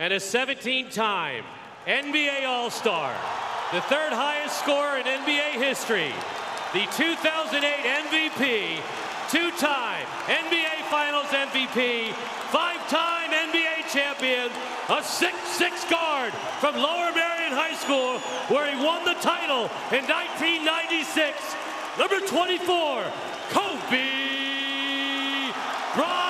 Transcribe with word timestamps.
and 0.00 0.14
a 0.14 0.18
17 0.18 0.88
time 0.88 1.44
NBA 1.86 2.46
All 2.46 2.70
Star, 2.70 3.12
the 3.70 3.82
third 3.82 4.12
highest 4.12 4.58
scorer 4.58 4.96
in 4.96 5.04
NBA 5.04 5.60
history, 5.60 6.12
the 6.72 6.88
2008 6.96 7.60
MVP, 8.08 8.80
two 9.28 9.50
time 9.58 10.06
NBA 10.24 10.88
Finals 10.88 11.26
MVP, 11.26 12.12
five 12.48 12.80
time 12.88 13.30
NBA 13.30 13.92
champion, 13.92 14.48
a 14.88 15.02
6'6 15.04 15.90
guard 15.90 16.32
from 16.60 16.76
Lower 16.76 17.12
Merion 17.12 17.52
High 17.52 17.76
School, 17.76 18.18
where 18.48 18.74
he 18.74 18.82
won 18.82 19.04
the 19.04 19.20
title 19.20 19.68
in 19.92 20.08
1996. 20.08 21.36
Number 21.98 22.20
24, 22.20 23.04
Kobe 23.50 24.30
Bryant. 25.94 26.29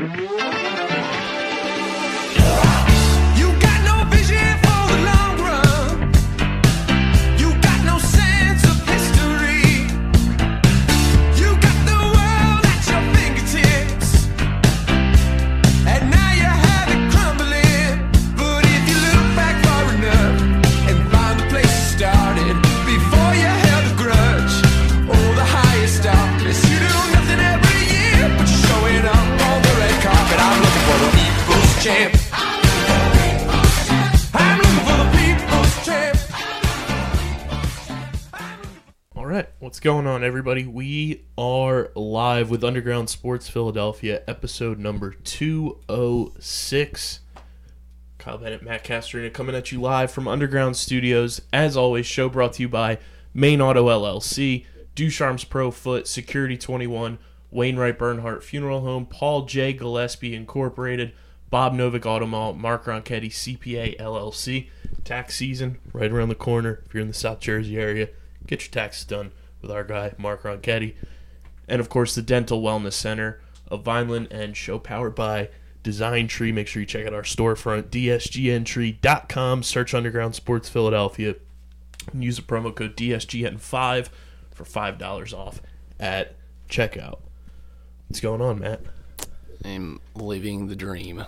On, 40.11 40.23
everybody? 40.25 40.67
We 40.67 41.23
are 41.37 41.89
live 41.95 42.49
with 42.49 42.65
Underground 42.65 43.09
Sports 43.09 43.47
Philadelphia, 43.47 44.23
episode 44.27 44.77
number 44.77 45.11
206. 45.11 47.19
Kyle 48.17 48.37
Bennett, 48.37 48.61
Matt 48.61 48.83
Castrina 48.83 49.29
coming 49.29 49.55
at 49.55 49.71
you 49.71 49.79
live 49.79 50.11
from 50.11 50.27
Underground 50.27 50.75
Studios. 50.75 51.41
As 51.53 51.77
always, 51.77 52.05
show 52.05 52.27
brought 52.27 52.51
to 52.53 52.63
you 52.63 52.67
by 52.67 52.97
Main 53.33 53.61
Auto 53.61 53.87
LLC, 53.87 54.65
Ducharme's 54.95 55.45
Pro 55.45 55.71
Foot, 55.71 56.09
Security 56.09 56.57
21, 56.57 57.17
Wainwright 57.49 57.97
Bernhardt 57.97 58.43
Funeral 58.43 58.81
Home, 58.81 59.05
Paul 59.05 59.45
J. 59.45 59.71
Gillespie 59.71 60.35
Incorporated, 60.35 61.13
Bob 61.49 61.73
Novick 61.73 62.05
Auto 62.05 62.25
Mall, 62.25 62.51
Mark 62.51 62.83
Ronchetti 62.83 63.31
CPA 63.31 63.97
LLC. 63.97 64.67
Tax 65.05 65.37
season 65.37 65.77
right 65.93 66.11
around 66.11 66.27
the 66.27 66.35
corner. 66.35 66.83
If 66.85 66.93
you're 66.93 67.01
in 67.01 67.07
the 67.07 67.13
South 67.13 67.39
Jersey 67.39 67.77
area, 67.77 68.09
get 68.45 68.63
your 68.63 68.71
taxes 68.71 69.05
done 69.05 69.31
with 69.61 69.71
our 69.71 69.83
guy 69.83 70.13
Mark 70.17 70.43
Ronchetti. 70.43 70.95
And 71.67 71.79
of 71.79 71.89
course, 71.89 72.15
the 72.15 72.21
Dental 72.21 72.61
Wellness 72.61 72.93
Center 72.93 73.41
of 73.67 73.83
Vineland 73.83 74.27
and 74.31 74.55
show 74.55 74.77
powered 74.79 75.15
by 75.15 75.49
Design 75.83 76.27
Tree. 76.27 76.51
Make 76.51 76.67
sure 76.67 76.81
you 76.81 76.85
check 76.85 77.05
out 77.07 77.13
our 77.13 77.23
storefront, 77.23 77.83
dsgntree.com. 77.89 79.63
Search 79.63 79.93
Underground 79.93 80.35
Sports 80.35 80.69
Philadelphia 80.69 81.35
and 82.11 82.23
use 82.23 82.35
the 82.35 82.41
promo 82.41 82.75
code 82.75 82.95
DSGN5 82.95 84.09
for 84.51 84.63
$5 84.63 85.33
off 85.33 85.61
at 85.99 86.35
checkout. 86.69 87.19
What's 88.07 88.19
going 88.19 88.41
on, 88.41 88.59
Matt? 88.59 88.81
I'm 89.63 90.01
living 90.15 90.67
the 90.67 90.75
dream. 90.75 91.25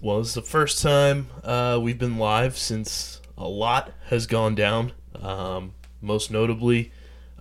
Well, 0.00 0.20
it's 0.20 0.34
the 0.34 0.42
first 0.42 0.82
time 0.82 1.28
uh, 1.44 1.78
we've 1.80 1.98
been 1.98 2.18
live 2.18 2.58
since 2.58 3.20
a 3.38 3.46
lot 3.46 3.92
has 4.06 4.26
gone 4.26 4.54
down. 4.54 4.92
Um, 5.14 5.74
most 6.02 6.30
notably, 6.30 6.92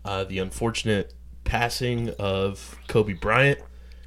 uh, 0.06 0.24
the 0.24 0.40
unfortunate 0.40 1.14
passing 1.44 2.12
of 2.18 2.78
Kobe 2.88 3.14
Bryant, 3.14 3.60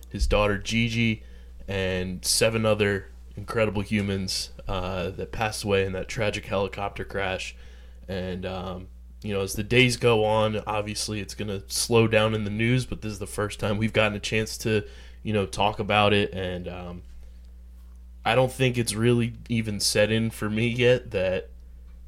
his 0.08 0.26
daughter 0.26 0.56
Gigi, 0.56 1.22
and 1.66 2.24
seven 2.24 2.64
other 2.64 3.08
incredible 3.36 3.82
humans 3.82 4.50
uh, 4.66 5.10
that 5.10 5.32
passed 5.32 5.64
away 5.64 5.84
in 5.84 5.92
that 5.92 6.08
tragic 6.08 6.46
helicopter 6.46 7.04
crash. 7.04 7.54
And 8.08 8.46
um, 8.46 8.86
you 9.22 9.34
know, 9.34 9.42
as 9.42 9.52
the 9.52 9.62
days 9.62 9.96
go 9.96 10.24
on, 10.24 10.62
obviously 10.66 11.20
it's 11.20 11.34
going 11.34 11.48
to 11.48 11.62
slow 11.68 12.08
down 12.08 12.34
in 12.34 12.44
the 12.44 12.50
news. 12.50 12.86
But 12.86 13.02
this 13.02 13.12
is 13.12 13.18
the 13.18 13.26
first 13.26 13.60
time 13.60 13.76
we've 13.76 13.92
gotten 13.92 14.16
a 14.16 14.20
chance 14.20 14.56
to, 14.58 14.84
you 15.22 15.32
know, 15.34 15.44
talk 15.44 15.78
about 15.78 16.12
it 16.12 16.32
and. 16.32 16.68
Um, 16.68 17.02
I 18.24 18.34
don't 18.34 18.52
think 18.52 18.76
it's 18.76 18.94
really 18.94 19.32
even 19.48 19.80
set 19.80 20.12
in 20.12 20.28
for 20.28 20.50
me 20.50 20.68
yet 20.68 21.12
that 21.12 21.48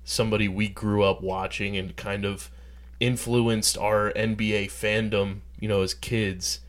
somebody 0.05 0.49
we 0.49 0.69
grew 0.69 1.03
up 1.03 1.22
watching 1.22 1.78
and 1.78 1.97
kind 1.97 2.27
of 2.27 2.51
influenced 3.00 3.77
our 3.78 4.12
NBA 4.12 4.66
fandom, 4.66 5.41
you 5.59 5.69
know, 5.69 5.83
as 5.83 5.94
kids, 5.94 6.61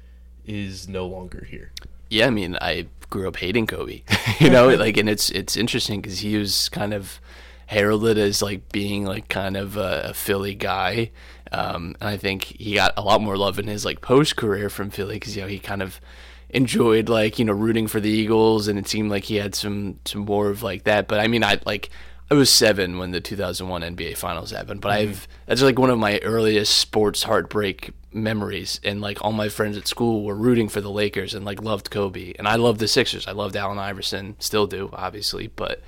is 0.46 0.88
no 0.88 1.06
longer 1.06 1.46
here. 1.50 1.72
Yeah, 2.09 2.28
I 2.28 2.30
mean, 2.30 2.58
I 2.59 2.88
grew 3.09 3.28
up 3.28 3.38
hating 3.38 3.68
Kobe. 3.68 4.02
you 4.40 4.50
know, 4.50 4.70
like, 4.70 4.97
and 4.97 5.09
it's 5.09 5.30
it's 5.30 5.56
interesting 5.56 6.02
because 6.02 6.20
he 6.20 6.38
was 6.38 6.70
kind 6.70 6.94
of 6.94 7.20
heralded 7.68 8.18
as 8.18 8.41
like 8.41 8.70
being 8.72 9.06
like 9.06 9.30
kind 9.30 9.56
of 9.56 9.78
a, 9.78 10.08
a 10.09 10.14
Philly 10.14 10.56
guy, 10.56 11.12
um, 11.52 11.96
and 12.02 12.09
I 12.09 12.18
think 12.18 12.44
he 12.44 12.75
got 12.75 12.94
a 12.97 13.02
lot 13.02 13.22
more 13.22 13.38
love 13.38 13.59
in 13.59 13.68
his 13.68 13.86
like 13.86 14.02
post 14.02 14.36
career 14.36 14.70
from 14.70 14.90
Philly 14.90 15.16
because 15.16 15.36
you 15.36 15.41
know 15.44 15.47
he 15.47 15.59
kind 15.59 15.81
of 15.81 16.02
enjoyed 16.50 17.08
like 17.08 17.40
you 17.40 17.46
know 17.46 17.53
rooting 17.53 17.88
for 17.88 18.00
the 18.00 18.09
Eagles, 18.09 18.68
and 18.68 18.80
it 18.80 18.88
seemed 18.88 19.09
like 19.12 19.25
he 19.25 19.36
had 19.36 19.56
some 19.56 20.00
some 20.06 20.22
more 20.22 20.50
of 20.50 20.64
like 20.64 20.84
that. 20.86 21.08
But 21.08 21.20
I 21.20 21.28
mean, 21.28 21.44
I 21.44 21.59
like 21.66 21.90
I 22.31 22.34
was 22.34 22.50
seven 22.50 22.97
when 22.97 23.12
the 23.12 23.19
2001 23.19 23.81
NBA 23.81 24.16
Finals 24.16 24.52
happened, 24.52 24.80
but 24.80 24.94
mm-hmm. 24.94 25.09
I've 25.09 25.28
that's 25.47 25.62
like 25.62 25.78
one 25.78 25.90
of 25.90 26.00
my 26.00 26.18
earliest 26.19 26.78
sports 26.78 27.24
heartbreak 27.24 27.92
memories. 28.14 28.80
And 28.86 29.02
like 29.02 29.22
all 29.22 29.34
my 29.34 29.50
friends 29.50 29.75
at 29.75 29.86
school 29.86 30.24
were 30.24 30.36
rooting 30.36 30.70
for 30.70 30.80
the 30.80 30.90
Lakers 30.90 31.34
and 31.34 31.44
like 31.44 31.62
loved 31.62 31.91
Kobe, 31.91 32.31
and 32.40 32.47
I 32.47 32.56
loved 32.56 32.80
the 32.80 32.88
Sixers. 32.88 33.28
I 33.28 33.34
loved 33.34 33.58
Allen 33.58 33.78
Iverson, 33.78 34.38
still 34.40 34.66
do, 34.66 34.90
obviously, 34.94 35.47
but. 35.47 35.81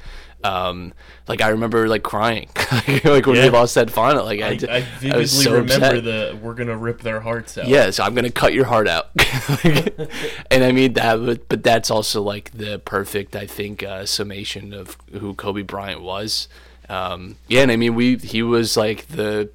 Um, 0.44 0.94
like 1.30 1.40
I 1.42 1.50
remember 1.50 1.88
like 1.88 2.04
crying, 2.04 2.50
like 3.06 3.26
when 3.26 3.36
Yeah. 3.38 3.44
we 3.46 3.50
lost 3.50 3.76
that 3.76 3.90
final. 3.90 4.26
Like 4.26 4.42
I, 4.42 4.48
I, 4.50 4.56
did- 4.58 4.70
I 4.70 4.76
I 4.78 4.82
vividly 4.82 5.22
was 5.22 5.44
so 5.44 5.52
remember 5.54 5.74
upset. 5.86 6.04
the 6.04 6.40
we're 6.42 6.54
gonna 6.54 6.76
rip 6.78 7.02
their 7.02 7.22
hearts 7.22 7.58
out. 7.58 7.68
Yeah, 7.68 7.92
so 7.92 8.04
I'm 8.04 8.14
gonna 8.14 8.30
cut 8.30 8.54
your 8.54 8.66
heart 8.66 8.88
out. 8.90 9.10
and 10.52 10.64
I 10.64 10.72
mean 10.74 10.94
that, 10.94 11.16
but, 11.26 11.48
but 11.48 11.64
that's 11.64 11.90
also 11.90 12.22
like 12.22 12.52
the 12.52 12.80
perfect, 12.80 13.36
I 13.38 13.48
think, 13.48 13.84
uh, 13.84 14.06
summation 14.06 14.74
of 14.74 14.98
who 15.14 15.34
Kobe 15.34 15.62
Bryant 15.62 16.02
was. 16.02 16.50
Um, 16.90 17.38
yeah, 17.48 17.62
and 17.62 17.72
I 17.72 17.78
mean 17.78 17.96
we 17.96 18.18
he 18.18 18.44
was 18.44 18.76
like 18.76 19.08
the 19.08 19.50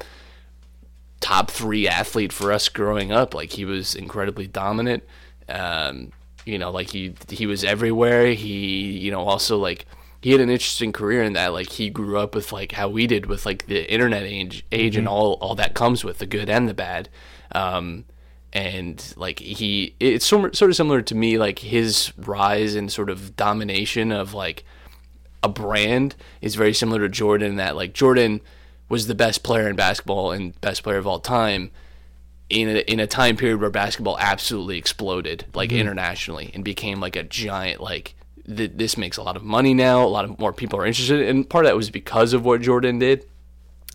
top 1.21 1.51
three 1.51 1.87
athlete 1.89 2.33
for 2.33 2.53
us 2.53 2.69
growing 2.69 3.13
up. 3.13 3.35
Like 3.35 3.53
he 3.53 3.65
was 3.65 3.95
incredibly 3.95 4.47
dominant. 4.47 5.03
Um, 5.49 6.13
you 6.47 6.59
know, 6.59 6.71
like 6.71 6.91
he 6.91 7.15
he 7.29 7.47
was 7.47 7.63
everywhere. 7.65 8.33
He 8.33 8.91
you 8.99 9.11
know 9.11 9.21
also 9.29 9.59
like 9.59 9.85
he 10.21 10.33
had 10.33 10.41
an 10.41 10.51
interesting 10.51 10.93
career 10.93 11.23
in 11.23 11.35
that 11.35 11.53
like 11.53 11.71
he 11.71 11.91
grew 11.91 12.19
up 12.19 12.35
with 12.35 12.53
like 12.53 12.73
how 12.73 12.89
we 12.89 13.07
did 13.07 13.27
with 13.27 13.47
like 13.47 13.67
the 13.67 13.91
internet 13.93 14.25
age 14.25 14.65
age 14.73 14.97
and 14.97 15.07
all 15.07 15.35
all 15.35 15.55
that 15.55 15.75
comes 15.75 16.05
with 16.05 16.19
the 16.19 16.27
good 16.27 16.51
and 16.51 16.69
the 16.69 16.75
bad. 16.75 17.09
Um, 17.53 18.05
and 18.53 19.15
like 19.17 19.39
he 19.41 19.95
it's 20.01 20.27
sort 20.27 20.57
sort 20.57 20.71
of 20.71 20.77
similar 20.77 21.03
to 21.03 21.15
me 21.15 21.39
like 21.39 21.61
his 21.61 22.13
rise 22.17 22.75
and 22.75 22.91
sort 22.91 23.11
of 23.11 23.37
domination 23.37 24.11
of 24.11 24.35
like 24.35 24.65
a 25.43 25.49
brand 25.49 26.17
is 26.41 26.55
very 26.55 26.75
similar 26.75 27.01
to 27.01 27.09
Jordan 27.09 27.57
that 27.57 27.77
like 27.77 27.93
Jordan 27.93 28.41
was 28.89 29.07
the 29.07 29.15
best 29.15 29.43
player 29.43 29.69
in 29.69 29.77
basketball 29.77 30.33
and 30.33 30.59
best 30.61 30.83
player 30.83 30.97
of 30.97 31.07
all 31.07 31.21
time 31.21 31.71
in 32.49 32.69
a, 32.69 32.79
in 32.91 32.99
a 32.99 33.07
time 33.07 33.37
period 33.37 33.61
where 33.61 33.71
basketball 33.71 34.19
absolutely 34.19 34.79
exploded 34.79 35.45
like 35.55 35.71
internationally 35.71 36.51
and 36.55 36.65
became 36.65 36.99
like 36.99 37.15
a 37.15 37.23
giant 37.23 37.81
like 37.83 38.15
th- 38.55 38.73
this 38.75 38.97
makes 38.97 39.17
a 39.17 39.23
lot 39.23 39.37
of 39.37 39.43
money 39.45 39.75
now 39.75 40.05
a 40.05 40.09
lot 40.09 40.25
of 40.25 40.39
more 40.39 40.53
people 40.53 40.79
are 40.79 40.87
interested 40.87 41.21
and 41.29 41.49
part 41.49 41.65
of 41.65 41.69
that 41.71 41.77
was 41.77 41.91
because 41.91 42.33
of 42.33 42.45
what 42.45 42.61
Jordan 42.61 42.99
did 42.99 43.27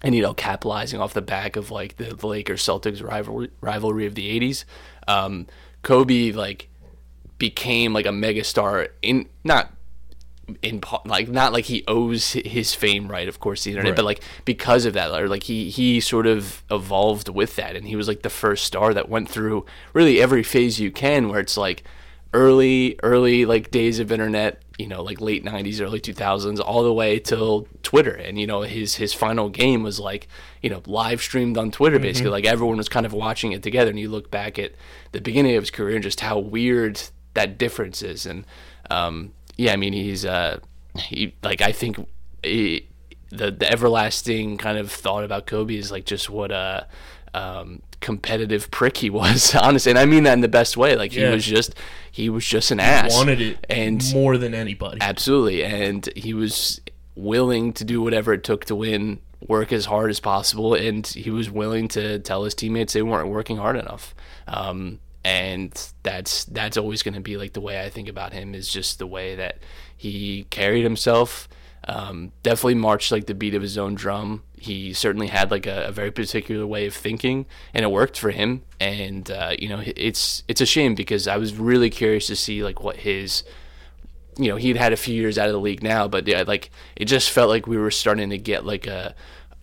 and 0.03 0.13
you 0.15 0.21
know 0.21 0.33
capitalizing 0.33 0.99
off 1.01 1.13
the 1.13 1.21
back 1.21 1.55
of 1.55 1.71
like 1.71 1.97
the, 1.97 2.13
the 2.15 2.27
Lakers 2.27 2.63
Celtics 2.63 3.03
rivalry 3.03 3.49
rivalry 3.61 4.05
of 4.05 4.15
the 4.15 4.39
80s 4.39 4.65
um, 5.07 5.47
Kobe 5.81 6.31
like 6.31 6.69
became 7.39 7.93
like 7.93 8.05
a 8.05 8.09
megastar 8.09 8.89
in 9.01 9.27
not 9.43 9.71
in 10.61 10.81
like 11.05 11.29
not 11.29 11.53
like 11.53 11.65
he 11.65 11.83
owes 11.87 12.33
his 12.33 12.75
fame 12.75 13.07
right 13.07 13.29
of 13.29 13.39
course 13.39 13.63
the 13.63 13.71
internet 13.71 13.91
Right. 13.91 13.95
but 13.95 14.05
like 14.05 14.21
because 14.43 14.85
of 14.85 14.93
that 14.93 15.09
or 15.11 15.29
like 15.29 15.43
he 15.43 15.69
he 15.69 16.01
sort 16.01 16.27
of 16.27 16.63
evolved 16.69 17.29
with 17.29 17.55
that 17.55 17.77
and 17.77 17.87
he 17.87 17.95
was 17.95 18.09
like 18.09 18.23
the 18.23 18.29
first 18.29 18.65
star 18.65 18.93
that 18.93 19.07
went 19.07 19.29
through 19.29 19.65
really 19.93 20.21
every 20.21 20.43
phase 20.43 20.79
you 20.81 20.91
can 20.91 21.29
where 21.29 21.39
it's 21.39 21.55
like 21.55 21.83
early 22.33 22.99
early 23.03 23.45
like 23.45 23.71
days 23.71 23.99
of 23.99 24.11
internet 24.11 24.61
you 24.79 24.87
know 24.87 25.03
like 25.03 25.21
late 25.21 25.45
90s 25.45 25.79
early 25.79 25.99
2000s 25.99 26.59
all 26.59 26.83
the 26.83 26.93
way 26.93 27.19
till 27.19 27.67
twitter. 27.83 28.13
And 28.13 28.39
you 28.39 28.47
know 28.47 28.61
his 28.61 28.95
his 28.95 29.13
final 29.13 29.49
game 29.49 29.83
was 29.83 29.99
like 29.99 30.27
you 30.61 30.69
know 30.69 30.81
live 30.85 31.21
streamed 31.21 31.57
on 31.57 31.71
twitter 31.71 31.99
basically. 31.99 32.31
Like 32.31 32.45
everyone 32.45 32.77
was 32.77 32.89
kind 32.89 33.05
of 33.05 33.13
watching 33.13 33.51
it 33.51 33.63
together. 33.63 33.89
And 33.91 33.99
you 33.99 34.09
look 34.09 34.31
back 34.31 34.57
at 34.57 34.73
the 35.11 35.21
beginning 35.21 35.55
of 35.55 35.63
his 35.63 35.71
career 35.71 35.95
and 35.95 36.03
just 36.03 36.19
how 36.19 36.39
weird 36.39 37.01
that 37.35 37.57
difference 37.57 38.01
is. 38.01 38.25
And 38.25 38.45
um 38.89 39.31
yeah 39.57 39.73
i 39.73 39.75
mean 39.75 39.93
he's 39.93 40.25
uh 40.25 40.59
he 40.97 41.35
like 41.43 41.61
i 41.61 41.71
think 41.71 41.97
he, 42.43 42.87
the 43.29 43.51
the 43.51 43.71
everlasting 43.71 44.57
kind 44.57 44.77
of 44.77 44.91
thought 44.91 45.23
about 45.23 45.45
kobe 45.45 45.75
is 45.75 45.91
like 45.91 46.05
just 46.05 46.29
what 46.29 46.51
a 46.51 46.87
um 47.33 47.81
competitive 48.03 48.69
prick 48.69 48.97
he 48.97 49.09
was 49.09 49.55
honestly 49.61 49.89
and 49.91 49.97
i 49.97 50.05
mean 50.05 50.23
that 50.23 50.33
in 50.33 50.41
the 50.41 50.47
best 50.47 50.77
way 50.77 50.95
like 50.95 51.13
Yeah. 51.15 51.29
he 51.29 51.33
was 51.35 51.45
just 51.45 51.73
he 52.11 52.29
was 52.29 52.45
just 52.45 52.69
an 52.69 52.79
ass 52.79 53.15
Wanted 53.15 53.41
it 53.41 53.65
and 53.69 54.03
more 54.13 54.37
than 54.37 54.53
anybody. 54.53 54.99
Absolutely, 55.01 55.63
and 55.63 56.07
he 56.15 56.35
was 56.35 56.79
willing 57.15 57.73
to 57.73 57.83
do 57.83 58.01
whatever 58.03 58.33
it 58.33 58.43
took 58.43 58.65
to 58.65 58.75
win, 58.75 59.19
work 59.47 59.71
as 59.73 59.85
hard 59.85 60.11
as 60.11 60.19
possible, 60.19 60.75
and 60.75 61.07
he 61.07 61.31
was 61.31 61.49
willing 61.49 61.87
to 61.87 62.19
tell 62.19 62.43
his 62.43 62.53
teammates 62.53 62.93
they 62.93 63.01
weren't 63.01 63.29
working 63.29 63.57
hard 63.57 63.75
enough. 63.77 64.13
Um, 64.47 64.99
and 65.25 65.71
that's 66.03 66.43
that's 66.45 66.77
always 66.77 67.01
going 67.01 67.15
to 67.15 67.19
be 67.21 67.35
like 67.37 67.53
the 67.53 67.61
way 67.61 67.83
I 67.83 67.89
think 67.89 68.07
about 68.09 68.33
him 68.33 68.53
is 68.53 68.67
just 68.71 68.99
the 68.99 69.07
way 69.07 69.33
that 69.35 69.57
he 69.97 70.45
carried 70.51 70.83
himself. 70.83 71.47
Um, 71.87 72.31
definitely 72.43 72.75
marched 72.75 73.11
like 73.11 73.25
the 73.25 73.33
beat 73.33 73.55
of 73.55 73.61
his 73.63 73.77
own 73.77 73.95
drum. 73.95 74.43
He 74.63 74.93
certainly 74.93 75.27
had 75.27 75.51
like 75.51 75.65
a, 75.65 75.87
a 75.87 75.91
very 75.91 76.11
particular 76.11 76.65
way 76.65 76.85
of 76.85 76.93
thinking, 76.93 77.45
and 77.73 77.83
it 77.83 77.91
worked 77.91 78.17
for 78.17 78.31
him. 78.31 78.63
And 78.79 79.29
uh, 79.29 79.55
you 79.59 79.69
know, 79.69 79.81
it's 79.83 80.43
it's 80.47 80.61
a 80.61 80.65
shame 80.65 80.95
because 80.95 81.27
I 81.27 81.37
was 81.37 81.55
really 81.55 81.89
curious 81.89 82.27
to 82.27 82.35
see 82.35 82.63
like 82.63 82.83
what 82.83 82.97
his 82.97 83.43
you 84.37 84.47
know 84.47 84.55
he'd 84.55 84.77
had 84.77 84.93
a 84.93 84.97
few 84.97 85.15
years 85.15 85.37
out 85.37 85.47
of 85.47 85.53
the 85.53 85.59
league 85.59 85.83
now, 85.83 86.07
but 86.07 86.27
yeah, 86.27 86.43
like 86.45 86.71
it 86.95 87.05
just 87.05 87.29
felt 87.29 87.49
like 87.49 87.67
we 87.67 87.77
were 87.77 87.91
starting 87.91 88.29
to 88.29 88.37
get 88.37 88.65
like 88.65 88.87
a 88.87 89.15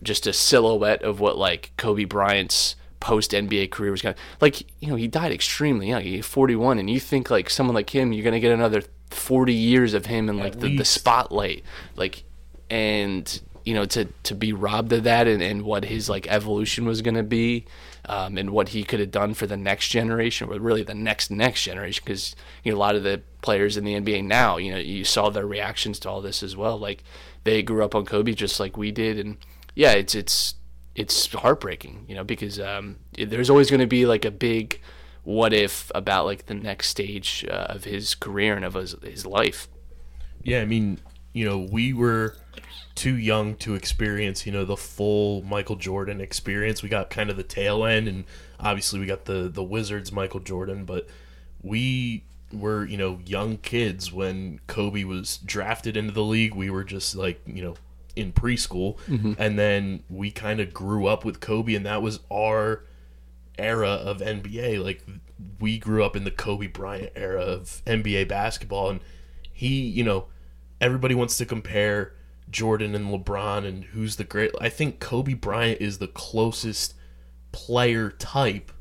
just 0.03 0.27
a 0.27 0.33
silhouette 0.33 1.03
of 1.03 1.19
what 1.19 1.37
like 1.37 1.71
Kobe 1.77 2.05
Bryant's 2.05 2.75
post 2.99 3.31
NBA 3.31 3.71
career 3.71 3.91
was 3.91 4.01
going. 4.01 4.15
to 4.15 4.21
Like 4.39 4.61
you 4.79 4.89
know 4.89 4.95
he 4.95 5.07
died 5.07 5.31
extremely 5.31 5.89
young, 5.89 6.03
he's 6.03 6.25
41, 6.25 6.79
and 6.79 6.89
you 6.89 6.99
think 6.99 7.29
like 7.29 7.49
someone 7.49 7.75
like 7.75 7.89
him, 7.89 8.13
you're 8.13 8.23
gonna 8.23 8.39
get 8.39 8.51
another 8.51 8.83
40 9.09 9.53
years 9.53 9.93
of 9.93 10.05
him 10.05 10.29
in 10.29 10.37
like 10.37 10.59
the, 10.59 10.77
the 10.77 10.85
spotlight, 10.85 11.63
like 11.95 12.23
and 12.69 13.41
you 13.65 13.73
know 13.73 13.85
to 13.85 14.05
to 14.23 14.35
be 14.35 14.53
robbed 14.53 14.91
of 14.93 15.03
that 15.03 15.27
and, 15.27 15.41
and 15.41 15.63
what 15.63 15.85
his 15.85 16.09
like 16.09 16.27
evolution 16.27 16.85
was 16.85 17.01
going 17.01 17.15
to 17.15 17.23
be 17.23 17.65
um, 18.05 18.37
and 18.37 18.49
what 18.49 18.69
he 18.69 18.83
could 18.83 18.99
have 18.99 19.11
done 19.11 19.33
for 19.33 19.45
the 19.45 19.57
next 19.57 19.89
generation 19.89 20.49
or 20.49 20.59
really 20.59 20.83
the 20.83 20.93
next 20.93 21.31
next 21.31 21.63
generation 21.63 22.01
because 22.05 22.35
you 22.63 22.71
know 22.71 22.77
a 22.77 22.79
lot 22.79 22.95
of 22.95 23.03
the 23.03 23.21
players 23.41 23.77
in 23.77 23.83
the 23.83 23.93
NBA 23.93 24.23
now 24.23 24.57
you 24.57 24.71
know 24.71 24.79
you 24.79 25.03
saw 25.03 25.29
their 25.29 25.47
reactions 25.47 25.99
to 25.99 26.09
all 26.09 26.21
this 26.21 26.43
as 26.43 26.55
well. 26.55 26.77
Like 26.77 27.03
they 27.43 27.61
grew 27.61 27.83
up 27.83 27.95
on 27.95 28.05
Kobe 28.05 28.33
just 28.33 28.59
like 28.59 28.77
we 28.77 28.91
did 28.91 29.19
and 29.19 29.37
yeah 29.75 29.91
it's 29.91 30.15
it's 30.15 30.55
it's 30.93 31.33
heartbreaking 31.33 32.05
you 32.07 32.15
know 32.15 32.23
because 32.23 32.59
um, 32.59 32.97
there's 33.13 33.49
always 33.49 33.69
going 33.69 33.79
to 33.79 33.87
be 33.87 34.05
like 34.05 34.25
a 34.25 34.31
big 34.31 34.81
what 35.23 35.53
if 35.53 35.91
about 35.93 36.25
like 36.25 36.47
the 36.47 36.53
next 36.53 36.89
stage 36.89 37.45
uh, 37.49 37.67
of 37.69 37.83
his 37.83 38.15
career 38.15 38.55
and 38.55 38.65
of 38.65 38.73
his, 38.73 38.95
his 39.03 39.25
life. 39.25 39.67
Yeah, 40.43 40.61
I 40.61 40.65
mean, 40.65 40.99
you 41.33 41.45
know, 41.45 41.59
we 41.59 41.93
were 41.93 42.35
too 42.95 43.15
young 43.15 43.55
to 43.55 43.73
experience, 43.73 44.45
you 44.45 44.51
know, 44.51 44.65
the 44.65 44.77
full 44.77 45.41
Michael 45.43 45.75
Jordan 45.75 46.21
experience. 46.21 46.83
We 46.83 46.89
got 46.89 47.09
kind 47.09 47.29
of 47.29 47.37
the 47.37 47.43
tail 47.43 47.85
end, 47.85 48.07
and 48.07 48.25
obviously 48.59 48.99
we 48.99 49.05
got 49.05 49.25
the 49.25 49.49
the 49.49 49.63
Wizards 49.63 50.11
Michael 50.11 50.39
Jordan, 50.39 50.85
but 50.85 51.07
we 51.61 52.25
were, 52.51 52.85
you 52.85 52.97
know, 52.97 53.19
young 53.25 53.57
kids 53.57 54.11
when 54.11 54.59
Kobe 54.67 55.03
was 55.03 55.37
drafted 55.37 55.95
into 55.95 56.11
the 56.11 56.23
league. 56.23 56.53
We 56.53 56.69
were 56.69 56.83
just 56.83 57.15
like, 57.15 57.41
you 57.45 57.63
know, 57.63 57.75
in 58.15 58.33
preschool, 58.33 58.97
mm-hmm. 59.07 59.33
and 59.37 59.57
then 59.57 60.03
we 60.09 60.31
kind 60.31 60.59
of 60.59 60.73
grew 60.73 61.07
up 61.07 61.23
with 61.23 61.39
Kobe, 61.39 61.75
and 61.75 61.85
that 61.85 62.01
was 62.01 62.19
our 62.31 62.83
era 63.57 63.89
of 63.89 64.19
NBA. 64.19 64.83
Like 64.83 65.05
we 65.59 65.77
grew 65.77 66.03
up 66.03 66.15
in 66.15 66.23
the 66.23 66.31
Kobe 66.31 66.67
Bryant 66.67 67.13
era 67.15 67.41
of 67.41 67.81
NBA 67.85 68.27
basketball, 68.27 68.89
and 68.89 68.99
he, 69.53 69.81
you 69.81 70.03
know, 70.03 70.25
everybody 70.81 71.15
wants 71.15 71.37
to 71.37 71.45
compare 71.45 72.13
Jordan 72.49 72.95
and 72.95 73.09
LeBron 73.09 73.65
and 73.65 73.85
who's 73.85 74.17
the 74.17 74.23
great. 74.25 74.51
I 74.59 74.67
think 74.67 74.99
Kobe 74.99 75.35
Bryant 75.35 75.79
is 75.79 75.99
the 75.99 76.07
closest 76.07 76.95
player 77.53 78.09
type 78.09 78.71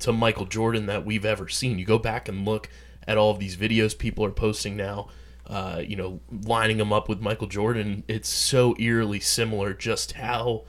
to 0.00 0.12
Michael 0.12 0.44
Jordan 0.44 0.86
that 0.86 1.04
we've 1.04 1.24
ever 1.24 1.48
seen. 1.48 1.78
You 1.78 1.86
go 1.86 1.98
back 1.98 2.28
and 2.28 2.44
look 2.44 2.68
at 3.08 3.16
all 3.16 3.30
of 3.30 3.38
these 3.38 3.56
videos 3.56 3.98
people 3.98 4.24
are 4.24 4.30
posting 4.30 4.76
now. 4.76 5.08
Uh, 5.46 5.80
you 5.84 5.94
know, 5.94 6.20
lining 6.42 6.78
him 6.78 6.92
up 6.92 7.08
with 7.08 7.20
Michael 7.20 7.46
Jordan, 7.46 8.02
it's 8.08 8.28
so 8.28 8.74
eerily 8.80 9.20
similar. 9.20 9.72
Just 9.72 10.12
how 10.12 10.64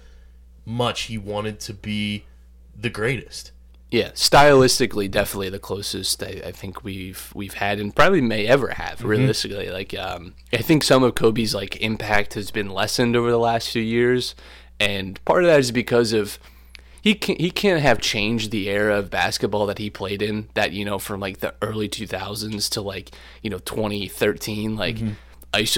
much 0.65 1.03
he 1.03 1.17
wanted 1.17 1.59
to 1.61 1.73
be 1.73 2.25
the 2.75 2.89
greatest. 2.89 3.51
Yeah, 3.89 4.09
stylistically, 4.09 5.09
definitely 5.09 5.49
the 5.49 5.59
closest 5.59 6.21
I, 6.21 6.41
I 6.45 6.51
think 6.51 6.83
we've 6.83 7.31
we've 7.33 7.53
had 7.53 7.79
and 7.79 7.95
probably 7.95 8.19
may 8.19 8.45
ever 8.45 8.69
have. 8.69 9.03
Realistically, 9.03 9.69
like 9.69 9.97
um, 9.97 10.33
I 10.51 10.57
think 10.57 10.83
some 10.83 11.03
of 11.03 11.15
Kobe's 11.15 11.55
like 11.55 11.77
impact 11.77 12.33
has 12.33 12.51
been 12.51 12.69
lessened 12.69 13.15
over 13.15 13.31
the 13.31 13.37
last 13.37 13.69
few 13.69 13.81
years, 13.81 14.35
and 14.79 15.23
part 15.23 15.43
of 15.43 15.49
that 15.49 15.61
is 15.61 15.71
because 15.71 16.11
of 16.11 16.37
he 17.01 17.13
can 17.15 17.37
he 17.37 17.49
can't 17.49 17.81
have 17.81 17.99
changed 17.99 18.51
the 18.51 18.69
era 18.69 18.97
of 18.97 19.09
basketball 19.09 19.65
that 19.67 19.77
he 19.77 19.89
played 19.89 20.21
in. 20.21 20.49
That 20.53 20.73
you 20.73 20.83
know 20.83 20.99
from 20.99 21.21
like 21.21 21.39
the 21.39 21.55
early 21.61 21.87
two 21.87 22.07
thousands 22.07 22.69
to 22.71 22.81
like 22.81 23.11
you 23.41 23.49
know 23.49 23.59
twenty 23.59 24.07
thirteen, 24.07 24.75
like. 24.75 24.97
ISO 24.97 25.15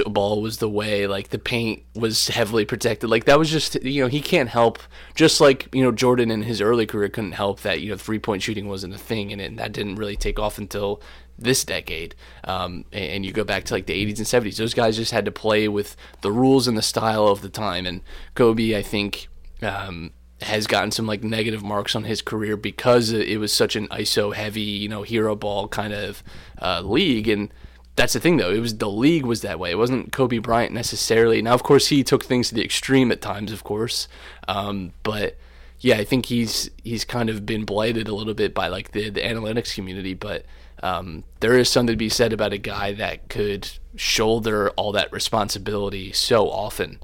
ball 0.08 0.42
was 0.42 0.58
the 0.58 0.70
way, 0.70 1.08
like 1.08 1.30
the 1.30 1.40
paint 1.40 1.84
was 1.96 2.28
heavily 2.28 2.66
protected. 2.66 3.10
Like 3.10 3.26
that 3.26 3.38
was 3.38 3.50
just, 3.50 3.82
you 3.84 4.04
know, 4.04 4.08
he 4.08 4.22
can't 4.22 4.50
help. 4.50 4.80
Just 5.16 5.40
like 5.42 5.74
you 5.74 5.84
know, 5.84 5.92
Jordan 5.92 6.32
in 6.32 6.44
his 6.44 6.62
early 6.62 6.86
career 6.86 7.10
couldn't 7.10 7.34
help 7.34 7.62
that 7.62 7.82
you 7.82 7.90
know 7.90 7.98
three 7.98 8.20
point 8.20 8.42
shooting 8.42 8.68
wasn't 8.68 8.94
a 8.94 8.98
thing, 8.98 9.32
and, 9.32 9.42
it, 9.42 9.58
that 9.58 9.72
didn't 9.72 9.96
really 9.96 10.16
take 10.16 10.40
off 10.40 10.58
until 10.58 11.02
this 11.38 11.64
decade. 11.64 12.16
Um, 12.44 12.86
and, 12.92 13.12
and 13.12 13.26
you 13.26 13.32
go 13.32 13.44
back 13.44 13.64
to 13.66 13.74
like 13.74 13.86
the 13.86 14.06
80s 14.06 14.18
and 14.18 14.46
70s; 14.46 14.58
those 14.58 14.74
guys 14.74 14.98
just 14.98 15.12
had 15.12 15.26
to 15.26 15.32
play 15.32 15.68
with 15.68 15.96
the 16.22 16.32
rules 16.32 16.68
and 16.68 16.78
the 16.78 16.82
style 16.82 17.28
of 17.28 17.42
the 17.42 17.50
time. 17.50 17.86
And 17.86 18.02
Kobe, 18.36 18.76
I 18.76 18.82
think, 18.82 19.28
um, 19.62 20.12
has 20.42 20.68
gotten 20.68 20.92
some 20.92 21.06
like 21.06 21.24
negative 21.24 21.64
marks 21.64 21.96
on 21.96 22.06
his 22.06 22.22
career 22.22 22.56
because 22.56 23.12
it 23.12 23.40
was 23.40 23.52
such 23.52 23.76
an 23.76 23.88
ISO 23.90 24.34
heavy, 24.34 24.62
you 24.62 24.88
know, 24.88 25.04
hero 25.04 25.36
ball 25.36 25.68
kind 25.68 25.94
of 25.94 26.24
uh, 26.62 26.82
league. 26.82 27.28
And 27.28 27.54
that's 28.00 28.14
the 28.14 28.20
thing, 28.20 28.38
though. 28.38 28.52
It 28.52 28.60
was 28.60 28.78
the 28.78 28.90
league 28.90 29.26
was 29.26 29.42
that 29.42 29.60
way. 29.60 29.72
It 29.72 29.78
wasn't 29.78 30.14
Kobe 30.14 30.38
Bryant 30.38 30.74
necessarily. 30.74 31.42
Now, 31.42 31.54
of 31.54 31.64
course, 31.64 31.88
he 31.88 32.04
took 32.04 32.24
things 32.24 32.50
to 32.50 32.56
the 32.56 32.64
extreme 32.64 33.12
at 33.12 33.22
times, 33.22 33.52
of 33.52 33.64
course. 33.64 34.08
Um, 34.48 34.94
but 35.04 35.38
yeah, 35.80 35.98
I 35.98 36.06
think 36.06 36.28
he's 36.28 36.70
he's 36.84 37.04
kind 37.04 37.30
of 37.30 37.46
been 37.46 37.66
blighted 37.66 38.08
a 38.08 38.16
little 38.16 38.34
bit 38.34 38.54
by 38.54 38.70
like 38.70 38.92
the 38.92 39.10
the 39.10 39.22
analytics 39.22 39.76
community. 39.76 40.14
But 40.14 40.46
um, 40.82 41.26
there 41.42 41.58
is 41.58 41.70
something 41.70 41.94
to 41.94 41.98
be 41.98 42.10
said 42.10 42.32
about 42.32 42.54
a 42.54 42.58
guy 42.58 42.94
that 42.94 43.28
could 43.28 43.70
shoulder 43.96 44.70
all 44.72 44.94
that 44.94 45.12
responsibility 45.12 46.14
so 46.14 46.50
often 46.50 47.00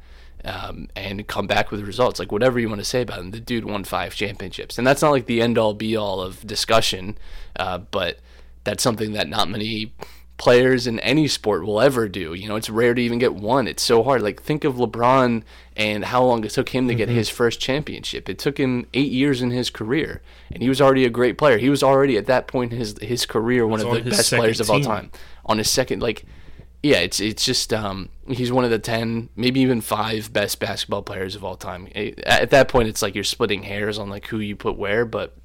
um, 0.45 0.87
and 0.95 1.27
come 1.27 1.45
back 1.45 1.71
with 1.71 1.81
results. 1.81 2.19
Like 2.19 2.31
whatever 2.31 2.57
you 2.57 2.69
want 2.69 2.79
to 2.79 2.85
say 2.85 3.01
about 3.01 3.19
him, 3.19 3.31
the 3.31 3.39
dude 3.41 3.65
won 3.65 3.83
five 3.83 4.15
championships, 4.15 4.77
and 4.77 4.87
that's 4.87 5.01
not 5.01 5.11
like 5.11 5.25
the 5.25 5.41
end 5.41 5.57
all 5.57 5.73
be 5.73 5.97
all 5.97 6.21
of 6.21 6.47
discussion, 6.47 7.17
uh, 7.57 7.79
but 7.79 8.19
that's 8.63 8.81
something 8.83 9.11
that 9.11 9.27
not 9.27 9.49
many 9.49 9.93
players 10.37 10.85
in 10.85 10.99
any 10.99 11.27
sport 11.27 11.65
will 11.65 11.79
ever 11.79 12.07
do. 12.07 12.33
You 12.33 12.49
know, 12.49 12.55
it's 12.55 12.69
rare 12.69 12.93
to 12.93 13.01
even 13.01 13.19
get 13.19 13.35
one. 13.35 13.67
It's 13.67 13.83
so 13.83 14.03
hard. 14.03 14.21
Like 14.21 14.41
think 14.41 14.63
of 14.63 14.75
LeBron 14.75 15.43
and 15.77 16.05
how 16.05 16.23
long 16.23 16.43
it 16.43 16.51
took 16.51 16.69
him 16.69 16.87
to 16.87 16.95
get 16.95 17.09
his 17.09 17.29
first 17.29 17.59
championship. 17.59 18.29
It 18.29 18.37
took 18.37 18.57
him 18.57 18.85
eight 18.93 19.11
years 19.11 19.41
in 19.41 19.51
his 19.51 19.69
career, 19.69 20.21
and 20.51 20.61
he 20.61 20.69
was 20.69 20.81
already 20.81 21.05
a 21.05 21.09
great 21.09 21.37
player. 21.37 21.57
He 21.57 21.69
was 21.69 21.83
already 21.83 22.17
at 22.17 22.25
that 22.27 22.47
point 22.47 22.73
in 22.73 22.79
his 22.79 22.97
his 23.01 23.25
career 23.25 23.65
one 23.65 23.79
of 23.81 23.87
on 23.87 24.03
the 24.03 24.09
best 24.09 24.31
players 24.31 24.59
of 24.59 24.69
all 24.69 24.77
team. 24.77 24.85
time. 24.85 25.11
On 25.45 25.57
his 25.57 25.69
second, 25.69 26.01
like 26.01 26.25
yeah, 26.83 26.97
it's 26.97 27.19
it's 27.19 27.43
just 27.43 27.73
um, 27.73 28.09
he's 28.27 28.51
one 28.51 28.63
of 28.63 28.69
the 28.71 28.79
ten, 28.79 29.29
maybe 29.35 29.59
even 29.61 29.81
five 29.81 30.31
best 30.31 30.59
basketball 30.59 31.01
players 31.01 31.35
of 31.35 31.43
all 31.43 31.55
time. 31.55 31.87
At 32.25 32.51
that 32.51 32.67
point, 32.67 32.89
it's 32.89 33.01
like 33.01 33.15
you're 33.15 33.23
splitting 33.23 33.63
hairs 33.63 33.97
on 33.97 34.09
like 34.09 34.27
who 34.27 34.39
you 34.39 34.55
put 34.55 34.77
where, 34.77 35.05
but 35.05 35.35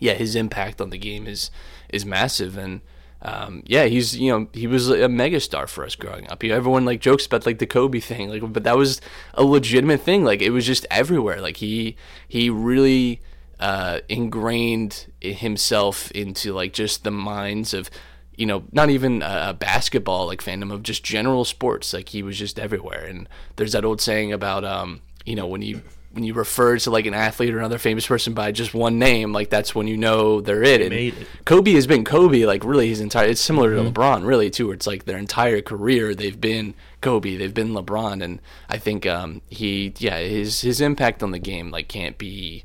yeah, 0.00 0.14
his 0.14 0.34
impact 0.34 0.80
on 0.80 0.90
the 0.90 0.98
game 0.98 1.26
is 1.26 1.50
is 1.90 2.04
massive, 2.04 2.56
and 2.56 2.80
um, 3.24 3.62
yeah, 3.66 3.84
he's 3.84 4.16
you 4.16 4.30
know 4.30 4.48
he 4.52 4.66
was 4.66 4.90
a 4.90 5.08
megastar 5.08 5.68
for 5.68 5.84
us 5.84 5.96
growing 5.96 6.30
up. 6.30 6.42
You 6.42 6.50
know, 6.50 6.56
everyone 6.56 6.84
like 6.84 7.00
jokes 7.00 7.24
about 7.24 7.46
like 7.46 7.58
the 7.58 7.66
Kobe 7.66 8.00
thing, 8.00 8.28
like, 8.28 8.52
but 8.52 8.64
that 8.64 8.76
was 8.76 9.00
a 9.32 9.42
legitimate 9.44 10.02
thing. 10.02 10.24
Like 10.24 10.42
it 10.42 10.50
was 10.50 10.66
just 10.66 10.86
everywhere. 10.90 11.40
Like 11.40 11.56
he 11.56 11.96
he 12.28 12.50
really 12.50 13.20
uh, 13.58 14.00
ingrained 14.08 15.06
himself 15.20 16.10
into 16.10 16.52
like 16.52 16.74
just 16.74 17.02
the 17.02 17.10
minds 17.10 17.72
of 17.72 17.90
you 18.36 18.46
know, 18.46 18.64
not 18.72 18.90
even 18.90 19.22
a, 19.22 19.54
basketball 19.54 20.26
like 20.26 20.42
fandom 20.42 20.72
of 20.72 20.82
just 20.82 21.04
general 21.04 21.44
sports. 21.44 21.92
Like 21.92 22.08
he 22.08 22.22
was 22.22 22.38
just 22.38 22.58
everywhere. 22.58 23.04
And 23.04 23.28
there's 23.56 23.72
that 23.72 23.84
old 23.84 24.00
saying 24.00 24.32
about, 24.32 24.64
um, 24.64 25.02
you 25.24 25.36
know, 25.36 25.46
when 25.46 25.62
you 25.62 25.82
when 26.14 26.24
you 26.24 26.34
refer 26.34 26.78
to 26.78 26.90
like 26.90 27.06
an 27.06 27.14
athlete 27.14 27.52
or 27.52 27.58
another 27.58 27.78
famous 27.78 28.06
person 28.06 28.34
by 28.34 28.52
just 28.52 28.72
one 28.72 28.98
name, 28.98 29.32
like 29.32 29.50
that's 29.50 29.74
when 29.74 29.86
you 29.86 29.96
know 29.96 30.40
they're 30.40 30.62
it. 30.62 30.80
And 30.80 30.90
made 30.90 31.18
it. 31.18 31.26
Kobe 31.44 31.72
has 31.72 31.86
been 31.86 32.04
Kobe 32.04 32.44
like 32.44 32.64
really 32.64 32.88
his 32.88 33.00
entire. 33.00 33.28
It's 33.28 33.40
similar 33.40 33.74
to 33.74 33.82
LeBron 33.90 34.26
really 34.26 34.50
too, 34.50 34.68
where 34.68 34.74
it's 34.74 34.86
like 34.86 35.04
their 35.04 35.18
entire 35.18 35.60
career 35.60 36.14
they've 36.14 36.40
been 36.40 36.74
Kobe, 37.00 37.36
they've 37.36 37.52
been 37.52 37.72
LeBron, 37.72 38.22
and 38.22 38.40
I 38.68 38.78
think 38.78 39.06
um, 39.06 39.42
he 39.50 39.92
yeah 39.98 40.18
his 40.18 40.60
his 40.62 40.80
impact 40.80 41.22
on 41.22 41.32
the 41.32 41.38
game 41.38 41.70
like 41.70 41.88
can't 41.88 42.16
be 42.16 42.64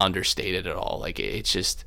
understated 0.00 0.66
at 0.66 0.76
all. 0.76 0.98
Like 1.00 1.20
it's 1.20 1.52
just 1.52 1.84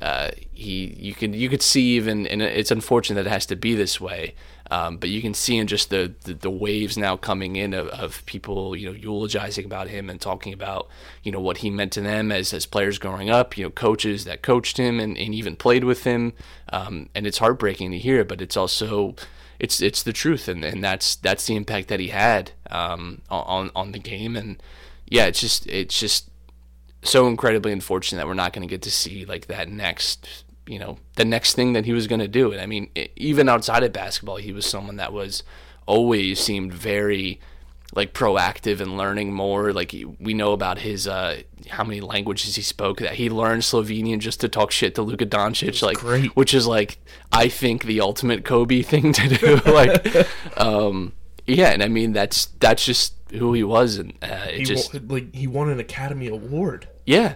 uh, 0.00 0.30
he 0.52 0.94
you 0.98 1.14
can 1.14 1.32
you 1.32 1.48
could 1.48 1.62
see 1.62 1.96
even 1.96 2.26
and 2.26 2.42
it's 2.42 2.70
unfortunate 2.70 3.22
that 3.22 3.26
it 3.26 3.32
has 3.32 3.46
to 3.46 3.56
be 3.56 3.74
this 3.74 4.00
way. 4.00 4.34
Um, 4.70 4.98
but 4.98 5.08
you 5.08 5.22
can 5.22 5.32
see 5.32 5.56
in 5.56 5.66
just 5.66 5.88
the, 5.88 6.12
the, 6.24 6.34
the 6.34 6.50
waves 6.50 6.98
now 6.98 7.16
coming 7.16 7.56
in 7.56 7.72
of, 7.72 7.88
of 7.88 8.24
people, 8.26 8.76
you 8.76 8.86
know, 8.86 8.94
eulogizing 8.94 9.64
about 9.64 9.88
him 9.88 10.10
and 10.10 10.20
talking 10.20 10.52
about, 10.52 10.88
you 11.22 11.32
know, 11.32 11.40
what 11.40 11.58
he 11.58 11.70
meant 11.70 11.92
to 11.92 12.02
them 12.02 12.30
as, 12.30 12.52
as 12.52 12.66
players 12.66 12.98
growing 12.98 13.30
up, 13.30 13.56
you 13.56 13.64
know, 13.64 13.70
coaches 13.70 14.26
that 14.26 14.42
coached 14.42 14.76
him 14.76 15.00
and, 15.00 15.16
and 15.16 15.34
even 15.34 15.56
played 15.56 15.84
with 15.84 16.04
him. 16.04 16.34
Um, 16.70 17.08
and 17.14 17.26
it's 17.26 17.38
heartbreaking 17.38 17.92
to 17.92 17.98
hear, 17.98 18.24
but 18.24 18.42
it's 18.42 18.58
also, 18.58 19.14
it's, 19.58 19.80
it's 19.80 20.02
the 20.02 20.12
truth. 20.12 20.48
And, 20.48 20.62
and 20.62 20.84
that's, 20.84 21.16
that's 21.16 21.46
the 21.46 21.56
impact 21.56 21.88
that 21.88 21.98
he 21.98 22.08
had, 22.08 22.52
um, 22.68 23.22
on, 23.30 23.70
on 23.74 23.92
the 23.92 23.98
game. 23.98 24.36
And 24.36 24.62
yeah, 25.06 25.24
it's 25.24 25.40
just, 25.40 25.66
it's 25.66 25.98
just 25.98 26.28
so 27.02 27.26
incredibly 27.26 27.72
unfortunate 27.72 28.18
that 28.18 28.26
we're 28.26 28.34
not 28.34 28.52
going 28.52 28.66
to 28.66 28.70
get 28.70 28.82
to 28.82 28.90
see 28.90 29.24
like 29.24 29.46
that 29.46 29.68
next 29.68 30.44
you 30.66 30.78
know 30.78 30.98
the 31.16 31.24
next 31.24 31.54
thing 31.54 31.72
that 31.72 31.84
he 31.84 31.92
was 31.92 32.06
going 32.06 32.20
to 32.20 32.28
do. 32.28 32.52
And 32.52 32.60
i 32.60 32.66
mean 32.66 32.90
even 33.16 33.48
outside 33.48 33.82
of 33.82 33.92
basketball 33.92 34.36
he 34.36 34.52
was 34.52 34.66
someone 34.66 34.96
that 34.96 35.12
was 35.12 35.42
always 35.86 36.38
seemed 36.38 36.72
very 36.72 37.40
like 37.94 38.12
proactive 38.12 38.80
and 38.80 38.96
learning 38.96 39.32
more. 39.32 39.72
Like 39.72 39.94
we 40.20 40.34
know 40.34 40.52
about 40.52 40.78
his 40.78 41.08
uh 41.08 41.42
how 41.70 41.84
many 41.84 42.00
languages 42.00 42.54
he 42.56 42.62
spoke 42.62 42.98
that 42.98 43.14
he 43.14 43.30
learned 43.30 43.62
Slovenian 43.62 44.18
just 44.18 44.40
to 44.40 44.48
talk 44.48 44.70
shit 44.70 44.94
to 44.96 45.02
Luka 45.02 45.26
Doncic 45.26 45.82
like 45.82 45.98
great. 45.98 46.36
which 46.36 46.52
is 46.54 46.66
like 46.66 46.98
I 47.32 47.48
think 47.48 47.84
the 47.84 48.00
ultimate 48.00 48.44
Kobe 48.44 48.82
thing 48.82 49.12
to 49.14 49.28
do. 49.28 49.60
Like 49.68 50.26
um 50.56 51.12
yeah 51.48 51.70
and 51.70 51.82
I 51.82 51.88
mean 51.88 52.12
that's 52.12 52.46
that's 52.60 52.84
just 52.84 53.14
who 53.30 53.52
he 53.52 53.64
was 53.64 53.96
and 53.98 54.12
uh, 54.22 54.46
it 54.48 54.58
He 54.58 54.64
just 54.64 54.92
won, 54.94 55.08
like 55.08 55.34
he 55.34 55.46
won 55.46 55.68
an 55.70 55.80
Academy 55.80 56.28
Award. 56.28 56.88
Yeah. 57.04 57.34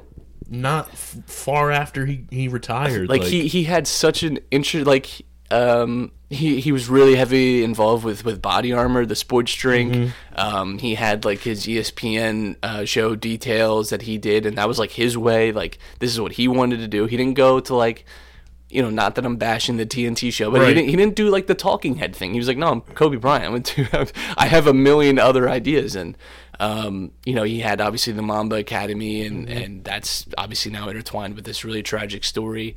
Not 0.49 0.89
f- 0.89 1.17
far 1.27 1.71
after 1.71 2.05
he, 2.07 2.27
he 2.31 2.49
retired. 2.49 3.09
like, 3.09 3.23
he 3.23 3.49
he 3.49 3.65
had 3.65 3.87
such 3.87 4.23
an 4.23 4.39
interest 4.51 4.87
like 4.87 5.23
um 5.51 6.13
he 6.31 6.61
he 6.61 6.73
was 6.73 6.89
really 6.89 7.15
heavy 7.15 7.63
involved 7.63 8.05
with 8.05 8.25
with 8.25 8.41
body 8.41 8.73
armor 8.73 9.05
the 9.05 9.17
sports 9.17 9.55
drink. 9.55 10.13
Um 10.35 10.79
he 10.79 10.95
had 10.95 11.25
like 11.25 11.41
his 11.41 11.67
espn 11.67 12.57
uh, 12.63 12.85
show 12.85 13.15
details 13.15 13.91
that 13.91 14.03
he 14.03 14.17
did 14.19 14.47
and 14.47 14.57
that 14.59 14.69
was 14.69 14.79
like 14.79 14.93
his 14.93 15.17
way. 15.17 15.53
Like 15.53 15.79
this 15.99 16.11
is 16.11 16.21
what 16.21 16.33
he 16.33 16.49
wanted 16.49 16.79
to 16.79 16.89
do. 16.89 17.07
He 17.07 17.17
didn't 17.17 17.35
go 17.35 17.61
to 17.61 17.75
like 17.75 18.05
you 18.73 18.81
know, 18.81 18.89
not 18.89 19.17
that 19.17 19.27
I'm 19.27 19.37
bashing 19.37 19.77
the 19.77 19.85
TNT 19.85 20.33
show, 20.33 20.51
but 20.51 20.67
he 20.67 20.73
didn't. 20.73 20.89
He 20.89 20.97
didn't 20.97 21.15
do 21.15 21.29
like 21.29 21.47
the 21.47 21.55
talking 21.55 21.97
head 21.97 22.17
thing. 22.17 22.33
He 22.33 22.39
was 22.39 22.49
like, 22.49 22.57
"No, 22.57 22.69
I'm 22.69 22.81
Kobe 22.81 23.17
Bryant. 23.17 23.55
I'm 23.55 23.63
to, 23.63 24.11
I 24.39 24.47
have 24.47 24.67
a 24.67 24.73
million 24.73 25.19
other 25.19 25.49
ideas." 25.49 25.95
And 25.95 26.17
um, 26.59 27.13
you 27.27 27.35
know, 27.35 27.43
he 27.43 27.61
had 27.61 27.83
obviously 27.83 28.15
the 28.15 28.23
Mamba 28.23 28.57
Academy, 28.57 29.27
and 29.27 29.47
and 29.49 29.85
that's 29.85 30.27
obviously 30.39 30.73
now 30.73 30.89
intertwined 30.89 31.35
with 31.35 31.45
this 31.45 31.65
really 31.65 31.83
tragic 31.83 32.25
story. 32.25 32.75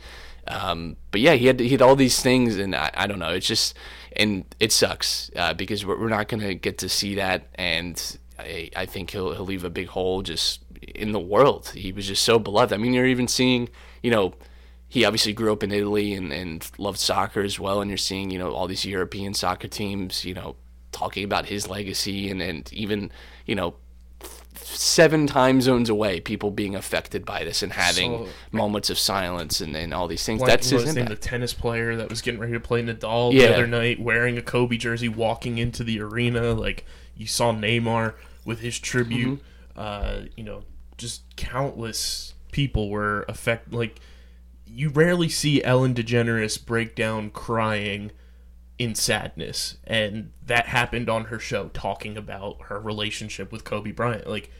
Um, 0.48 0.98
but 1.12 1.22
yeah, 1.22 1.34
he 1.34 1.48
had 1.48 1.62
he 1.62 1.70
had 1.70 1.82
all 1.82 1.96
these 1.96 2.22
things, 2.22 2.58
and 2.58 2.76
I, 2.76 2.92
I 2.94 3.08
don't 3.08 3.20
know. 3.20 3.30
It's 3.30 3.48
just 3.48 3.74
and 4.18 4.44
it 4.60 4.74
sucks 4.74 5.32
uh, 5.38 5.54
because 5.54 5.86
we're, 5.86 6.00
we're 6.00 6.10
not 6.10 6.28
gonna 6.28 6.56
get 6.56 6.78
to 6.80 6.90
see 6.90 7.16
that, 7.16 7.48
and 7.56 8.18
I, 8.38 8.70
I 8.76 8.86
think 8.86 9.12
he'll 9.12 9.34
he'll 9.34 9.46
leave 9.46 9.64
a 9.64 9.70
big 9.70 9.88
hole 9.88 10.24
just 10.24 10.62
in 10.94 11.14
the 11.14 11.20
world. 11.22 11.70
He 11.70 11.94
was 11.94 12.06
just 12.06 12.24
so 12.24 12.38
beloved. 12.38 12.74
I 12.74 12.78
mean, 12.78 12.94
you're 12.94 13.06
even 13.06 13.30
seeing, 13.30 13.70
you 14.04 14.12
know 14.12 14.34
he 14.88 15.04
obviously 15.06 15.34
grew 15.34 15.52
up 15.52 15.64
in 15.64 15.72
Italy 15.72 16.14
and, 16.14 16.32
and 16.32 16.70
loved 16.78 17.00
soccer 17.00 17.42
as 17.42 17.60
well. 17.60 17.82
And 17.82 17.90
you're 17.90 17.98
seeing, 17.98 18.30
you 18.30 18.40
know, 18.40 18.52
all 18.52 18.68
these 18.68 18.86
European 18.86 19.34
soccer 19.34 19.68
teams, 19.68 20.24
you 20.24 20.34
know, 20.34 20.56
talking 20.92 21.24
about 21.24 21.48
his 21.48 21.68
legacy 21.68 22.30
and, 22.30 22.42
and 22.42 22.72
even, 22.72 23.12
you 23.46 23.56
know, 23.56 23.76
seven 24.56 25.28
time 25.28 25.62
zones 25.62 25.90
away, 25.90 26.20
people 26.20 26.50
being 26.52 26.76
affected 26.76 27.26
by 27.26 27.44
this 27.44 27.62
and 27.62 27.74
having 27.74 28.26
So- 28.26 28.30
moments 28.52 28.90
of 28.90 28.98
silence 28.98 29.62
and, 29.62 29.76
and 29.76 29.94
all 29.94 30.08
these 30.08 30.26
things. 30.26 30.42
Like, 30.42 30.50
That's 30.50 30.72
what 30.72 30.78
his 30.82 30.86
was 30.86 30.96
his 30.96 30.98
impact. 30.98 31.22
the 31.22 31.28
tennis 31.28 31.54
player 31.54 31.96
that 31.98 32.10
was 32.10 32.22
getting 32.22 32.40
ready 32.40 32.54
to 32.54 32.60
play 32.60 32.82
Nadal 32.82 33.34
Yeah. 33.34 33.48
the 33.48 33.54
other 33.54 33.68
night, 33.68 34.00
wearing 34.00 34.38
a 34.38 34.42
Kobe 34.42 34.78
jersey, 34.78 35.10
walking 35.10 35.58
into 35.58 35.84
the 35.84 36.00
arena. 36.00 36.54
Like 36.54 36.86
you 37.16 37.28
saw 37.28 37.52
Neymar 37.54 38.14
with 38.46 38.60
his 38.60 38.80
tribute. 38.80 39.40
Mm-hmm. 39.76 39.80
Uh, 39.80 40.28
you 40.38 40.44
know, 40.44 40.64
just 40.98 41.24
countless 41.36 42.34
people 42.52 42.90
were 42.90 43.26
affected. 43.28 43.74
Like 43.74 44.00
you 44.66 44.90
rarely 44.90 45.30
see 45.30 45.64
Ellen 45.64 45.94
DeGeneres 45.94 46.64
break 46.64 46.96
down 46.96 47.30
crying 47.30 48.12
in 48.78 48.94
sadness, 48.96 49.78
and 49.86 50.32
that 50.46 50.68
happened 50.68 51.10
on 51.10 51.26
her 51.26 51.40
show, 51.40 51.70
talking 51.70 52.18
about 52.18 52.64
her 52.64 52.80
relationship 52.80 53.52
with 53.52 53.64
Kobe 53.64 53.92
Bryant. 53.92 54.28
Like 54.28 54.52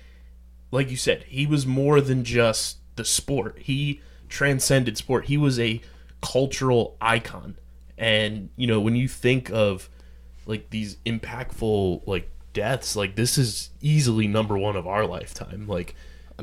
like 0.72 0.90
you 0.90 0.98
said, 0.98 1.24
he 1.24 1.46
was 1.46 1.66
more 1.66 2.02
than 2.02 2.24
just 2.24 2.78
the 2.96 3.06
sport. 3.06 3.60
He 3.60 4.02
transcended 4.30 4.98
sport. 4.98 5.26
He 5.26 5.38
was 5.38 5.60
a 5.60 5.82
cultural 6.22 6.98
icon. 7.00 7.58
And, 7.98 8.50
you 8.58 8.68
know, 8.68 8.82
when 8.82 8.96
you 8.96 9.08
think 9.08 9.50
of 9.52 9.90
like 10.46 10.70
these 10.70 10.98
impactful 11.06 12.06
like 12.06 12.30
deaths, 12.54 12.96
like 12.96 13.16
this 13.16 13.38
is 13.38 13.70
easily 13.82 14.28
number 14.28 14.58
1 14.58 14.76
of 14.76 14.88
our 14.88 15.06
lifetime. 15.06 15.68
Like 15.68 15.96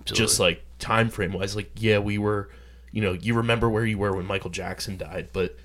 just 0.05 0.41
like 0.41 0.65
time 0.79 1.11
frame 1.11 1.33
wise, 1.33 1.55
like 1.55 1.71
yeah, 1.77 1.99
we 1.99 2.17
were, 2.17 2.49
you 2.93 3.01
know, 3.01 3.15
you 3.15 3.35
remember 3.35 3.69
where 3.69 3.87
you 3.87 3.99
were 3.99 4.15
when 4.15 4.27
Michael 4.27 4.51
Jackson 4.51 4.97
died, 4.97 5.31
but 5.33 5.57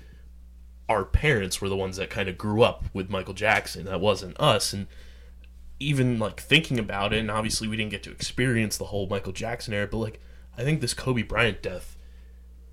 our 0.88 1.04
parents 1.04 1.60
were 1.60 1.68
the 1.68 1.76
ones 1.76 1.98
that 1.98 2.10
kind 2.10 2.28
of 2.28 2.38
grew 2.38 2.62
up 2.62 2.86
with 2.94 3.10
Michael 3.10 3.34
Jackson. 3.34 3.84
That 3.84 4.00
wasn't 4.00 4.40
us 4.40 4.72
and 4.72 4.86
even 5.78 6.18
like 6.18 6.40
thinking 6.40 6.78
about 6.78 7.12
it, 7.12 7.18
and 7.20 7.30
obviously 7.30 7.68
we 7.68 7.76
didn't 7.76 7.92
get 7.92 8.02
to 8.04 8.10
experience 8.10 8.76
the 8.76 8.86
whole 8.86 9.06
Michael 9.06 9.32
Jackson 9.32 9.74
era, 9.74 9.86
but 9.86 9.98
like 9.98 10.20
I 10.56 10.64
think 10.64 10.80
this 10.80 10.94
Kobe 10.94 11.22
Bryant 11.22 11.62
death 11.62 11.96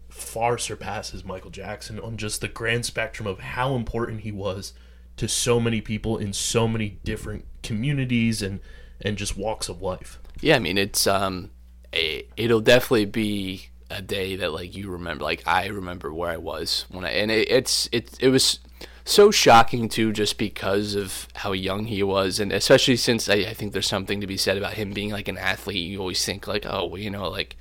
far 0.09 0.57
surpasses 0.57 1.25
Michael 1.25 1.51
Jackson 1.51 1.99
on 1.99 2.15
just 2.15 2.39
the 2.39 2.47
grand 2.47 2.85
spectrum 2.85 3.27
of 3.27 3.39
how 3.39 3.75
important 3.75 4.21
he 4.21 4.31
was 4.31 4.73
to 5.17 5.27
so 5.27 5.59
many 5.59 5.81
people 5.81 6.17
in 6.17 6.31
so 6.31 6.67
many 6.67 6.99
different 7.03 7.45
communities 7.63 8.41
and 8.41 8.61
and 9.01 9.17
just 9.17 9.37
walks 9.37 9.67
of 9.67 9.81
life. 9.81 10.19
Yeah, 10.39 10.55
I 10.55 10.59
mean 10.59 10.77
it's 10.77 11.05
um, 11.05 11.51
it, 11.91 12.29
it'll 12.37 12.61
definitely 12.61 13.05
be 13.05 13.69
a 13.89 14.01
day 14.01 14.35
that 14.35 14.51
like 14.53 14.75
you 14.75 14.89
remember. 14.89 15.23
Like 15.23 15.43
I 15.45 15.67
remember 15.67 16.13
where 16.13 16.29
I 16.29 16.37
was 16.37 16.85
when 16.89 17.05
I 17.05 17.11
and 17.11 17.31
it, 17.31 17.49
it's 17.49 17.89
it 17.91 18.17
it 18.19 18.29
was 18.29 18.59
so 19.05 19.29
shocking 19.29 19.87
too, 19.87 20.11
just 20.11 20.37
because 20.37 20.95
of 20.95 21.27
how 21.35 21.51
young 21.51 21.85
he 21.85 22.01
was, 22.01 22.39
and 22.39 22.51
especially 22.51 22.95
since 22.95 23.29
I, 23.29 23.35
I 23.35 23.53
think 23.53 23.71
there's 23.71 23.87
something 23.87 24.19
to 24.19 24.27
be 24.27 24.35
said 24.35 24.57
about 24.57 24.73
him 24.73 24.91
being 24.91 25.11
like 25.11 25.27
an 25.27 25.37
athlete. 25.37 25.89
You 25.89 25.99
always 25.99 26.25
think 26.25 26.47
like, 26.47 26.65
oh, 26.65 26.87
well, 26.87 26.97
you 26.99 27.11
know, 27.11 27.29
like 27.29 27.55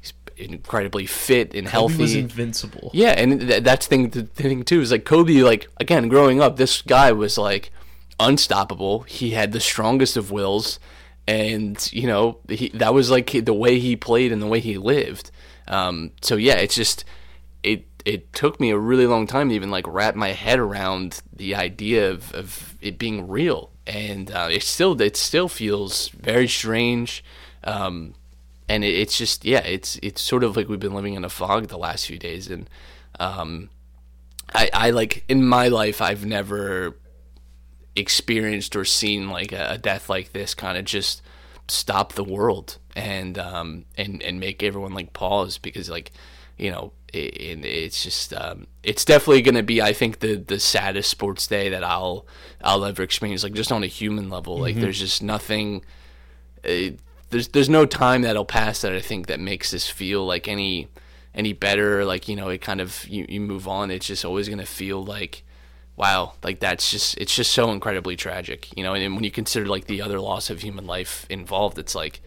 he's 0.00 0.14
incredibly 0.36 1.04
fit 1.04 1.54
and 1.54 1.68
healthy. 1.68 1.96
He 1.96 2.02
was 2.02 2.14
invincible. 2.14 2.90
Yeah, 2.94 3.10
and 3.10 3.40
th- 3.40 3.62
that's 3.62 3.86
thing 3.86 4.08
the 4.08 4.22
thing 4.22 4.64
too 4.64 4.80
is 4.80 4.90
like 4.90 5.04
Kobe. 5.04 5.42
Like 5.42 5.68
again, 5.78 6.08
growing 6.08 6.40
up, 6.40 6.56
this 6.56 6.80
guy 6.80 7.12
was 7.12 7.36
like 7.36 7.70
unstoppable. 8.18 9.00
He 9.02 9.30
had 9.32 9.52
the 9.52 9.60
strongest 9.60 10.16
of 10.16 10.30
wills, 10.30 10.80
and 11.28 11.92
you 11.92 12.06
know 12.06 12.38
he, 12.48 12.70
that 12.70 12.94
was 12.94 13.10
like 13.10 13.32
the 13.32 13.54
way 13.54 13.78
he 13.78 13.96
played 13.96 14.32
and 14.32 14.40
the 14.40 14.46
way 14.46 14.60
he 14.60 14.78
lived. 14.78 15.30
Um, 15.68 16.12
so 16.22 16.36
yeah, 16.36 16.56
it's 16.56 16.74
just 16.74 17.04
it. 17.62 17.86
It 18.04 18.32
took 18.32 18.60
me 18.60 18.70
a 18.70 18.78
really 18.78 19.06
long 19.06 19.26
time 19.26 19.48
to 19.48 19.54
even 19.54 19.70
like 19.70 19.84
wrap 19.88 20.14
my 20.14 20.28
head 20.28 20.60
around 20.60 21.22
the 21.32 21.56
idea 21.56 22.10
of, 22.10 22.32
of 22.34 22.76
it 22.80 22.98
being 22.98 23.26
real, 23.26 23.70
and 23.86 24.30
uh, 24.30 24.48
it 24.50 24.62
still 24.62 25.00
it 25.00 25.16
still 25.16 25.48
feels 25.48 26.08
very 26.10 26.48
strange. 26.48 27.24
Um, 27.64 28.14
and 28.68 28.84
it, 28.84 28.94
it's 28.94 29.18
just 29.18 29.44
yeah, 29.44 29.60
it's 29.60 29.98
it's 30.02 30.20
sort 30.20 30.44
of 30.44 30.56
like 30.56 30.68
we've 30.68 30.80
been 30.80 30.94
living 30.94 31.14
in 31.14 31.24
a 31.24 31.28
fog 31.28 31.68
the 31.68 31.78
last 31.78 32.06
few 32.06 32.18
days, 32.18 32.48
and 32.48 32.70
um, 33.18 33.70
I 34.54 34.70
I 34.72 34.90
like 34.90 35.24
in 35.28 35.44
my 35.44 35.68
life 35.68 36.00
I've 36.00 36.24
never 36.24 36.96
experienced 37.96 38.76
or 38.76 38.84
seen 38.84 39.30
like 39.30 39.52
a, 39.52 39.70
a 39.70 39.78
death 39.78 40.08
like 40.08 40.32
this 40.32 40.54
kind 40.54 40.76
of 40.78 40.84
just 40.84 41.22
stop 41.66 42.12
the 42.12 42.24
world 42.24 42.78
and 42.96 43.38
um 43.38 43.84
and 43.96 44.22
and 44.22 44.40
make 44.40 44.62
everyone 44.62 44.94
like 44.94 45.12
pause 45.12 45.58
because 45.58 45.88
like 45.88 46.10
you 46.56 46.70
know 46.70 46.92
it, 47.12 47.36
it, 47.36 47.64
it's 47.64 48.02
just 48.02 48.32
um 48.34 48.66
it's 48.82 49.04
definitely 49.04 49.42
gonna 49.42 49.62
be 49.62 49.80
I 49.80 49.92
think 49.92 50.18
the 50.18 50.36
the 50.36 50.58
saddest 50.58 51.10
sports 51.10 51.46
day 51.46 51.68
that 51.68 51.84
I'll 51.84 52.26
I'll 52.62 52.84
ever 52.84 53.02
experience 53.02 53.44
like 53.44 53.52
just 53.52 53.70
on 53.70 53.84
a 53.84 53.88
human 53.88 54.28
level 54.28 54.58
like 54.58 54.76
there's 54.76 54.98
just 54.98 55.22
nothing 55.22 55.84
uh, 56.64 56.90
there's 57.30 57.48
there's 57.48 57.68
no 57.68 57.86
time 57.86 58.22
that'll 58.22 58.44
pass 58.44 58.80
that 58.80 58.92
I 58.92 59.00
think 59.00 59.26
that 59.26 59.40
makes 59.40 59.70
this 59.70 59.88
feel 59.88 60.26
like 60.26 60.48
any 60.48 60.88
any 61.36 61.52
better, 61.52 62.04
like 62.04 62.28
you 62.28 62.34
know, 62.34 62.48
it 62.48 62.60
kind 62.62 62.80
of 62.80 63.06
you, 63.06 63.26
you 63.28 63.40
move 63.40 63.68
on. 63.68 63.90
It's 63.90 64.06
just 64.06 64.24
always 64.24 64.48
gonna 64.48 64.66
feel 64.66 65.04
like, 65.04 65.44
wow, 65.94 66.32
like 66.42 66.60
that's 66.60 66.90
just 66.90 67.18
it's 67.18 67.34
just 67.34 67.52
so 67.52 67.70
incredibly 67.70 68.16
tragic, 68.16 68.74
you 68.76 68.82
know. 68.82 68.94
And, 68.94 69.14
when 69.14 69.22
you 69.22 69.30
consider 69.30 69.66
like 69.66 69.86
the 69.86 70.02
other 70.02 70.18
loss 70.18 70.50
of 70.50 70.62
human 70.62 70.86
life 70.86 71.26
involved, 71.28 71.78
it's 71.78 71.94
like 71.94 72.22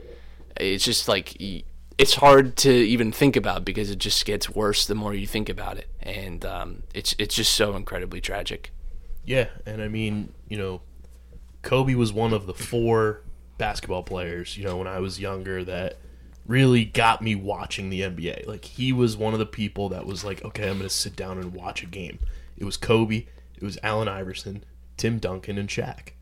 it's 0.60 0.84
just 0.84 1.08
like 1.08 1.36
it's 1.40 2.16
hard 2.16 2.56
to 2.58 2.72
even 2.72 3.12
think 3.12 3.36
about 3.36 3.66
because 3.66 3.90
it 3.92 4.00
just 4.00 4.26
gets 4.26 4.50
worse 4.50 4.86
the 4.86 4.96
more 4.96 5.14
you 5.14 5.28
think 5.28 5.50
about 5.50 5.78
it, 5.78 5.90
and 6.02 6.46
um, 6.46 6.84
it's 6.94 7.16
it's 7.20 7.36
just 7.36 7.54
so 7.54 7.76
incredibly 7.76 8.22
tragic. 8.22 8.72
Yeah, 9.26 9.48
and 9.66 9.82
I 9.82 9.88
mean, 9.88 10.34
you 10.48 10.58
know, 10.58 10.82
Kobe 11.62 11.96
was 11.96 12.14
one 12.14 12.34
of 12.34 12.46
the 12.46 12.54
four 12.54 13.22
basketball 13.58 14.04
players, 14.04 14.58
you 14.58 14.64
know, 14.64 14.78
when 14.78 14.88
I 14.88 15.00
was 15.00 15.20
younger 15.20 15.64
that 15.66 15.98
really 16.48 16.84
got 16.84 17.22
me 17.22 17.36
watching 17.36 17.90
the 17.90 18.02
NBA. 18.02 18.48
Like 18.48 18.66
he 18.66 18.92
was 18.92 19.16
one 19.16 19.34
of 19.34 19.40
the 19.40 19.46
people 19.46 19.90
that 19.90 20.08
was 20.08 20.24
like, 20.24 20.44
okay, 20.44 20.64
I'm 20.64 20.78
going 20.78 20.90
to 20.90 20.90
sit 20.90 21.16
down 21.16 21.38
and 21.38 21.54
watch 21.54 21.84
a 21.84 21.86
game. 21.86 22.18
It 22.58 22.66
was 22.66 22.78
Kobe, 22.78 23.28
it 23.56 23.64
was 23.64 23.78
Allen 23.84 24.08
Iverson, 24.08 24.64
Tim 24.98 25.20
Duncan 25.20 25.60
and 25.60 25.70
Shaq. 25.70 26.14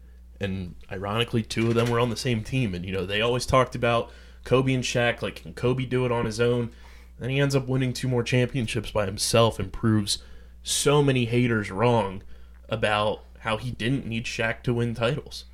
And 0.41 0.75
ironically, 0.91 1.43
two 1.43 1.67
of 1.69 1.75
them 1.75 1.89
were 1.89 1.99
on 1.99 2.09
the 2.09 2.17
same 2.17 2.43
team 2.43 2.75
and 2.75 2.85
you 2.85 2.91
know, 2.91 3.05
they 3.05 3.21
always 3.21 3.45
talked 3.45 3.75
about 3.75 4.11
Kobe 4.43 4.73
and 4.73 4.83
Shaq 4.83 5.21
like 5.21 5.35
can 5.35 5.53
Kobe 5.53 5.85
do 5.85 6.05
it 6.05 6.11
on 6.11 6.25
his 6.25 6.39
own? 6.39 6.71
Then 7.19 7.29
he 7.29 7.39
ends 7.39 7.55
up 7.55 7.67
winning 7.67 7.93
two 7.93 8.07
more 8.07 8.23
championships 8.23 8.91
by 8.91 9.05
himself 9.05 9.59
and 9.59 9.73
proves 9.73 10.19
so 10.63 11.01
many 11.01 11.25
haters 11.25 11.71
wrong 11.71 12.23
about 12.69 13.23
how 13.39 13.57
he 13.57 13.71
didn't 13.71 14.05
need 14.05 14.25
Shaq 14.25 14.61
to 14.63 14.73
win 14.73 14.93
titles. 14.93 15.45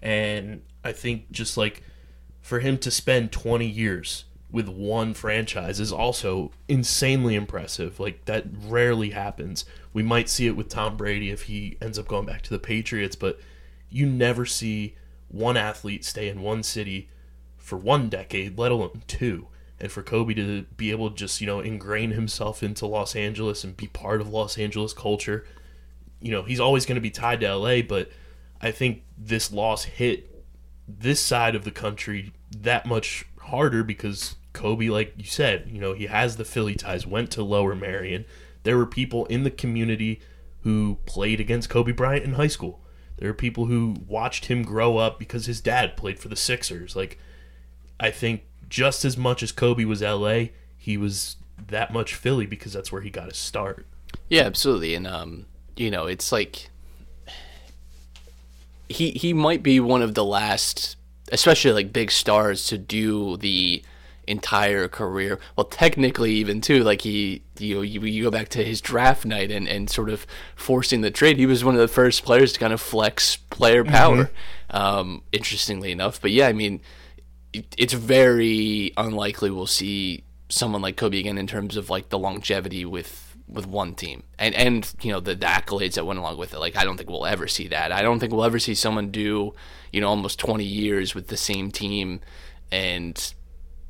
And 0.00 0.62
I 0.84 0.92
think 0.92 1.30
just 1.30 1.56
like 1.56 1.82
for 2.40 2.58
him 2.60 2.78
to 2.78 2.90
spend 2.90 3.30
20 3.30 3.66
years 3.66 4.24
with 4.50 4.68
one 4.68 5.14
franchise 5.14 5.80
is 5.80 5.92
also 5.92 6.50
insanely 6.68 7.34
impressive. 7.34 7.98
Like 7.98 8.24
that 8.26 8.46
rarely 8.66 9.10
happens. 9.10 9.64
We 9.92 10.02
might 10.02 10.28
see 10.28 10.46
it 10.46 10.56
with 10.56 10.68
Tom 10.68 10.96
Brady 10.96 11.30
if 11.30 11.42
he 11.42 11.78
ends 11.80 11.98
up 11.98 12.08
going 12.08 12.26
back 12.26 12.42
to 12.42 12.50
the 12.50 12.58
Patriots, 12.58 13.16
but 13.16 13.40
you 13.88 14.06
never 14.06 14.44
see 14.44 14.96
one 15.28 15.56
athlete 15.56 16.04
stay 16.04 16.28
in 16.28 16.42
one 16.42 16.62
city 16.62 17.08
for 17.62 17.78
one 17.78 18.08
decade, 18.08 18.58
let 18.58 18.72
alone 18.72 19.02
two. 19.06 19.46
And 19.80 19.90
for 19.90 20.02
Kobe 20.02 20.34
to 20.34 20.62
be 20.76 20.90
able 20.90 21.10
to 21.10 21.16
just, 21.16 21.40
you 21.40 21.46
know, 21.46 21.60
ingrain 21.60 22.12
himself 22.12 22.62
into 22.62 22.86
Los 22.86 23.16
Angeles 23.16 23.64
and 23.64 23.76
be 23.76 23.88
part 23.88 24.20
of 24.20 24.28
Los 24.28 24.58
Angeles 24.58 24.92
culture, 24.92 25.44
you 26.20 26.30
know, 26.30 26.42
he's 26.42 26.60
always 26.60 26.86
going 26.86 26.96
to 26.96 27.00
be 27.00 27.10
tied 27.10 27.40
to 27.40 27.54
LA, 27.54 27.82
but 27.82 28.10
I 28.60 28.70
think 28.70 29.02
this 29.18 29.52
loss 29.52 29.84
hit 29.84 30.44
this 30.86 31.20
side 31.20 31.54
of 31.54 31.64
the 31.64 31.70
country 31.70 32.32
that 32.56 32.86
much 32.86 33.26
harder 33.40 33.82
because 33.82 34.36
Kobe, 34.52 34.88
like 34.88 35.14
you 35.16 35.24
said, 35.24 35.68
you 35.68 35.80
know, 35.80 35.94
he 35.94 36.06
has 36.06 36.36
the 36.36 36.44
Philly 36.44 36.74
ties, 36.74 37.06
went 37.06 37.30
to 37.32 37.42
Lower 37.42 37.74
Merion. 37.74 38.24
There 38.62 38.76
were 38.76 38.86
people 38.86 39.26
in 39.26 39.42
the 39.42 39.50
community 39.50 40.20
who 40.60 40.98
played 41.06 41.40
against 41.40 41.70
Kobe 41.70 41.92
Bryant 41.92 42.24
in 42.24 42.34
high 42.34 42.46
school. 42.46 42.80
There 43.16 43.30
are 43.30 43.34
people 43.34 43.66
who 43.66 43.96
watched 44.06 44.46
him 44.46 44.62
grow 44.62 44.96
up 44.96 45.18
because 45.18 45.46
his 45.46 45.60
dad 45.60 45.96
played 45.96 46.18
for 46.18 46.28
the 46.28 46.36
Sixers. 46.36 46.94
Like, 46.94 47.18
I 48.02 48.10
think 48.10 48.42
just 48.68 49.04
as 49.04 49.16
much 49.16 49.44
as 49.44 49.52
Kobe 49.52 49.84
was 49.84 50.02
LA, 50.02 50.46
he 50.76 50.96
was 50.96 51.36
that 51.68 51.92
much 51.92 52.16
Philly 52.16 52.46
because 52.46 52.72
that's 52.72 52.90
where 52.90 53.00
he 53.00 53.10
got 53.10 53.28
his 53.28 53.36
start. 53.36 53.86
Yeah, 54.28 54.42
absolutely. 54.42 54.96
And 54.96 55.06
um, 55.06 55.46
you 55.76 55.90
know, 55.90 56.06
it's 56.06 56.32
like 56.32 56.68
he 58.88 59.12
he 59.12 59.32
might 59.32 59.62
be 59.62 59.78
one 59.78 60.02
of 60.02 60.14
the 60.14 60.24
last, 60.24 60.96
especially 61.30 61.72
like 61.72 61.92
big 61.92 62.10
stars, 62.10 62.66
to 62.66 62.76
do 62.76 63.36
the 63.36 63.84
entire 64.26 64.88
career. 64.88 65.38
Well, 65.56 65.66
technically, 65.66 66.32
even 66.32 66.60
too, 66.60 66.82
like 66.82 67.02
he, 67.02 67.42
you 67.58 67.76
know, 67.76 67.80
you, 67.82 68.00
you 68.00 68.24
go 68.24 68.30
back 68.32 68.48
to 68.50 68.64
his 68.64 68.80
draft 68.80 69.24
night 69.24 69.52
and, 69.52 69.68
and 69.68 69.88
sort 69.88 70.10
of 70.10 70.26
forcing 70.56 71.02
the 71.02 71.10
trade. 71.10 71.36
He 71.36 71.46
was 71.46 71.64
one 71.64 71.74
of 71.74 71.80
the 71.80 71.88
first 71.88 72.24
players 72.24 72.52
to 72.52 72.60
kind 72.60 72.72
of 72.72 72.80
flex 72.80 73.36
player 73.36 73.84
power. 73.84 74.30
Um, 74.70 75.22
interestingly 75.32 75.92
enough, 75.92 76.18
but 76.18 76.30
yeah, 76.30 76.46
I 76.46 76.54
mean, 76.54 76.80
it's 77.52 77.92
very 77.92 78.92
unlikely 78.96 79.50
we'll 79.50 79.66
see 79.66 80.24
someone 80.48 80.82
like 80.82 80.96
Kobe 80.96 81.18
again 81.18 81.38
in 81.38 81.46
terms 81.46 81.76
of 81.76 81.90
like 81.90 82.08
the 82.08 82.18
longevity 82.18 82.84
with 82.84 83.36
with 83.48 83.66
one 83.66 83.94
team 83.94 84.22
and 84.38 84.54
and 84.54 84.94
you 85.02 85.12
know 85.12 85.20
the, 85.20 85.34
the 85.34 85.46
accolades 85.46 85.94
that 85.94 86.06
went 86.06 86.18
along 86.18 86.38
with 86.38 86.54
it. 86.54 86.58
Like 86.58 86.76
I 86.76 86.84
don't 86.84 86.96
think 86.96 87.10
we'll 87.10 87.26
ever 87.26 87.46
see 87.46 87.68
that. 87.68 87.92
I 87.92 88.02
don't 88.02 88.18
think 88.18 88.32
we'll 88.32 88.44
ever 88.44 88.58
see 88.58 88.74
someone 88.74 89.10
do 89.10 89.54
you 89.92 90.00
know 90.00 90.08
almost 90.08 90.38
20 90.38 90.64
years 90.64 91.14
with 91.14 91.28
the 91.28 91.36
same 91.36 91.70
team 91.70 92.20
and 92.70 93.34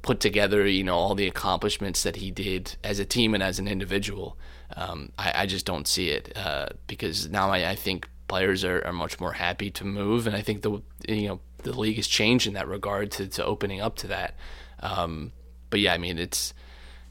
put 0.02 0.18
together 0.18 0.66
you 0.66 0.82
know 0.82 0.96
all 0.96 1.14
the 1.14 1.28
accomplishments 1.28 2.02
that 2.02 2.16
he 2.16 2.30
did 2.30 2.76
as 2.82 2.98
a 2.98 3.04
team 3.04 3.34
and 3.34 3.42
as 3.42 3.58
an 3.58 3.68
individual. 3.68 4.36
Um, 4.74 5.12
I, 5.18 5.42
I 5.42 5.46
just 5.46 5.66
don't 5.66 5.86
see 5.86 6.08
it 6.08 6.36
uh, 6.36 6.68
because 6.86 7.28
now 7.28 7.50
I, 7.50 7.70
I 7.70 7.74
think 7.74 8.08
players 8.26 8.64
are, 8.64 8.82
are 8.86 8.92
much 8.92 9.20
more 9.20 9.32
happy 9.32 9.70
to 9.70 9.84
move, 9.84 10.26
and 10.26 10.34
I 10.34 10.40
think 10.40 10.62
the 10.62 10.80
you 11.06 11.28
know 11.28 11.40
the 11.62 11.78
league 11.78 11.96
has 11.96 12.06
changed 12.06 12.46
in 12.46 12.54
that 12.54 12.68
regard 12.68 13.10
to, 13.12 13.26
to 13.28 13.44
opening 13.44 13.80
up 13.80 13.96
to 13.96 14.06
that. 14.08 14.36
Um, 14.80 15.32
but 15.70 15.80
yeah, 15.80 15.94
I 15.94 15.98
mean 15.98 16.18
it's 16.18 16.54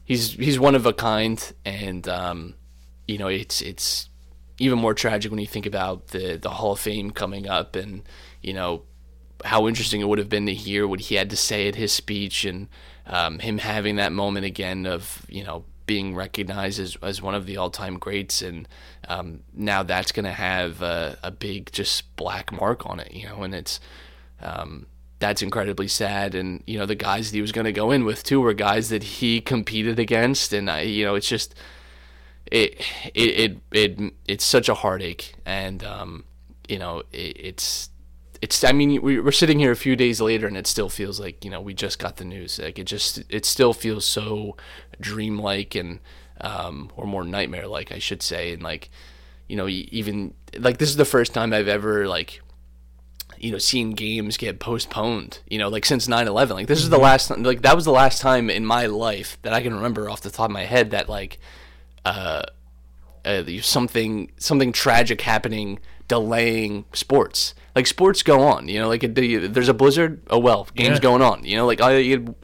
he's 0.04 0.32
he's 0.32 0.58
one 0.58 0.74
of 0.74 0.86
a 0.86 0.92
kind, 0.92 1.52
and 1.64 2.06
um, 2.08 2.54
you 3.06 3.18
know 3.18 3.28
it's 3.28 3.60
it's 3.60 4.08
even 4.58 4.78
more 4.78 4.94
tragic 4.94 5.30
when 5.30 5.40
you 5.40 5.46
think 5.46 5.66
about 5.66 6.08
the 6.08 6.36
the 6.36 6.50
Hall 6.50 6.72
of 6.72 6.80
Fame 6.80 7.10
coming 7.10 7.48
up, 7.48 7.76
and 7.76 8.02
you 8.40 8.52
know 8.52 8.82
how 9.44 9.66
interesting 9.66 10.00
it 10.00 10.08
would 10.08 10.18
have 10.18 10.28
been 10.28 10.46
to 10.46 10.54
hear 10.54 10.86
what 10.86 11.00
he 11.00 11.16
had 11.16 11.30
to 11.30 11.36
say 11.36 11.66
at 11.68 11.74
his 11.74 11.92
speech, 11.92 12.44
and 12.44 12.68
um, 13.06 13.38
him 13.40 13.58
having 13.58 13.96
that 13.96 14.12
moment 14.12 14.46
again 14.46 14.86
of 14.86 15.26
you 15.28 15.44
know 15.44 15.64
being 15.86 16.14
recognized 16.14 16.78
as, 16.78 16.96
as 17.02 17.20
one 17.20 17.34
of 17.34 17.44
the 17.46 17.56
all-time 17.56 17.98
greats 17.98 18.40
and 18.40 18.68
um, 19.08 19.40
now 19.52 19.82
that's 19.82 20.12
going 20.12 20.24
to 20.24 20.32
have 20.32 20.80
a, 20.80 21.18
a 21.22 21.30
big 21.30 21.70
just 21.72 22.14
black 22.14 22.52
mark 22.52 22.86
on 22.86 23.00
it 23.00 23.12
you 23.12 23.26
know 23.26 23.42
and 23.42 23.54
it's 23.54 23.80
um, 24.42 24.86
that's 25.18 25.42
incredibly 25.42 25.88
sad. 25.88 26.34
And 26.34 26.62
you 26.66 26.78
know, 26.78 26.86
the 26.86 26.94
guys 26.94 27.30
that 27.30 27.36
he 27.36 27.40
was 27.40 27.52
going 27.52 27.64
to 27.66 27.72
go 27.72 27.90
in 27.90 28.04
with 28.04 28.24
too 28.24 28.40
were 28.40 28.54
guys 28.54 28.88
that 28.90 29.02
he 29.02 29.40
competed 29.40 29.98
against, 29.98 30.52
and 30.52 30.70
I, 30.70 30.82
you 30.82 31.04
know, 31.04 31.14
it's 31.14 31.28
just 31.28 31.54
it 32.50 32.80
it 33.14 33.58
it, 33.72 33.98
it 34.00 34.14
it's 34.26 34.44
such 34.44 34.68
a 34.68 34.74
heartache, 34.74 35.34
and 35.46 35.82
um, 35.84 36.24
you 36.68 36.78
know, 36.78 37.00
it, 37.12 37.36
it's. 37.38 37.88
It's. 38.40 38.64
I 38.64 38.72
mean, 38.72 39.00
we- 39.02 39.20
we're 39.20 39.30
sitting 39.30 39.60
here 39.60 39.70
a 39.70 39.76
few 39.76 39.94
days 39.94 40.20
later, 40.20 40.48
and 40.48 40.56
it 40.56 40.66
still 40.66 40.88
feels 40.88 41.20
like 41.20 41.44
you 41.44 41.50
know 41.50 41.60
we 41.60 41.74
just 41.74 42.00
got 42.00 42.16
the 42.16 42.24
news. 42.24 42.58
Like 42.58 42.76
it 42.78 42.84
just, 42.84 43.22
it 43.28 43.44
still 43.46 43.72
feels 43.72 44.04
so 44.04 44.56
dreamlike 45.00 45.76
and, 45.76 46.00
um, 46.40 46.90
or 46.96 47.06
more 47.06 47.24
nightmare-like, 47.24 47.92
I 47.92 48.00
should 48.00 48.20
say. 48.22 48.52
And 48.52 48.60
like, 48.62 48.90
you 49.48 49.54
know, 49.54 49.68
even 49.68 50.34
like 50.58 50.78
this 50.78 50.88
is 50.88 50.96
the 50.96 51.04
first 51.04 51.32
time 51.32 51.52
I've 51.52 51.68
ever 51.68 52.08
like 52.08 52.40
you 53.42 53.50
know 53.50 53.58
seeing 53.58 53.90
games 53.90 54.36
get 54.36 54.58
postponed 54.60 55.40
you 55.48 55.58
know 55.58 55.68
like 55.68 55.84
since 55.84 56.06
9-11 56.06 56.50
like 56.50 56.66
this 56.68 56.78
is 56.80 56.88
the 56.90 56.96
last 56.98 57.28
time. 57.28 57.42
like 57.42 57.62
that 57.62 57.74
was 57.74 57.84
the 57.84 57.90
last 57.92 58.22
time 58.22 58.48
in 58.48 58.64
my 58.64 58.86
life 58.86 59.36
that 59.42 59.52
i 59.52 59.60
can 59.60 59.74
remember 59.74 60.08
off 60.08 60.20
the 60.22 60.30
top 60.30 60.46
of 60.46 60.52
my 60.52 60.64
head 60.64 60.90
that 60.92 61.08
like 61.08 61.38
uh, 62.04 62.42
uh 63.24 63.42
something 63.60 64.30
something 64.38 64.72
tragic 64.72 65.20
happening 65.22 65.78
delaying 66.08 66.84
sports 66.92 67.54
like 67.74 67.86
sports 67.86 68.22
go 68.22 68.40
on 68.42 68.68
you 68.68 68.78
know 68.78 68.88
like 68.88 69.02
it, 69.02 69.14
there's 69.54 69.68
a 69.68 69.74
blizzard 69.74 70.20
oh 70.30 70.38
well 70.38 70.68
games 70.74 70.96
Yeah. 70.96 71.00
going 71.00 71.22
on 71.22 71.44
you 71.44 71.56
know 71.56 71.66
like 71.66 71.80
I, 71.80 71.92
it, 71.94 72.28
it 72.28 72.34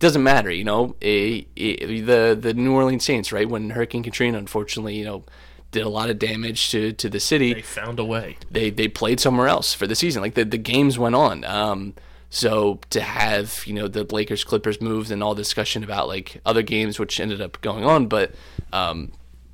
doesn't 0.00 0.22
matter 0.22 0.50
you 0.50 0.64
know 0.64 0.96
Eh, 1.02 1.42
eh, 1.56 1.76
the 2.02 2.36
the 2.40 2.54
new 2.54 2.72
orleans 2.74 3.04
saints 3.04 3.32
right 3.32 3.48
when 3.48 3.70
hurricane 3.70 4.02
katrina 4.02 4.38
unfortunately 4.38 4.96
you 4.96 5.04
know 5.04 5.24
did 5.70 5.84
a 5.84 5.88
lot 5.88 6.10
of 6.10 6.18
damage 6.18 6.70
to 6.70 6.92
to 6.92 7.08
the 7.08 7.20
city 7.20 7.54
They 7.54 7.62
found 7.62 7.98
a 7.98 8.04
way. 8.04 8.36
they 8.50 8.70
they 8.70 8.88
played 8.88 9.20
somewhere 9.20 9.48
else 9.48 9.72
for 9.72 9.86
the 9.86 9.94
season. 9.94 10.22
Like 10.22 10.34
the 10.34 10.44
the 10.44 10.58
games 10.58 10.98
went 10.98 11.14
on. 11.14 11.44
Um, 11.44 11.94
so 12.28 12.80
to 12.90 13.00
have 13.00 13.62
you 13.66 13.74
know 13.74 13.88
the 13.88 14.04
Lakers 14.04 14.44
Clippers 14.44 14.80
moves 14.80 15.10
and 15.10 15.22
all 15.22 15.34
discussion 15.34 15.82
about 15.84 16.08
like 16.08 16.40
other 16.46 16.62
games 16.62 16.98
which 16.98 17.18
ended 17.20 17.40
up 17.40 17.60
going 17.60 17.84
on, 17.84 18.06
but 18.06 18.32
um, 18.72 19.12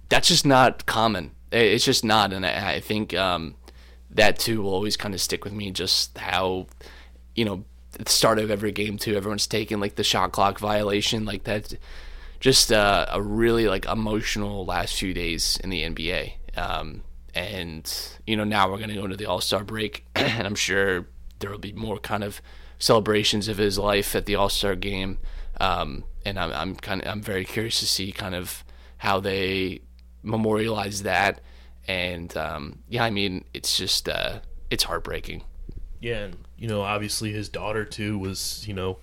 that's 0.08 0.28
just 0.28 0.46
not 0.46 0.86
common. 0.86 1.32
It's 1.52 1.84
just 1.84 2.04
not, 2.04 2.32
and 2.32 2.44
I, 2.44 2.74
I 2.74 2.80
think 2.80 3.14
um, 3.14 3.54
that 4.10 4.38
too 4.38 4.62
will 4.62 4.74
always 4.74 4.96
kind 4.96 5.14
of 5.14 5.20
stick 5.20 5.44
with 5.44 5.52
me. 5.52 5.70
Just 5.70 6.18
how 6.18 6.66
you 7.34 7.44
know 7.44 7.64
at 7.98 8.06
the 8.06 8.12
start 8.12 8.38
of 8.38 8.50
every 8.50 8.72
game 8.72 8.98
too, 8.98 9.16
everyone's 9.16 9.46
taking 9.46 9.80
like 9.80 9.94
the 9.94 10.04
shot 10.04 10.32
clock 10.32 10.58
violation, 10.58 11.24
like 11.24 11.44
that. 11.44 11.74
Just 12.40 12.72
uh, 12.72 13.06
a 13.10 13.20
really 13.20 13.68
like 13.68 13.86
emotional 13.86 14.64
last 14.64 14.98
few 14.98 15.14
days 15.14 15.58
in 15.62 15.70
the 15.70 15.82
NBA. 15.82 16.32
Um, 16.56 17.02
and 17.34 17.92
you 18.26 18.36
know 18.36 18.44
now 18.44 18.70
we're 18.70 18.78
going 18.78 18.88
to 18.88 18.94
go 18.94 19.04
into 19.04 19.16
the 19.16 19.26
All 19.26 19.40
Star 19.40 19.62
break, 19.64 20.06
and 20.14 20.46
I'm 20.46 20.54
sure 20.54 21.06
there 21.38 21.50
will 21.50 21.58
be 21.58 21.72
more 21.72 21.98
kind 21.98 22.24
of 22.24 22.40
celebrations 22.78 23.48
of 23.48 23.58
his 23.58 23.78
life 23.78 24.14
at 24.14 24.26
the 24.26 24.34
All 24.34 24.48
Star 24.48 24.74
game. 24.74 25.18
Um, 25.60 26.04
and 26.24 26.38
I'm, 26.38 26.52
I'm 26.52 26.76
kind 26.76 27.02
of 27.02 27.08
I'm 27.08 27.22
very 27.22 27.44
curious 27.44 27.80
to 27.80 27.86
see 27.86 28.12
kind 28.12 28.34
of 28.34 28.64
how 28.98 29.20
they 29.20 29.80
memorialize 30.22 31.02
that. 31.02 31.40
And 31.88 32.36
um, 32.36 32.80
yeah, 32.88 33.04
I 33.04 33.10
mean 33.10 33.44
it's 33.54 33.76
just 33.76 34.08
uh, 34.08 34.40
it's 34.70 34.84
heartbreaking. 34.84 35.42
Yeah, 36.00 36.24
and 36.24 36.36
you 36.58 36.68
know, 36.68 36.82
obviously 36.82 37.32
his 37.32 37.48
daughter 37.48 37.84
too 37.84 38.18
was, 38.18 38.66
you 38.66 38.74
know, 38.74 38.98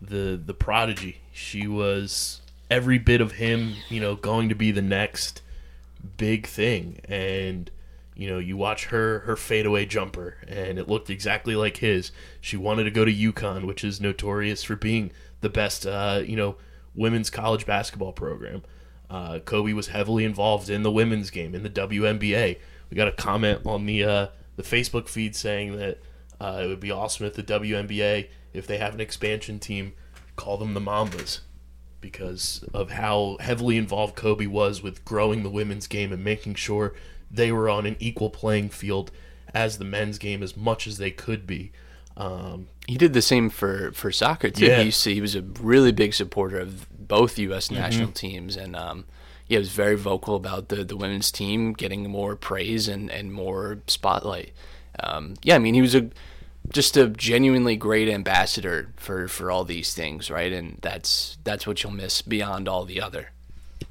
the 0.00 0.40
the 0.42 0.54
prodigy. 0.54 1.20
She 1.32 1.66
was 1.66 2.40
every 2.70 2.98
bit 2.98 3.20
of 3.20 3.32
him, 3.32 3.74
you 3.88 4.00
know, 4.00 4.14
going 4.14 4.48
to 4.48 4.54
be 4.54 4.70
the 4.70 4.82
next 4.82 5.42
big 6.16 6.46
thing. 6.46 7.00
And 7.04 7.70
you 8.14 8.28
know, 8.28 8.38
you 8.38 8.56
watch 8.56 8.86
her 8.86 9.20
her 9.20 9.36
fadeaway 9.36 9.86
jumper, 9.86 10.38
and 10.48 10.76
it 10.78 10.88
looked 10.88 11.08
exactly 11.08 11.54
like 11.54 11.76
his. 11.76 12.10
She 12.40 12.56
wanted 12.56 12.84
to 12.84 12.90
go 12.90 13.04
to 13.04 13.14
UConn, 13.14 13.64
which 13.64 13.84
is 13.84 14.00
notorious 14.00 14.64
for 14.64 14.74
being 14.74 15.12
the 15.40 15.48
best, 15.48 15.86
uh, 15.86 16.22
you 16.26 16.36
know, 16.36 16.56
women's 16.96 17.30
college 17.30 17.64
basketball 17.64 18.12
program. 18.12 18.64
Uh, 19.08 19.38
Kobe 19.38 19.72
was 19.72 19.88
heavily 19.88 20.24
involved 20.24 20.68
in 20.68 20.82
the 20.82 20.90
women's 20.90 21.30
game 21.30 21.54
in 21.54 21.62
the 21.62 21.70
WNBA. 21.70 22.58
We 22.90 22.96
got 22.96 23.06
a 23.06 23.12
comment 23.12 23.60
on 23.64 23.86
the 23.86 24.02
uh, 24.02 24.26
the 24.56 24.64
Facebook 24.64 25.08
feed 25.08 25.36
saying 25.36 25.76
that 25.76 25.98
uh, 26.40 26.62
it 26.64 26.66
would 26.66 26.80
be 26.80 26.90
awesome 26.90 27.24
if 27.26 27.34
the 27.34 27.44
WNBA, 27.44 28.28
if 28.52 28.66
they 28.66 28.78
have 28.78 28.94
an 28.94 29.00
expansion 29.00 29.60
team, 29.60 29.92
call 30.34 30.56
them 30.56 30.74
the 30.74 30.80
Mambas 30.80 31.40
because 32.00 32.64
of 32.72 32.90
how 32.90 33.36
heavily 33.40 33.76
involved 33.76 34.14
Kobe 34.14 34.46
was 34.46 34.82
with 34.82 35.04
growing 35.04 35.42
the 35.42 35.50
women's 35.50 35.86
game 35.86 36.12
and 36.12 36.22
making 36.22 36.54
sure 36.54 36.94
they 37.30 37.52
were 37.52 37.68
on 37.68 37.86
an 37.86 37.96
equal 37.98 38.30
playing 38.30 38.70
field 38.70 39.10
as 39.54 39.78
the 39.78 39.84
men's 39.84 40.18
game 40.18 40.42
as 40.42 40.56
much 40.56 40.86
as 40.86 40.98
they 40.98 41.10
could 41.10 41.46
be. 41.46 41.72
Um, 42.16 42.68
He 42.86 42.96
did 42.96 43.12
the 43.12 43.22
same 43.22 43.48
for 43.48 43.92
for 43.92 44.10
soccer 44.10 44.50
too. 44.50 44.66
Yeah. 44.66 44.82
He 44.82 44.90
to, 44.90 45.14
he 45.14 45.20
was 45.20 45.34
a 45.34 45.42
really 45.42 45.92
big 45.92 46.14
supporter 46.14 46.58
of 46.58 46.86
both 46.90 47.38
U.S. 47.38 47.66
Mm-hmm. 47.68 47.74
national 47.80 48.12
teams, 48.12 48.56
and 48.56 48.74
um, 48.74 49.04
he 49.46 49.56
was 49.56 49.70
very 49.70 49.96
vocal 49.96 50.34
about 50.34 50.68
the 50.68 50.84
the 50.84 50.96
women's 50.96 51.30
team 51.30 51.72
getting 51.72 52.10
more 52.10 52.34
praise 52.34 52.88
and 52.88 53.10
and 53.10 53.32
more 53.32 53.78
spotlight. 53.86 54.52
Um, 55.00 55.34
yeah, 55.42 55.54
I 55.54 55.58
mean, 55.58 55.74
he 55.74 55.80
was 55.80 55.94
a 55.94 56.10
just 56.72 56.96
a 56.96 57.08
genuinely 57.08 57.76
great 57.76 58.08
ambassador 58.08 58.92
for 58.96 59.28
for 59.28 59.50
all 59.50 59.64
these 59.64 59.94
things, 59.94 60.30
right? 60.30 60.52
And 60.52 60.78
that's 60.82 61.38
that's 61.44 61.66
what 61.66 61.82
you'll 61.82 61.92
miss 61.92 62.22
beyond 62.22 62.68
all 62.68 62.84
the 62.84 63.00
other. 63.00 63.30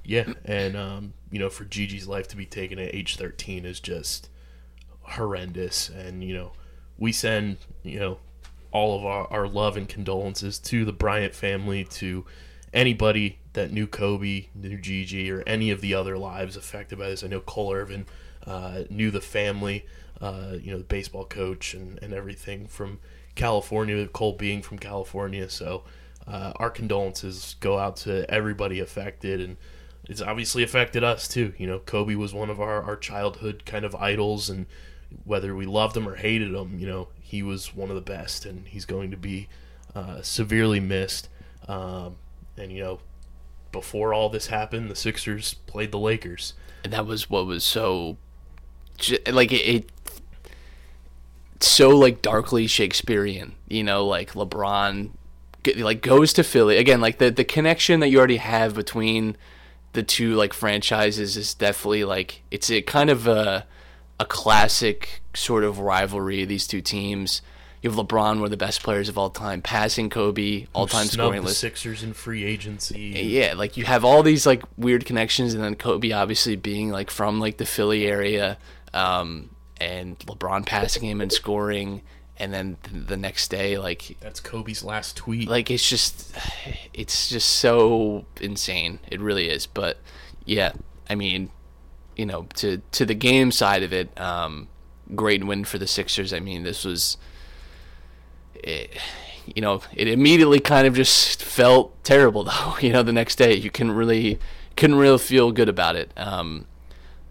Yeah, 0.03 0.33
and 0.45 0.75
um, 0.77 1.13
you 1.31 1.39
know, 1.39 1.49
for 1.49 1.65
Gigi's 1.65 2.07
life 2.07 2.27
to 2.29 2.37
be 2.37 2.45
taken 2.45 2.79
at 2.79 2.93
age 2.93 3.17
13 3.17 3.65
is 3.65 3.79
just 3.79 4.29
horrendous. 5.01 5.89
And 5.89 6.23
you 6.23 6.33
know, 6.33 6.53
we 6.97 7.11
send 7.11 7.57
you 7.83 7.99
know 7.99 8.19
all 8.71 8.97
of 8.97 9.05
our, 9.05 9.27
our 9.31 9.47
love 9.47 9.77
and 9.77 9.87
condolences 9.87 10.59
to 10.59 10.85
the 10.85 10.93
Bryant 10.93 11.33
family, 11.33 11.83
to 11.85 12.25
anybody 12.73 13.39
that 13.53 13.71
knew 13.71 13.87
Kobe, 13.87 14.47
knew 14.53 14.77
Gigi, 14.77 15.31
or 15.31 15.41
any 15.47 15.71
of 15.71 15.81
the 15.81 15.93
other 15.93 16.17
lives 16.17 16.55
affected 16.55 16.99
by 16.99 17.09
this. 17.09 17.23
I 17.23 17.27
know 17.27 17.39
Cole 17.39 17.73
Irvin 17.73 18.05
uh, 18.45 18.83
knew 18.89 19.09
the 19.09 19.21
family, 19.21 19.85
uh, 20.21 20.53
you 20.61 20.71
know, 20.71 20.77
the 20.77 20.83
baseball 20.83 21.25
coach 21.25 21.73
and, 21.73 21.99
and 22.01 22.13
everything 22.13 22.67
from 22.67 22.99
California, 23.35 24.07
Cole 24.07 24.33
being 24.33 24.61
from 24.61 24.79
California. 24.79 25.49
So 25.49 25.83
uh, 26.27 26.53
our 26.57 26.69
condolences 26.69 27.55
go 27.59 27.77
out 27.77 27.97
to 27.97 28.29
everybody 28.29 28.79
affected 28.79 29.39
and 29.39 29.57
it's 30.09 30.21
obviously 30.21 30.63
affected 30.63 31.03
us 31.03 31.27
too. 31.27 31.53
You 31.57 31.67
know, 31.67 31.79
Kobe 31.79 32.15
was 32.15 32.33
one 32.33 32.49
of 32.49 32.59
our, 32.59 32.81
our 32.81 32.95
childhood 32.95 33.63
kind 33.65 33.83
of 33.85 33.93
idols, 33.95 34.49
and 34.49 34.65
whether 35.25 35.55
we 35.55 35.65
loved 35.65 35.97
him 35.97 36.07
or 36.07 36.15
hated 36.15 36.53
him, 36.53 36.79
you 36.79 36.87
know, 36.87 37.09
he 37.19 37.43
was 37.43 37.75
one 37.75 37.89
of 37.89 37.95
the 37.95 38.01
best, 38.01 38.45
and 38.45 38.67
he's 38.67 38.85
going 38.85 39.11
to 39.11 39.17
be 39.17 39.49
uh, 39.95 40.21
severely 40.21 40.79
missed. 40.79 41.29
Um, 41.67 42.15
and 42.57 42.71
you 42.71 42.81
know, 42.81 42.99
before 43.71 44.13
all 44.13 44.29
this 44.29 44.47
happened, 44.47 44.89
the 44.89 44.95
Sixers 44.95 45.55
played 45.65 45.91
the 45.91 45.99
Lakers. 45.99 46.53
and 46.83 46.93
that 46.93 47.05
was 47.05 47.29
what 47.29 47.45
was 47.45 47.63
so 47.63 48.17
like 49.31 49.51
it, 49.51 49.55
it 49.55 49.91
so 51.59 51.89
like 51.89 52.21
darkly 52.21 52.67
shakespearean 52.67 53.53
you 53.67 53.83
know 53.83 54.05
like 54.05 54.33
lebron 54.33 55.09
like 55.77 56.01
goes 56.01 56.33
to 56.33 56.43
philly 56.43 56.77
again 56.77 57.01
like 57.01 57.17
the 57.17 57.29
the 57.29 57.43
connection 57.43 57.99
that 57.99 58.09
you 58.09 58.17
already 58.17 58.37
have 58.37 58.75
between 58.75 59.35
the 59.93 60.03
two 60.03 60.35
like 60.35 60.53
franchises 60.53 61.35
is 61.35 61.53
definitely 61.53 62.03
like 62.03 62.41
it's 62.51 62.69
a 62.69 62.81
kind 62.81 63.09
of 63.09 63.27
a 63.27 63.65
a 64.19 64.25
classic 64.25 65.21
sort 65.33 65.63
of 65.63 65.79
rivalry 65.79 66.45
these 66.45 66.67
two 66.67 66.81
teams 66.81 67.41
you 67.81 67.91
have 67.91 68.07
LeBron, 68.07 68.35
one 68.35 68.45
of 68.45 68.49
the 68.49 68.57
best 68.57 68.81
players 68.81 69.07
of 69.07 69.17
all 69.17 69.29
time, 69.29 69.61
passing 69.61 70.09
Kobe, 70.09 70.65
all-time 70.73 71.05
scoring 71.05 71.41
the 71.41 71.47
list. 71.47 71.59
Sixers 71.59 72.01
in 72.01 72.13
free 72.13 72.43
agency. 72.43 72.99
Yeah, 72.99 73.53
like 73.55 73.77
you 73.77 73.85
have 73.85 74.03
all 74.03 74.23
these 74.23 74.47
like 74.47 74.63
weird 74.77 75.05
connections, 75.05 75.53
and 75.53 75.63
then 75.63 75.75
Kobe 75.75 76.11
obviously 76.11 76.55
being 76.55 76.89
like 76.89 77.11
from 77.11 77.39
like 77.39 77.57
the 77.57 77.65
Philly 77.65 78.07
area, 78.07 78.57
um, 78.95 79.51
and 79.79 80.17
LeBron 80.19 80.65
passing 80.65 81.03
him 81.03 81.21
and 81.21 81.31
scoring, 81.31 82.01
and 82.37 82.53
then 82.53 82.77
th- 82.83 83.07
the 83.07 83.17
next 83.17 83.49
day, 83.49 83.77
like 83.77 84.17
That's 84.19 84.39
Kobe's 84.39 84.83
last 84.83 85.17
tweet. 85.17 85.47
like 85.49 85.69
it's 85.71 85.87
just 85.87 86.31
it's 86.93 87.29
just 87.29 87.49
so 87.49 88.25
insane. 88.41 88.99
It 89.09 89.19
really 89.19 89.49
is. 89.49 89.67
But 89.67 89.97
yeah, 90.45 90.73
I 91.09 91.15
mean, 91.15 91.49
you 92.15 92.25
know, 92.25 92.47
to 92.55 92.81
to 92.91 93.05
the 93.05 93.15
game 93.15 93.51
side 93.51 93.83
of 93.83 93.93
it, 93.93 94.09
um, 94.19 94.67
great 95.15 95.43
win 95.43 95.63
for 95.65 95.77
the 95.77 95.87
Sixers. 95.87 96.33
I 96.33 96.39
mean, 96.39 96.63
this 96.63 96.83
was. 96.85 97.17
It, 98.55 98.97
you 99.55 99.61
know, 99.61 99.81
it 99.95 100.07
immediately 100.09 100.59
kind 100.59 100.85
of 100.87 100.93
just 100.93 101.41
felt 101.41 102.03
terrible 102.03 102.43
though. 102.43 102.75
You 102.81 102.91
know, 102.91 103.03
the 103.03 103.13
next 103.13 103.35
day 103.37 103.55
you 103.55 103.69
couldn't 103.71 103.93
really 103.93 104.39
couldn't 104.75 104.97
really 104.97 105.17
feel 105.17 105.51
good 105.51 105.69
about 105.69 105.95
it. 105.95 106.11
Um, 106.17 106.65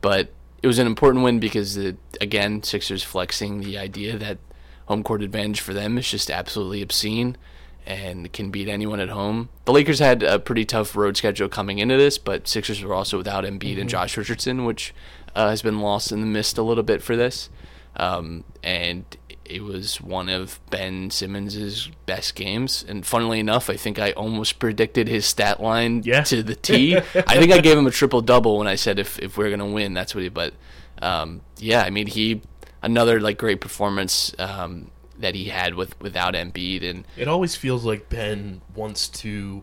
but 0.00 0.30
it 0.62 0.66
was 0.66 0.78
an 0.78 0.86
important 0.86 1.24
win 1.24 1.38
because 1.38 1.74
the, 1.74 1.96
again, 2.20 2.62
Sixers 2.62 3.02
flexing 3.02 3.60
the 3.60 3.78
idea 3.78 4.16
that 4.16 4.38
home 4.86 5.02
court 5.02 5.22
advantage 5.22 5.60
for 5.60 5.74
them 5.74 5.98
is 5.98 6.10
just 6.10 6.30
absolutely 6.30 6.82
obscene 6.82 7.36
and 7.86 8.32
can 8.32 8.50
beat 8.50 8.68
anyone 8.68 8.98
at 8.98 9.08
home. 9.08 9.48
The 9.64 9.72
Lakers 9.72 10.00
had 10.00 10.22
a 10.22 10.38
pretty 10.38 10.64
tough 10.64 10.96
road 10.96 11.16
schedule 11.16 11.48
coming 11.48 11.78
into 11.78 11.96
this, 11.96 12.18
but 12.18 12.48
Sixers 12.48 12.82
were 12.82 12.94
also 12.94 13.16
without 13.16 13.44
Embiid 13.44 13.80
and 13.80 13.88
Josh 13.88 14.16
Richardson, 14.16 14.64
which 14.64 14.92
uh, 15.34 15.50
has 15.50 15.62
been 15.62 15.80
lost 15.80 16.10
in 16.10 16.20
the 16.20 16.26
mist 16.26 16.58
a 16.58 16.62
little 16.62 16.82
bit 16.82 17.02
for 17.02 17.16
this. 17.16 17.48
Um, 17.96 18.44
and 18.62 19.04
it 19.50 19.62
was 19.62 20.00
one 20.00 20.28
of 20.28 20.58
Ben 20.70 21.10
Simmons' 21.10 21.90
best 22.06 22.34
games. 22.34 22.84
And 22.88 23.04
funnily 23.06 23.40
enough, 23.40 23.68
I 23.70 23.76
think 23.76 23.98
I 23.98 24.12
almost 24.12 24.58
predicted 24.58 25.08
his 25.08 25.26
stat 25.26 25.60
line 25.62 26.02
Yeah. 26.04 26.22
to 26.24 26.42
the 26.42 26.54
T. 26.54 26.96
I 26.96 27.00
think 27.38 27.52
I 27.52 27.60
gave 27.60 27.76
him 27.78 27.86
a 27.86 27.90
triple 27.90 28.20
double 28.20 28.58
when 28.58 28.66
I 28.66 28.74
said 28.74 28.98
if, 28.98 29.18
if 29.18 29.36
we're 29.38 29.50
gonna 29.50 29.66
win, 29.66 29.94
that's 29.94 30.14
what 30.14 30.22
he. 30.22 30.28
But 30.28 30.54
um, 31.02 31.40
yeah, 31.58 31.82
I 31.82 31.90
mean 31.90 32.06
he 32.06 32.42
another 32.82 33.20
like 33.20 33.38
great 33.38 33.60
performance 33.60 34.34
um, 34.38 34.90
that 35.18 35.34
he 35.34 35.46
had 35.46 35.74
with 35.74 35.98
without 36.00 36.34
Embiid 36.34 36.88
and 36.88 37.04
It 37.16 37.28
always 37.28 37.54
feels 37.56 37.84
like 37.84 38.08
Ben 38.08 38.60
wants 38.74 39.08
to 39.08 39.62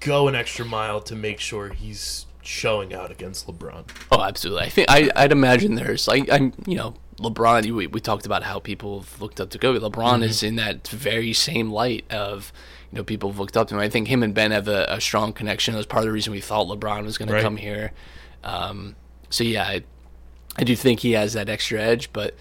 go 0.00 0.28
an 0.28 0.34
extra 0.34 0.64
mile 0.64 1.00
to 1.02 1.14
make 1.16 1.40
sure 1.40 1.70
he's 1.70 2.26
showing 2.42 2.94
out 2.94 3.10
against 3.10 3.46
LeBron. 3.46 3.84
Oh, 4.10 4.22
absolutely. 4.22 4.62
I 4.64 4.68
think 4.70 4.88
I, 4.90 5.10
I'd 5.16 5.32
imagine 5.32 5.74
there's 5.74 6.06
like 6.08 6.30
I'm 6.30 6.52
you 6.66 6.76
know 6.76 6.94
LeBron. 7.18 7.70
We, 7.72 7.86
we 7.86 8.00
talked 8.00 8.26
about 8.26 8.42
how 8.42 8.58
people 8.58 9.00
have 9.00 9.20
looked 9.20 9.40
up 9.40 9.50
to 9.50 9.58
Kobe. 9.58 9.78
LeBron 9.78 10.22
is 10.22 10.42
in 10.42 10.56
that 10.56 10.86
very 10.88 11.32
same 11.32 11.70
light 11.70 12.04
of 12.10 12.52
you 12.90 12.96
know 12.96 13.04
people 13.04 13.30
have 13.30 13.38
looked 13.38 13.56
up 13.56 13.68
to 13.68 13.74
him. 13.74 13.80
I 13.80 13.88
think 13.88 14.08
him 14.08 14.22
and 14.22 14.34
Ben 14.34 14.50
have 14.50 14.68
a, 14.68 14.86
a 14.88 15.00
strong 15.00 15.32
connection. 15.32 15.74
That 15.74 15.78
was 15.78 15.86
part 15.86 16.02
of 16.02 16.06
the 16.06 16.12
reason 16.12 16.32
we 16.32 16.40
thought 16.40 16.66
LeBron 16.68 17.04
was 17.04 17.18
going 17.18 17.30
to 17.30 17.40
come 17.42 17.56
here. 17.56 17.92
Um, 18.44 18.96
so 19.30 19.44
yeah, 19.44 19.64
I, 19.64 19.84
I 20.56 20.64
do 20.64 20.74
think 20.76 21.00
he 21.00 21.12
has 21.12 21.32
that 21.34 21.48
extra 21.48 21.80
edge, 21.80 22.12
but. 22.12 22.34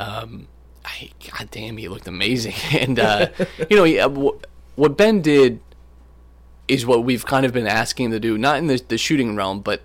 Um, 0.00 0.48
I, 0.84 1.10
God 1.30 1.50
damn, 1.50 1.76
he 1.76 1.88
looked 1.88 2.06
amazing. 2.06 2.54
And, 2.78 2.98
uh, 2.98 3.28
you 3.70 3.76
know, 3.76 3.84
he, 3.84 3.98
uh, 3.98 4.08
wh- 4.10 4.36
what 4.76 4.96
Ben 4.98 5.22
did 5.22 5.60
is 6.68 6.84
what 6.86 7.04
we've 7.04 7.24
kind 7.24 7.44
of 7.46 7.52
been 7.52 7.66
asking 7.66 8.06
him 8.06 8.12
to 8.12 8.20
do, 8.20 8.36
not 8.38 8.58
in 8.58 8.66
the, 8.66 8.82
the 8.88 8.98
shooting 8.98 9.36
realm, 9.36 9.60
but 9.60 9.82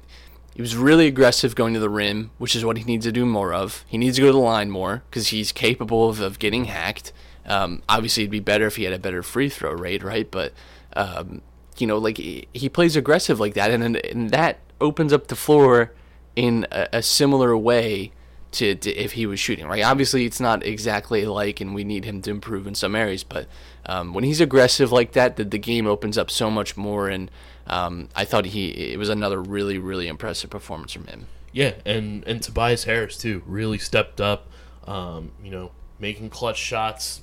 he 0.59 0.61
was 0.61 0.75
really 0.75 1.07
aggressive 1.07 1.55
going 1.55 1.73
to 1.73 1.79
the 1.79 1.89
rim, 1.89 2.31
which 2.37 2.53
is 2.53 2.65
what 2.65 2.75
he 2.75 2.83
needs 2.83 3.05
to 3.05 3.13
do 3.13 3.25
more 3.25 3.53
of. 3.53 3.85
He 3.87 3.97
needs 3.97 4.17
to 4.17 4.23
go 4.23 4.27
to 4.27 4.33
the 4.33 4.39
line 4.39 4.69
more 4.69 5.03
because 5.09 5.29
he's 5.29 5.53
capable 5.53 6.09
of, 6.09 6.19
of 6.19 6.37
getting 6.37 6.65
hacked. 6.65 7.13
Um, 7.45 7.81
obviously, 7.87 8.23
it'd 8.23 8.31
be 8.31 8.41
better 8.41 8.67
if 8.67 8.75
he 8.75 8.83
had 8.83 8.91
a 8.91 8.99
better 8.99 9.23
free 9.23 9.47
throw 9.47 9.71
rate, 9.71 10.03
right? 10.03 10.29
But, 10.29 10.51
um, 10.97 11.41
you 11.77 11.87
know, 11.87 11.97
like 11.97 12.17
he, 12.17 12.69
plays 12.73 12.97
aggressive 12.97 13.39
like 13.39 13.53
that, 13.53 13.71
and, 13.71 13.81
and, 13.81 14.05
and 14.05 14.31
that 14.31 14.59
opens 14.81 15.13
up 15.13 15.27
the 15.27 15.37
floor 15.37 15.93
in 16.35 16.67
a, 16.73 16.89
a 16.91 17.03
similar 17.03 17.55
way 17.55 18.11
to, 18.51 18.75
to 18.75 18.91
if 18.91 19.13
he 19.13 19.25
was 19.25 19.39
shooting, 19.39 19.65
right? 19.65 19.85
Obviously, 19.85 20.25
it's 20.25 20.41
not 20.41 20.65
exactly 20.65 21.25
like, 21.25 21.61
and 21.61 21.73
we 21.73 21.85
need 21.85 22.03
him 22.03 22.21
to 22.23 22.31
improve 22.31 22.67
in 22.67 22.75
some 22.75 22.97
areas, 22.97 23.23
but 23.23 23.47
um, 23.85 24.13
when 24.13 24.25
he's 24.25 24.41
aggressive 24.41 24.91
like 24.91 25.13
that, 25.13 25.37
the, 25.37 25.45
the 25.45 25.57
game 25.57 25.87
opens 25.87 26.17
up 26.17 26.29
so 26.29 26.51
much 26.51 26.75
more. 26.75 27.07
And 27.07 27.31
um, 27.69 28.09
I 28.15 28.25
thought 28.25 28.45
he 28.45 28.69
it 28.69 28.97
was 28.97 29.09
another 29.09 29.41
really 29.41 29.77
really 29.77 30.07
impressive 30.07 30.49
performance 30.49 30.91
from 30.91 31.05
him. 31.07 31.27
Yeah, 31.51 31.73
and 31.85 32.23
and 32.27 32.41
Tobias 32.41 32.83
Harris 32.83 33.17
too 33.17 33.43
really 33.45 33.77
stepped 33.77 34.19
up. 34.19 34.47
Um, 34.85 35.31
you 35.43 35.51
know, 35.51 35.71
making 35.99 36.29
clutch 36.29 36.57
shots 36.57 37.21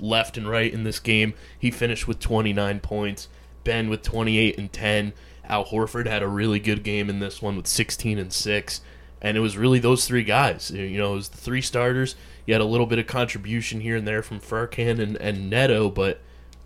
left 0.00 0.36
and 0.36 0.48
right 0.48 0.72
in 0.72 0.84
this 0.84 0.98
game. 0.98 1.34
He 1.58 1.70
finished 1.70 2.06
with 2.06 2.20
29 2.20 2.80
points. 2.80 3.28
Ben 3.64 3.88
with 3.88 4.02
28 4.02 4.58
and 4.58 4.72
10. 4.72 5.12
Al 5.48 5.64
Horford 5.64 6.06
had 6.06 6.22
a 6.22 6.28
really 6.28 6.58
good 6.60 6.82
game 6.82 7.08
in 7.10 7.18
this 7.18 7.40
one 7.42 7.56
with 7.56 7.66
16 7.66 8.18
and 8.18 8.32
6. 8.32 8.80
And 9.20 9.36
it 9.36 9.40
was 9.40 9.56
really 9.56 9.78
those 9.78 10.06
three 10.06 10.22
guys. 10.22 10.70
You 10.70 10.98
know, 10.98 11.12
it 11.12 11.16
was 11.16 11.28
the 11.30 11.38
three 11.38 11.62
starters. 11.62 12.14
You 12.46 12.54
had 12.54 12.60
a 12.60 12.66
little 12.66 12.86
bit 12.86 12.98
of 12.98 13.06
contribution 13.06 13.80
here 13.80 13.96
and 13.96 14.06
there 14.06 14.22
from 14.22 14.40
Furkan 14.40 15.00
and, 15.00 15.16
and 15.16 15.50
Neto, 15.50 15.90
but 15.90 16.20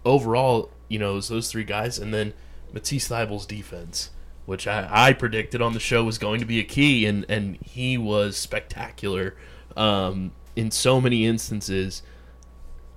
overall, 0.05 0.71
you 0.89 0.99
know, 0.99 1.13
it 1.13 1.17
was 1.17 1.29
those 1.29 1.51
three 1.51 1.65
guys, 1.65 1.99
and 1.99 2.13
then 2.13 2.35
Matisse 2.73 3.09
Thybulle's 3.09 3.47
defense, 3.47 4.11
which 4.47 4.67
I, 4.67 4.89
I 4.91 5.13
predicted 5.13 5.63
on 5.63 5.73
the 5.73 5.81
show 5.81 6.05
was 6.05 6.19
going 6.19 6.41
to 6.41 6.47
be 6.47 6.59
a 6.59 6.65
key, 6.65 7.07
and 7.07 7.25
and 7.29 7.57
he 7.57 7.97
was 7.99 8.37
spectacular 8.37 9.37
um, 9.77 10.33
in 10.57 10.71
so 10.71 11.01
many 11.01 11.27
instances, 11.27 12.03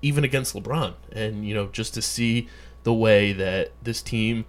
even 0.02 0.24
against 0.24 0.56
LeBron, 0.56 0.94
and 1.12 1.48
you 1.48 1.54
know, 1.54 1.68
just 1.68 1.94
to 1.94 2.02
see 2.02 2.48
the 2.84 2.94
way 2.94 3.34
that 3.34 3.72
this 3.82 4.02
team 4.02 4.46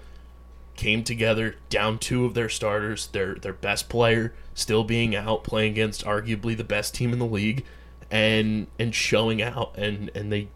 came 0.77 1.05
together 1.05 1.57
down 1.69 1.99
two 1.99 2.25
of 2.25 2.35
their 2.35 2.49
starters, 2.49 3.07
their 3.09 3.35
their 3.35 3.53
best 3.53 3.89
player 3.89 4.35
still 4.55 4.85
being 4.85 5.15
out 5.15 5.45
playing 5.45 5.73
against 5.73 6.05
arguably 6.05 6.57
the 6.57 6.65
best 6.65 6.95
team 6.95 7.13
in 7.13 7.19
the 7.19 7.27
league 7.27 7.65
and 8.11 8.67
and 8.79 8.95
showing 8.95 9.43
out. 9.43 9.77
And 9.77 10.11
and 10.15 10.33
they 10.33 10.49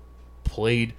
played 0.44 0.94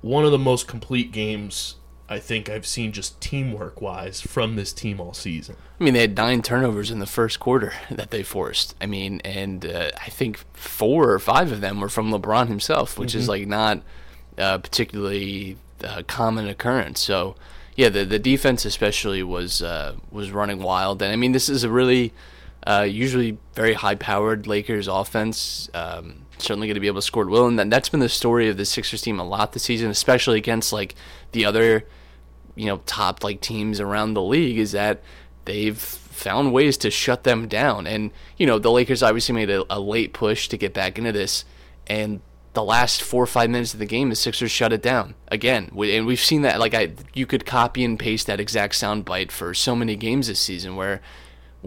one 0.00 0.24
of 0.24 0.30
the 0.30 0.38
most 0.38 0.68
complete 0.68 1.12
games 1.12 1.76
I 2.08 2.18
think 2.20 2.48
I've 2.48 2.66
seen 2.66 2.92
just 2.92 3.20
teamwork 3.20 3.80
wise 3.80 4.20
from 4.20 4.54
this 4.54 4.72
team 4.72 5.00
all 5.00 5.12
season. 5.12 5.56
I 5.80 5.84
mean, 5.84 5.94
they 5.94 6.00
had 6.00 6.16
nine 6.16 6.40
turnovers 6.40 6.90
in 6.90 7.00
the 7.00 7.06
first 7.06 7.40
quarter 7.40 7.72
that 7.90 8.10
they 8.10 8.22
forced. 8.22 8.74
I 8.80 8.86
mean, 8.86 9.20
and 9.24 9.66
uh, 9.66 9.90
I 10.00 10.10
think 10.10 10.38
four 10.52 11.10
or 11.10 11.18
five 11.18 11.50
of 11.50 11.60
them 11.60 11.80
were 11.80 11.88
from 11.88 12.12
LeBron 12.12 12.48
himself, 12.48 12.98
which 12.98 13.14
is 13.14 13.28
like 13.28 13.46
not 13.46 13.82
uh, 14.38 14.58
particularly 14.58 15.56
uh, 15.82 16.02
common 16.06 16.46
occurrence. 16.46 17.00
So, 17.00 17.34
yeah, 17.74 17.88
the 17.88 18.04
the 18.04 18.18
defense 18.18 18.64
especially 18.64 19.22
was 19.22 19.60
uh, 19.60 19.96
was 20.10 20.30
running 20.30 20.60
wild, 20.62 21.02
and 21.02 21.12
I 21.12 21.16
mean, 21.16 21.32
this 21.32 21.48
is 21.48 21.64
a 21.64 21.70
really 21.70 22.12
uh, 22.66 22.86
usually 22.88 23.38
very 23.54 23.74
high 23.74 23.94
powered 23.96 24.46
Lakers 24.46 24.88
offense. 24.88 25.68
Um, 25.74 26.25
certainly 26.38 26.66
going 26.66 26.74
to 26.74 26.80
be 26.80 26.86
able 26.86 27.00
to 27.00 27.06
score 27.06 27.26
well. 27.26 27.46
and 27.46 27.58
that, 27.58 27.70
that's 27.70 27.88
been 27.88 28.00
the 28.00 28.08
story 28.08 28.48
of 28.48 28.56
the 28.56 28.64
Sixers 28.64 29.02
team 29.02 29.18
a 29.18 29.24
lot 29.24 29.52
this 29.52 29.64
season, 29.64 29.90
especially 29.90 30.38
against 30.38 30.72
like 30.72 30.94
the 31.32 31.44
other 31.44 31.86
you 32.54 32.66
know 32.66 32.80
top 32.86 33.22
like 33.22 33.40
teams 33.40 33.80
around 33.80 34.14
the 34.14 34.22
league 34.22 34.58
is 34.58 34.72
that 34.72 35.02
they've 35.44 35.78
found 35.78 36.52
ways 36.52 36.78
to 36.78 36.90
shut 36.90 37.22
them 37.24 37.46
down 37.46 37.86
and 37.86 38.10
you 38.38 38.46
know 38.46 38.58
the 38.58 38.70
lakers 38.70 39.02
obviously 39.02 39.34
made 39.34 39.50
a, 39.50 39.62
a 39.68 39.78
late 39.78 40.14
push 40.14 40.48
to 40.48 40.56
get 40.56 40.72
back 40.72 40.96
into 40.96 41.12
this 41.12 41.44
and 41.86 42.18
the 42.54 42.64
last 42.64 43.02
four 43.02 43.22
or 43.22 43.26
five 43.26 43.50
minutes 43.50 43.74
of 43.74 43.78
the 43.78 43.84
game 43.84 44.08
the 44.08 44.16
sixers 44.16 44.50
shut 44.50 44.72
it 44.72 44.80
down 44.80 45.14
again 45.28 45.70
and 45.76 46.06
we've 46.06 46.18
seen 46.18 46.40
that 46.40 46.58
like 46.58 46.72
i 46.72 46.90
you 47.12 47.26
could 47.26 47.44
copy 47.44 47.84
and 47.84 47.98
paste 47.98 48.26
that 48.26 48.40
exact 48.40 48.74
sound 48.74 49.04
bite 49.04 49.30
for 49.30 49.52
so 49.52 49.76
many 49.76 49.94
games 49.94 50.28
this 50.28 50.40
season 50.40 50.76
where 50.76 51.02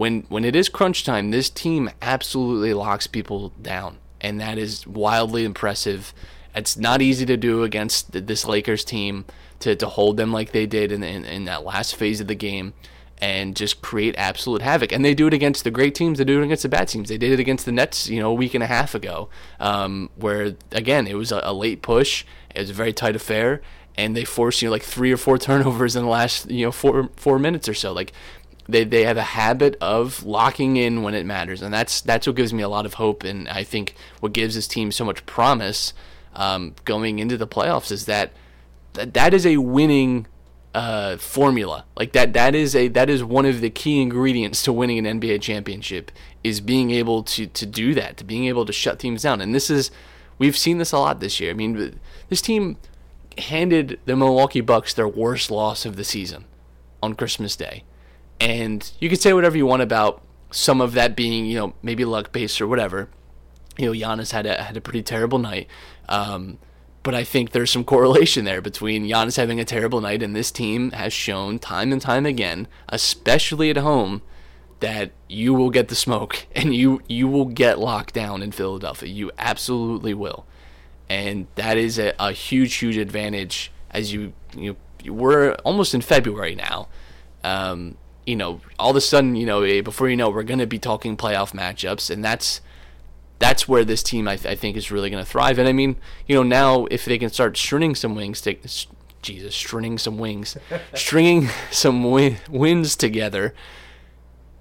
when 0.00 0.22
when 0.30 0.46
it 0.46 0.56
is 0.56 0.70
crunch 0.70 1.04
time, 1.04 1.30
this 1.30 1.50
team 1.50 1.90
absolutely 2.00 2.72
locks 2.72 3.06
people 3.06 3.50
down, 3.60 3.98
and 4.20 4.40
that 4.40 4.58
is 4.58 4.86
wildly 4.86 5.44
impressive. 5.44 6.12
It's 6.54 6.76
not 6.76 7.00
easy 7.00 7.26
to 7.26 7.36
do 7.36 7.62
against 7.62 8.12
this 8.12 8.44
Lakers 8.44 8.84
team 8.84 9.24
to, 9.60 9.76
to 9.76 9.86
hold 9.86 10.16
them 10.16 10.32
like 10.32 10.52
they 10.52 10.66
did 10.66 10.90
in, 10.90 11.02
in 11.02 11.24
in 11.24 11.44
that 11.44 11.64
last 11.64 11.94
phase 11.94 12.20
of 12.20 12.26
the 12.26 12.34
game, 12.34 12.74
and 13.18 13.54
just 13.54 13.82
create 13.82 14.14
absolute 14.16 14.62
havoc. 14.62 14.92
And 14.92 15.04
they 15.04 15.14
do 15.14 15.26
it 15.26 15.34
against 15.34 15.64
the 15.64 15.70
great 15.70 15.94
teams. 15.94 16.18
They 16.18 16.24
do 16.24 16.40
it 16.40 16.44
against 16.44 16.62
the 16.62 16.68
bad 16.68 16.88
teams. 16.88 17.08
They 17.08 17.18
did 17.18 17.32
it 17.32 17.40
against 17.40 17.66
the 17.66 17.72
Nets, 17.72 18.08
you 18.08 18.20
know, 18.20 18.30
a 18.30 18.34
week 18.34 18.54
and 18.54 18.62
a 18.64 18.66
half 18.66 18.94
ago, 18.94 19.28
um, 19.60 20.10
where 20.16 20.56
again 20.72 21.06
it 21.06 21.14
was 21.14 21.30
a, 21.30 21.40
a 21.44 21.52
late 21.52 21.82
push. 21.82 22.24
It 22.54 22.60
was 22.60 22.70
a 22.70 22.74
very 22.74 22.92
tight 22.92 23.14
affair, 23.14 23.60
and 23.96 24.16
they 24.16 24.24
forced 24.24 24.62
you 24.62 24.68
know 24.68 24.72
like 24.72 24.82
three 24.82 25.12
or 25.12 25.16
four 25.16 25.38
turnovers 25.46 25.94
in 25.94 26.02
the 26.02 26.10
last 26.10 26.50
you 26.50 26.66
know 26.66 26.72
four 26.72 27.10
four 27.16 27.38
minutes 27.38 27.68
or 27.68 27.74
so. 27.74 27.92
Like 27.92 28.12
they 28.68 28.84
they 28.84 29.04
have 29.04 29.16
a 29.16 29.22
habit 29.22 29.76
of 29.80 30.24
locking 30.24 30.76
in 30.76 31.02
when 31.02 31.14
it 31.14 31.26
matters, 31.26 31.62
and 31.62 31.72
that's 31.72 32.00
that's 32.00 32.26
what 32.26 32.36
gives 32.36 32.52
me 32.52 32.62
a 32.62 32.68
lot 32.68 32.86
of 32.86 32.94
hope, 32.94 33.24
and 33.24 33.48
I 33.48 33.64
think 33.64 33.94
what 34.20 34.32
gives 34.32 34.54
this 34.54 34.68
team 34.68 34.92
so 34.92 35.04
much 35.04 35.24
promise 35.26 35.92
um, 36.34 36.74
going 36.84 37.18
into 37.18 37.36
the 37.36 37.46
playoffs 37.46 37.90
is 37.90 38.06
that 38.06 38.32
that, 38.94 39.14
that 39.14 39.34
is 39.34 39.46
a 39.46 39.58
winning 39.58 40.26
uh, 40.74 41.16
formula. 41.16 41.84
Like 41.96 42.12
that 42.12 42.32
that 42.34 42.54
is 42.54 42.76
a 42.76 42.88
that 42.88 43.10
is 43.10 43.24
one 43.24 43.46
of 43.46 43.60
the 43.60 43.70
key 43.70 44.00
ingredients 44.00 44.62
to 44.64 44.72
winning 44.72 45.04
an 45.04 45.20
NBA 45.20 45.40
championship 45.40 46.10
is 46.44 46.60
being 46.60 46.90
able 46.90 47.22
to 47.24 47.46
to 47.46 47.66
do 47.66 47.94
that, 47.94 48.16
to 48.18 48.24
being 48.24 48.46
able 48.46 48.64
to 48.66 48.72
shut 48.72 48.98
teams 48.98 49.22
down, 49.22 49.40
and 49.40 49.54
this 49.54 49.70
is 49.70 49.90
we've 50.38 50.56
seen 50.56 50.78
this 50.78 50.92
a 50.92 50.98
lot 50.98 51.20
this 51.20 51.40
year. 51.40 51.50
I 51.50 51.54
mean, 51.54 52.00
this 52.28 52.40
team 52.40 52.76
handed 53.38 53.98
the 54.06 54.16
Milwaukee 54.16 54.60
Bucks 54.60 54.94
their 54.94 55.08
worst 55.08 55.50
loss 55.50 55.84
of 55.84 55.96
the 55.96 56.04
season 56.04 56.44
on 57.02 57.14
Christmas 57.14 57.56
Day. 57.56 57.84
And 58.40 58.90
you 58.98 59.08
could 59.10 59.20
say 59.20 59.32
whatever 59.32 59.56
you 59.56 59.66
want 59.66 59.82
about 59.82 60.22
some 60.50 60.80
of 60.80 60.94
that 60.94 61.14
being, 61.14 61.46
you 61.46 61.58
know, 61.58 61.74
maybe 61.82 62.04
luck 62.04 62.32
based 62.32 62.60
or 62.60 62.66
whatever. 62.66 63.08
You 63.76 63.86
know, 63.86 63.92
Giannis 63.92 64.32
had 64.32 64.46
a 64.46 64.62
had 64.62 64.76
a 64.76 64.80
pretty 64.80 65.02
terrible 65.02 65.38
night. 65.38 65.68
Um, 66.08 66.58
but 67.02 67.14
I 67.14 67.24
think 67.24 67.50
there's 67.50 67.70
some 67.70 67.84
correlation 67.94 68.44
there 68.44 68.60
between 68.60 69.06
Giannis 69.06 69.36
having 69.36 69.60
a 69.60 69.64
terrible 69.64 70.00
night 70.00 70.22
and 70.22 70.34
this 70.34 70.50
team 70.50 70.90
has 70.92 71.12
shown 71.12 71.58
time 71.58 71.92
and 71.92 72.00
time 72.00 72.26
again, 72.26 72.66
especially 72.88 73.70
at 73.70 73.76
home, 73.76 74.22
that 74.80 75.12
you 75.28 75.54
will 75.54 75.70
get 75.70 75.88
the 75.88 75.94
smoke 75.94 76.46
and 76.56 76.74
you 76.74 77.02
you 77.08 77.28
will 77.28 77.46
get 77.46 77.78
locked 77.78 78.14
down 78.14 78.42
in 78.42 78.52
Philadelphia. 78.52 79.08
You 79.08 79.30
absolutely 79.38 80.14
will. 80.14 80.46
And 81.08 81.48
that 81.56 81.76
is 81.76 81.98
a, 81.98 82.14
a 82.20 82.32
huge, 82.32 82.74
huge 82.74 82.96
advantage 82.96 83.70
as 83.90 84.12
you 84.12 84.32
you 84.56 84.76
we're 85.06 85.52
almost 85.64 85.94
in 85.94 86.00
February 86.00 86.54
now. 86.54 86.88
Um, 87.42 87.96
you 88.30 88.36
know, 88.36 88.60
all 88.78 88.90
of 88.90 88.96
a 88.96 89.00
sudden, 89.00 89.34
you 89.34 89.44
know, 89.44 89.62
eh, 89.62 89.80
before 89.80 90.08
you 90.08 90.16
know, 90.16 90.30
we're 90.30 90.44
going 90.44 90.60
to 90.60 90.66
be 90.66 90.78
talking 90.78 91.16
playoff 91.16 91.52
matchups, 91.52 92.10
and 92.10 92.24
that's 92.24 92.60
that's 93.40 93.66
where 93.66 93.84
this 93.84 94.04
team 94.04 94.28
I, 94.28 94.36
th- 94.36 94.46
I 94.46 94.54
think 94.54 94.76
is 94.76 94.92
really 94.92 95.10
going 95.10 95.22
to 95.22 95.28
thrive. 95.28 95.58
And 95.58 95.66
I 95.66 95.72
mean, 95.72 95.96
you 96.28 96.36
know, 96.36 96.44
now 96.44 96.86
if 96.92 97.04
they 97.04 97.18
can 97.18 97.30
start 97.30 97.56
stringing 97.56 97.96
some 97.96 98.14
wings, 98.14 98.40
to, 98.42 98.54
Jesus, 99.20 99.52
stringing 99.52 99.98
some 99.98 100.16
wings, 100.16 100.56
stringing 100.94 101.48
some 101.72 102.08
win- 102.08 102.36
wins 102.48 102.94
together. 102.94 103.52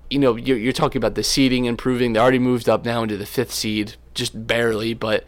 You 0.10 0.18
know, 0.18 0.36
you're, 0.36 0.58
you're 0.58 0.74
talking 0.74 0.98
about 0.98 1.14
the 1.14 1.22
seeding 1.22 1.66
improving. 1.66 2.14
They 2.14 2.20
already 2.20 2.40
moved 2.40 2.68
up 2.68 2.84
now 2.84 3.04
into 3.04 3.18
the 3.18 3.28
fifth 3.28 3.54
seed, 3.54 3.98
just 4.16 4.48
barely. 4.48 4.96
But 4.96 5.26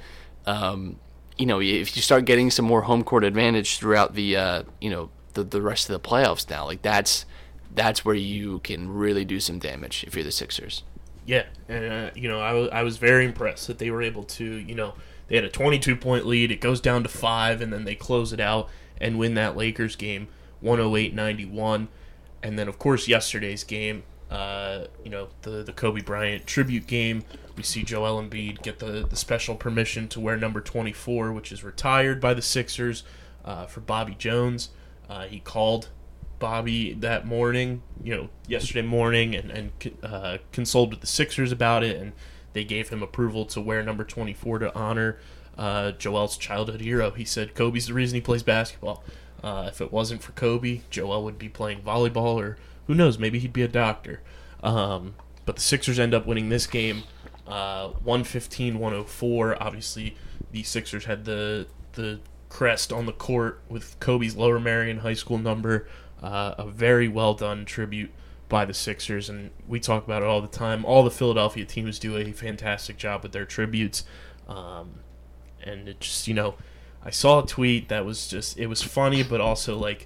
um, 0.48 1.00
you 1.38 1.46
know, 1.46 1.62
if 1.62 1.96
you 1.96 2.02
start 2.02 2.26
getting 2.26 2.50
some 2.50 2.66
more 2.66 2.82
home 2.82 3.04
court 3.04 3.24
advantage 3.24 3.78
throughout 3.78 4.16
the 4.16 4.36
uh, 4.36 4.64
you 4.80 4.90
know 4.90 5.12
the 5.34 5.44
the 5.44 5.62
rest 5.62 5.88
of 5.88 6.02
the 6.02 6.10
playoffs 6.10 6.50
now, 6.50 6.66
like 6.66 6.82
that's 6.82 7.28
that's 7.74 8.04
where 8.04 8.16
you 8.16 8.60
can 8.60 8.90
really 8.90 9.26
do 9.26 9.40
some 9.40 9.60
damage 9.60 10.04
if 10.06 10.16
you're 10.16 10.24
the 10.24 10.32
Sixers. 10.32 10.84
Yeah, 11.26 11.46
and 11.70 11.92
uh, 11.92 12.12
you 12.16 12.28
know, 12.28 12.40
I 12.40 12.54
was 12.54 12.70
I 12.72 12.84
was 12.84 12.98
very 12.98 13.26
impressed 13.26 13.68
that 13.68 13.78
they 13.78 13.92
were 13.92 14.02
able 14.02 14.24
to, 14.24 14.44
you 14.44 14.76
know, 14.76 14.96
they 15.28 15.36
had 15.36 15.46
a 15.46 15.50
22 15.50 15.96
point 15.96 16.26
lead. 16.26 16.52
It 16.52 16.62
goes 16.62 16.82
down 16.82 17.04
to 17.04 17.10
five, 17.10 17.62
and 17.62 17.72
then 17.72 17.86
they 17.86 17.96
close 17.96 18.34
it 18.34 18.40
out 18.40 18.70
and 19.00 19.18
win 19.18 19.36
that 19.36 19.56
Lakers 19.56 19.96
game, 19.96 20.28
108-91. 20.64 21.88
And 22.44 22.58
then, 22.58 22.68
of 22.68 22.80
course, 22.80 23.08
yesterday's 23.08 23.64
game, 23.64 24.04
uh, 24.30 24.86
you 25.04 25.12
know, 25.12 25.30
the 25.44 25.64
the 25.64 25.74
Kobe 25.74 26.02
Bryant 26.02 26.48
tribute 26.48 26.88
game. 26.88 27.24
We 27.56 27.64
see 27.64 27.84
Joel 27.84 28.22
Embiid 28.22 28.64
get 28.64 28.80
the 28.80 29.06
the 29.08 29.16
special 29.16 29.56
permission 29.56 30.08
to 30.10 30.20
wear 30.20 30.38
number 30.38 30.60
24, 30.60 31.32
which 31.32 31.52
is 31.52 31.64
retired 31.64 32.20
by 32.20 32.34
the 32.34 32.42
Sixers 32.42 33.04
uh, 33.46 33.68
for 33.68 33.82
Bobby 33.82 34.16
Jones. 34.16 34.70
Uh, 35.08 35.26
he 35.26 35.40
called 35.40 35.90
Bobby 36.42 36.94
that 36.96 37.26
morning, 37.26 37.84
you 38.04 38.14
know, 38.14 38.30
yesterday 38.48 38.82
morning, 38.82 39.34
and 39.34 39.50
and 39.52 39.72
uh, 40.04 40.40
consulted 40.52 40.96
with 40.96 41.02
the 41.02 41.08
Sixers 41.08 41.54
about 41.54 41.84
it, 41.84 41.96
and 41.96 42.12
they 42.52 42.66
gave 42.66 42.90
him 42.90 43.02
approval 43.02 43.46
to 43.46 43.62
wear 43.62 43.82
number 43.82 44.04
24 44.04 44.60
to 44.60 44.76
honor 44.76 45.20
uh, 45.58 45.92
Joel's 45.94 46.38
childhood 46.38 46.82
hero. 46.82 47.12
He 47.12 47.24
said 47.24 47.56
Kobe's 47.56 47.88
the 47.88 47.94
reason 47.94 48.16
he 48.16 48.22
plays 48.22 48.44
basketball. 48.44 49.04
Uh, 49.42 49.66
if 49.70 49.80
it 49.80 49.92
wasn't 49.92 50.22
for 50.22 50.34
Kobe, 50.34 50.82
Joel 50.90 51.24
would 51.24 51.38
be 51.38 51.50
playing 51.50 51.82
volleyball, 51.82 52.36
or 52.36 52.58
who 52.88 52.94
knows, 52.94 53.18
maybe 53.18 53.40
he'd 53.40 53.54
be 53.54 53.64
a 53.64 53.68
doctor. 53.68 54.22
Um, 54.62 55.16
but 55.46 55.56
the 55.56 55.62
Sixers 55.62 56.00
end 56.00 56.14
up 56.14 56.26
winning 56.26 56.50
this 56.50 56.68
game, 56.68 57.04
uh, 57.48 57.90
115 57.90 58.80
104. 58.80 59.64
Obviously, 59.64 60.16
the 60.52 60.64
Sixers 60.64 61.06
had 61.06 61.26
the 61.26 61.68
the 61.94 62.20
crest 62.50 62.92
on 62.92 63.06
the 63.06 63.14
court 63.14 63.62
with 63.70 64.00
Kobe's 64.00 64.36
Lower 64.36 64.60
Merion 64.60 65.00
High 65.00 65.14
School 65.14 65.38
number. 65.38 65.88
Uh, 66.22 66.56
a 66.58 66.68
very 66.68 67.08
well 67.08 67.34
done 67.34 67.66
tribute 67.66 68.12
by 68.52 68.66
the 68.66 68.74
Sixers, 68.74 69.30
and 69.30 69.50
we 69.68 69.80
talk 69.80 70.04
about 70.06 70.22
it 70.22 70.28
all 70.28 70.42
the 70.42 70.48
time. 70.48 70.84
All 70.86 71.04
the 71.04 71.10
Philadelphia 71.10 71.66
teams 71.66 71.98
do 71.98 72.18
a 72.18 72.32
fantastic 72.34 72.98
job 72.98 73.24
with 73.24 73.32
their 73.32 73.46
tributes, 73.46 74.04
um, 74.48 74.96
and 75.64 75.88
it 75.88 76.02
just 76.02 76.28
you 76.28 76.34
know, 76.34 76.56
I 77.04 77.10
saw 77.10 77.42
a 77.42 77.48
tweet 77.48 77.90
that 77.90 78.06
was 78.06 78.28
just 78.28 78.60
it 78.60 78.68
was 78.68 78.82
funny, 78.84 79.24
but 79.24 79.42
also 79.42 79.78
like, 79.78 80.06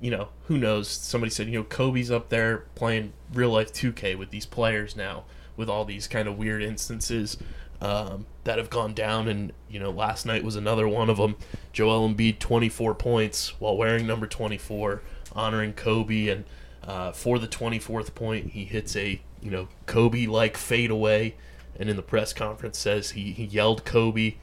you 0.00 0.10
know, 0.10 0.30
who 0.46 0.56
knows? 0.58 0.88
Somebody 0.88 1.30
said 1.30 1.48
you 1.48 1.58
know 1.58 1.64
Kobe's 1.64 2.10
up 2.10 2.30
there 2.30 2.64
playing 2.74 3.12
real 3.32 3.50
life 3.50 3.72
2K 3.72 4.16
with 4.16 4.30
these 4.30 4.46
players 4.46 4.96
now, 4.96 5.24
with 5.56 5.68
all 5.68 5.84
these 5.84 6.08
kind 6.08 6.26
of 6.26 6.38
weird 6.38 6.62
instances 6.62 7.36
um, 7.80 8.26
that 8.44 8.58
have 8.58 8.70
gone 8.70 8.94
down. 8.94 9.28
And 9.28 9.52
you 9.68 9.80
know, 9.80 9.90
last 9.90 10.26
night 10.26 10.44
was 10.44 10.56
another 10.56 10.88
one 10.88 11.10
of 11.10 11.18
them. 11.18 11.36
Joel 11.72 12.08
Embiid, 12.08 12.38
24 12.38 12.94
points 12.94 13.60
while 13.60 13.76
wearing 13.76 14.06
number 14.06 14.26
24, 14.26 15.02
honoring 15.32 15.72
Kobe. 15.72 16.28
And 16.28 16.44
uh, 16.84 17.12
for 17.12 17.38
the 17.38 17.48
24th 17.48 18.14
point, 18.14 18.52
he 18.52 18.64
hits 18.64 18.96
a 18.96 19.20
you 19.42 19.50
know 19.50 19.68
Kobe 19.86 20.26
like 20.26 20.56
fadeaway. 20.56 21.34
And 21.78 21.88
in 21.88 21.96
the 21.96 22.02
press 22.02 22.34
conference, 22.34 22.78
says 22.78 23.12
he, 23.12 23.32
he 23.32 23.44
yelled 23.44 23.86
Kobe 23.86 24.34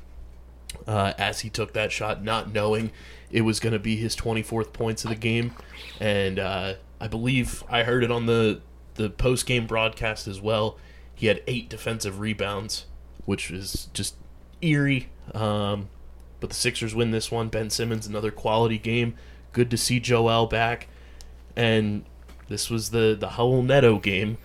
uh, 0.87 1.13
as 1.17 1.41
he 1.41 1.49
took 1.49 1.73
that 1.73 1.91
shot, 1.91 2.23
not 2.23 2.51
knowing 2.51 2.91
it 3.31 3.41
was 3.41 3.59
going 3.59 3.73
to 3.73 3.79
be 3.79 3.97
his 3.97 4.15
24th 4.15 4.73
points 4.73 5.03
of 5.03 5.09
the 5.09 5.15
game, 5.15 5.53
and 5.99 6.39
uh, 6.39 6.75
I 6.99 7.07
believe 7.07 7.63
I 7.69 7.83
heard 7.83 8.03
it 8.03 8.11
on 8.11 8.25
the 8.25 8.61
the 8.95 9.09
post 9.09 9.45
game 9.45 9.67
broadcast 9.67 10.27
as 10.27 10.41
well. 10.41 10.77
He 11.13 11.27
had 11.27 11.43
eight 11.45 11.69
defensive 11.69 12.19
rebounds, 12.19 12.85
which 13.25 13.51
is 13.51 13.89
just 13.93 14.15
eerie. 14.61 15.09
Um, 15.33 15.89
but 16.39 16.49
the 16.49 16.55
Sixers 16.55 16.95
win 16.95 17.11
this 17.11 17.31
one. 17.31 17.49
Ben 17.49 17.69
Simmons, 17.69 18.07
another 18.07 18.31
quality 18.31 18.77
game. 18.77 19.15
Good 19.57 19.71
to 19.71 19.77
see 19.77 19.99
Joel 19.99 20.45
back. 20.45 20.87
And 21.55 22.05
this 22.47 22.69
was 22.69 22.91
the 22.91 23.17
the 23.19 23.27
Raul 23.29 23.65
Neto 23.65 23.97
game. 23.97 24.37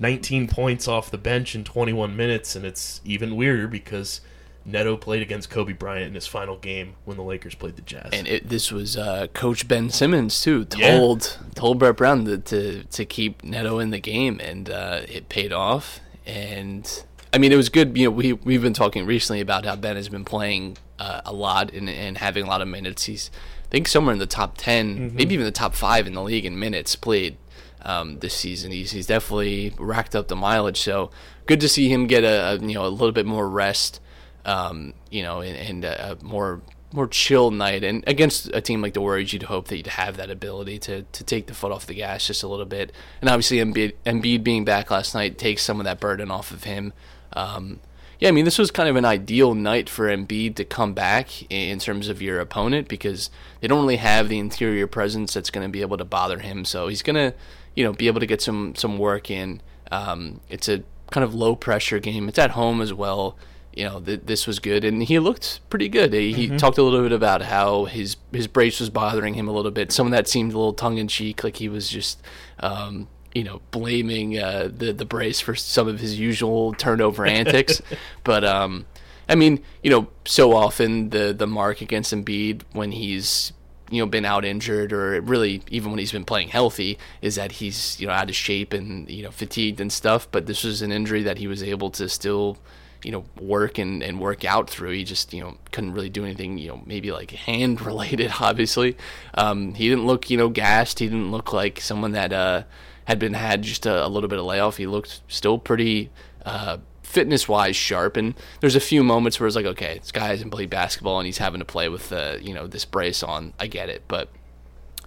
19 0.00 0.48
points 0.48 0.88
off 0.88 1.12
the 1.12 1.18
bench 1.18 1.54
in 1.54 1.62
21 1.62 2.16
minutes, 2.16 2.56
and 2.56 2.64
it's 2.64 3.00
even 3.04 3.36
weirder 3.36 3.68
because 3.68 4.20
Neto 4.64 4.96
played 4.96 5.22
against 5.22 5.48
Kobe 5.48 5.74
Bryant 5.74 6.08
in 6.08 6.14
his 6.14 6.26
final 6.26 6.56
game 6.56 6.94
when 7.04 7.16
the 7.16 7.22
Lakers 7.22 7.54
played 7.54 7.76
the 7.76 7.82
Jazz. 7.82 8.10
And 8.12 8.26
it, 8.26 8.48
this 8.48 8.72
was 8.72 8.96
uh, 8.96 9.28
Coach 9.32 9.68
Ben 9.68 9.90
Simmons 9.90 10.40
too 10.40 10.66
Yeah. 10.76 10.98
told 10.98 11.38
told 11.54 11.78
Brett 11.78 11.96
Brown 11.96 12.24
to, 12.24 12.38
to 12.38 12.82
to 12.82 13.04
keep 13.04 13.44
Neto 13.44 13.78
in 13.78 13.90
the 13.90 14.00
game, 14.00 14.40
and 14.42 14.68
uh, 14.68 15.02
it 15.08 15.28
paid 15.28 15.52
off. 15.52 16.00
And 16.26 17.04
I 17.32 17.38
mean, 17.38 17.52
it 17.52 17.56
was 17.56 17.68
good. 17.68 17.96
You 17.96 18.06
know, 18.06 18.10
we 18.10 18.32
we've 18.32 18.62
been 18.62 18.74
talking 18.74 19.06
recently 19.06 19.40
about 19.40 19.64
how 19.64 19.76
Ben 19.76 19.94
has 19.94 20.08
been 20.08 20.24
playing 20.24 20.78
uh, 20.98 21.20
a 21.24 21.32
lot 21.32 21.72
and, 21.72 21.88
and 21.88 22.18
having 22.18 22.44
a 22.44 22.48
lot 22.48 22.60
of 22.60 22.66
minutes. 22.66 23.04
He's 23.04 23.30
I 23.68 23.70
think 23.70 23.88
somewhere 23.88 24.12
in 24.12 24.18
the 24.18 24.26
top 24.26 24.54
10 24.56 25.14
maybe 25.14 25.34
even 25.34 25.44
the 25.44 25.52
top 25.52 25.74
five 25.74 26.06
in 26.06 26.14
the 26.14 26.22
league 26.22 26.46
in 26.46 26.58
minutes 26.58 26.96
played 26.96 27.36
um, 27.82 28.18
this 28.18 28.34
season. 28.34 28.72
He's 28.72 28.90
he's 28.90 29.06
definitely 29.06 29.74
racked 29.78 30.16
up 30.16 30.28
the 30.28 30.36
mileage. 30.36 30.80
So 30.80 31.10
good 31.46 31.60
to 31.60 31.68
see 31.68 31.88
him 31.88 32.06
get 32.06 32.24
a, 32.24 32.52
a 32.52 32.58
you 32.58 32.74
know 32.74 32.86
a 32.86 32.88
little 32.88 33.12
bit 33.12 33.26
more 33.26 33.48
rest. 33.48 34.00
Um, 34.44 34.94
you 35.10 35.22
know, 35.22 35.40
and, 35.40 35.56
and 35.56 35.84
a, 35.84 36.12
a 36.12 36.24
more 36.24 36.62
more 36.92 37.06
chill 37.06 37.50
night. 37.50 37.84
And 37.84 38.02
against 38.06 38.48
a 38.54 38.60
team 38.60 38.80
like 38.80 38.94
the 38.94 39.00
Warriors, 39.00 39.32
you'd 39.32 39.44
hope 39.44 39.68
that 39.68 39.76
you'd 39.76 39.86
have 39.88 40.16
that 40.16 40.30
ability 40.30 40.78
to, 40.80 41.02
to 41.02 41.24
take 41.24 41.46
the 41.46 41.54
foot 41.54 41.70
off 41.72 41.86
the 41.86 41.94
gas 41.94 42.26
just 42.26 42.42
a 42.42 42.48
little 42.48 42.64
bit. 42.64 42.92
And 43.20 43.28
obviously, 43.28 43.58
Embiid, 43.58 43.94
Embiid 44.06 44.42
being 44.42 44.64
back 44.64 44.90
last 44.90 45.14
night 45.14 45.38
takes 45.38 45.62
some 45.62 45.80
of 45.80 45.84
that 45.84 46.00
burden 46.00 46.30
off 46.30 46.50
of 46.50 46.64
him. 46.64 46.92
Um, 47.34 47.80
yeah, 48.18 48.28
I 48.28 48.32
mean, 48.32 48.44
this 48.44 48.58
was 48.58 48.70
kind 48.70 48.88
of 48.88 48.96
an 48.96 49.04
ideal 49.04 49.54
night 49.54 49.88
for 49.88 50.08
Embiid 50.08 50.56
to 50.56 50.64
come 50.64 50.92
back 50.92 51.50
in 51.52 51.78
terms 51.78 52.08
of 52.08 52.20
your 52.20 52.40
opponent 52.40 52.88
because 52.88 53.30
they 53.60 53.68
don't 53.68 53.80
really 53.80 53.96
have 53.96 54.28
the 54.28 54.38
interior 54.38 54.88
presence 54.88 55.34
that's 55.34 55.50
going 55.50 55.66
to 55.66 55.70
be 55.70 55.82
able 55.82 55.96
to 55.98 56.04
bother 56.04 56.40
him. 56.40 56.64
So 56.64 56.88
he's 56.88 57.02
going 57.02 57.16
to, 57.16 57.34
you 57.76 57.84
know, 57.84 57.92
be 57.92 58.08
able 58.08 58.18
to 58.20 58.26
get 58.26 58.42
some 58.42 58.74
some 58.74 58.98
work 58.98 59.30
in. 59.30 59.60
Um, 59.92 60.40
it's 60.48 60.68
a 60.68 60.82
kind 61.10 61.22
of 61.22 61.32
low 61.34 61.54
pressure 61.54 62.00
game. 62.00 62.28
It's 62.28 62.38
at 62.38 62.52
home 62.52 62.80
as 62.80 62.92
well. 62.92 63.36
You 63.72 63.84
know, 63.84 64.00
th- 64.00 64.22
this 64.24 64.48
was 64.48 64.58
good, 64.58 64.84
and 64.84 65.04
he 65.04 65.20
looked 65.20 65.60
pretty 65.70 65.88
good. 65.88 66.12
He, 66.12 66.32
he 66.32 66.48
talked 66.56 66.78
a 66.78 66.82
little 66.82 67.02
bit 67.02 67.12
about 67.12 67.42
how 67.42 67.84
his 67.84 68.16
his 68.32 68.48
brace 68.48 68.80
was 68.80 68.90
bothering 68.90 69.34
him 69.34 69.46
a 69.46 69.52
little 69.52 69.70
bit. 69.70 69.92
Some 69.92 70.08
of 70.08 70.10
that 70.10 70.26
seemed 70.26 70.52
a 70.52 70.58
little 70.58 70.72
tongue 70.72 70.98
in 70.98 71.06
cheek, 71.06 71.44
like 71.44 71.56
he 71.56 71.68
was 71.68 71.88
just. 71.88 72.20
Um, 72.58 73.06
you 73.34 73.44
know, 73.44 73.60
blaming 73.70 74.38
uh, 74.38 74.70
the 74.74 74.92
the 74.92 75.04
brace 75.04 75.40
for 75.40 75.54
some 75.54 75.88
of 75.88 76.00
his 76.00 76.18
usual 76.18 76.74
turnover 76.74 77.26
antics, 77.40 77.82
but 78.24 78.44
um, 78.44 78.86
I 79.28 79.34
mean, 79.34 79.62
you 79.82 79.90
know, 79.90 80.08
so 80.24 80.54
often 80.54 81.10
the 81.10 81.32
the 81.32 81.46
mark 81.46 81.80
against 81.80 82.14
Embiid 82.14 82.62
when 82.72 82.92
he's 82.92 83.52
you 83.90 84.02
know 84.02 84.06
been 84.06 84.24
out 84.24 84.44
injured 84.44 84.92
or 84.92 85.20
really 85.20 85.62
even 85.70 85.90
when 85.90 85.98
he's 85.98 86.12
been 86.12 86.24
playing 86.24 86.48
healthy 86.48 86.98
is 87.22 87.36
that 87.36 87.52
he's 87.52 87.98
you 87.98 88.06
know 88.06 88.12
out 88.12 88.28
of 88.28 88.36
shape 88.36 88.72
and 88.72 89.08
you 89.10 89.22
know 89.22 89.30
fatigued 89.30 89.80
and 89.80 89.92
stuff. 89.92 90.28
But 90.30 90.46
this 90.46 90.64
was 90.64 90.82
an 90.82 90.92
injury 90.92 91.22
that 91.22 91.38
he 91.38 91.46
was 91.46 91.62
able 91.62 91.90
to 91.90 92.08
still 92.08 92.58
you 93.04 93.12
know 93.12 93.24
work 93.40 93.78
and, 93.78 94.02
and 94.02 94.20
work 94.20 94.44
out 94.44 94.68
through. 94.68 94.92
He 94.92 95.04
just 95.04 95.32
you 95.32 95.42
know 95.42 95.56
couldn't 95.72 95.92
really 95.92 96.10
do 96.10 96.24
anything 96.24 96.58
you 96.58 96.68
know 96.68 96.82
maybe 96.86 97.12
like 97.12 97.30
hand 97.30 97.80
related. 97.80 98.32
Obviously, 98.40 98.96
um, 99.34 99.74
he 99.74 99.88
didn't 99.88 100.06
look 100.06 100.30
you 100.30 100.36
know 100.36 100.48
gassed. 100.48 100.98
He 100.98 101.06
didn't 101.06 101.30
look 101.30 101.52
like 101.52 101.80
someone 101.80 102.12
that 102.12 102.32
uh, 102.32 102.62
had 103.08 103.18
been 103.18 103.32
had 103.32 103.62
just 103.62 103.86
a, 103.86 104.06
a 104.06 104.08
little 104.08 104.28
bit 104.28 104.38
of 104.38 104.44
layoff. 104.44 104.76
He 104.76 104.86
looked 104.86 105.22
still 105.26 105.58
pretty. 105.58 106.10
Uh, 106.44 106.78
fitness 107.02 107.48
wise 107.48 107.74
sharp 107.74 108.18
and 108.18 108.34
there's 108.60 108.76
a 108.76 108.80
few 108.80 109.02
moments 109.02 109.40
where 109.40 109.46
it's 109.46 109.56
like 109.56 109.64
okay 109.64 109.96
this 109.98 110.12
guy 110.12 110.26
hasn't 110.26 110.52
played 110.52 110.68
basketball 110.68 111.18
and 111.18 111.24
he's 111.24 111.38
having 111.38 111.58
to 111.58 111.64
play 111.64 111.88
with 111.88 112.12
you 112.42 112.52
know 112.52 112.66
this 112.66 112.84
brace 112.84 113.22
on 113.22 113.54
i 113.58 113.66
get 113.66 113.88
it 113.88 114.02
but 114.08 114.28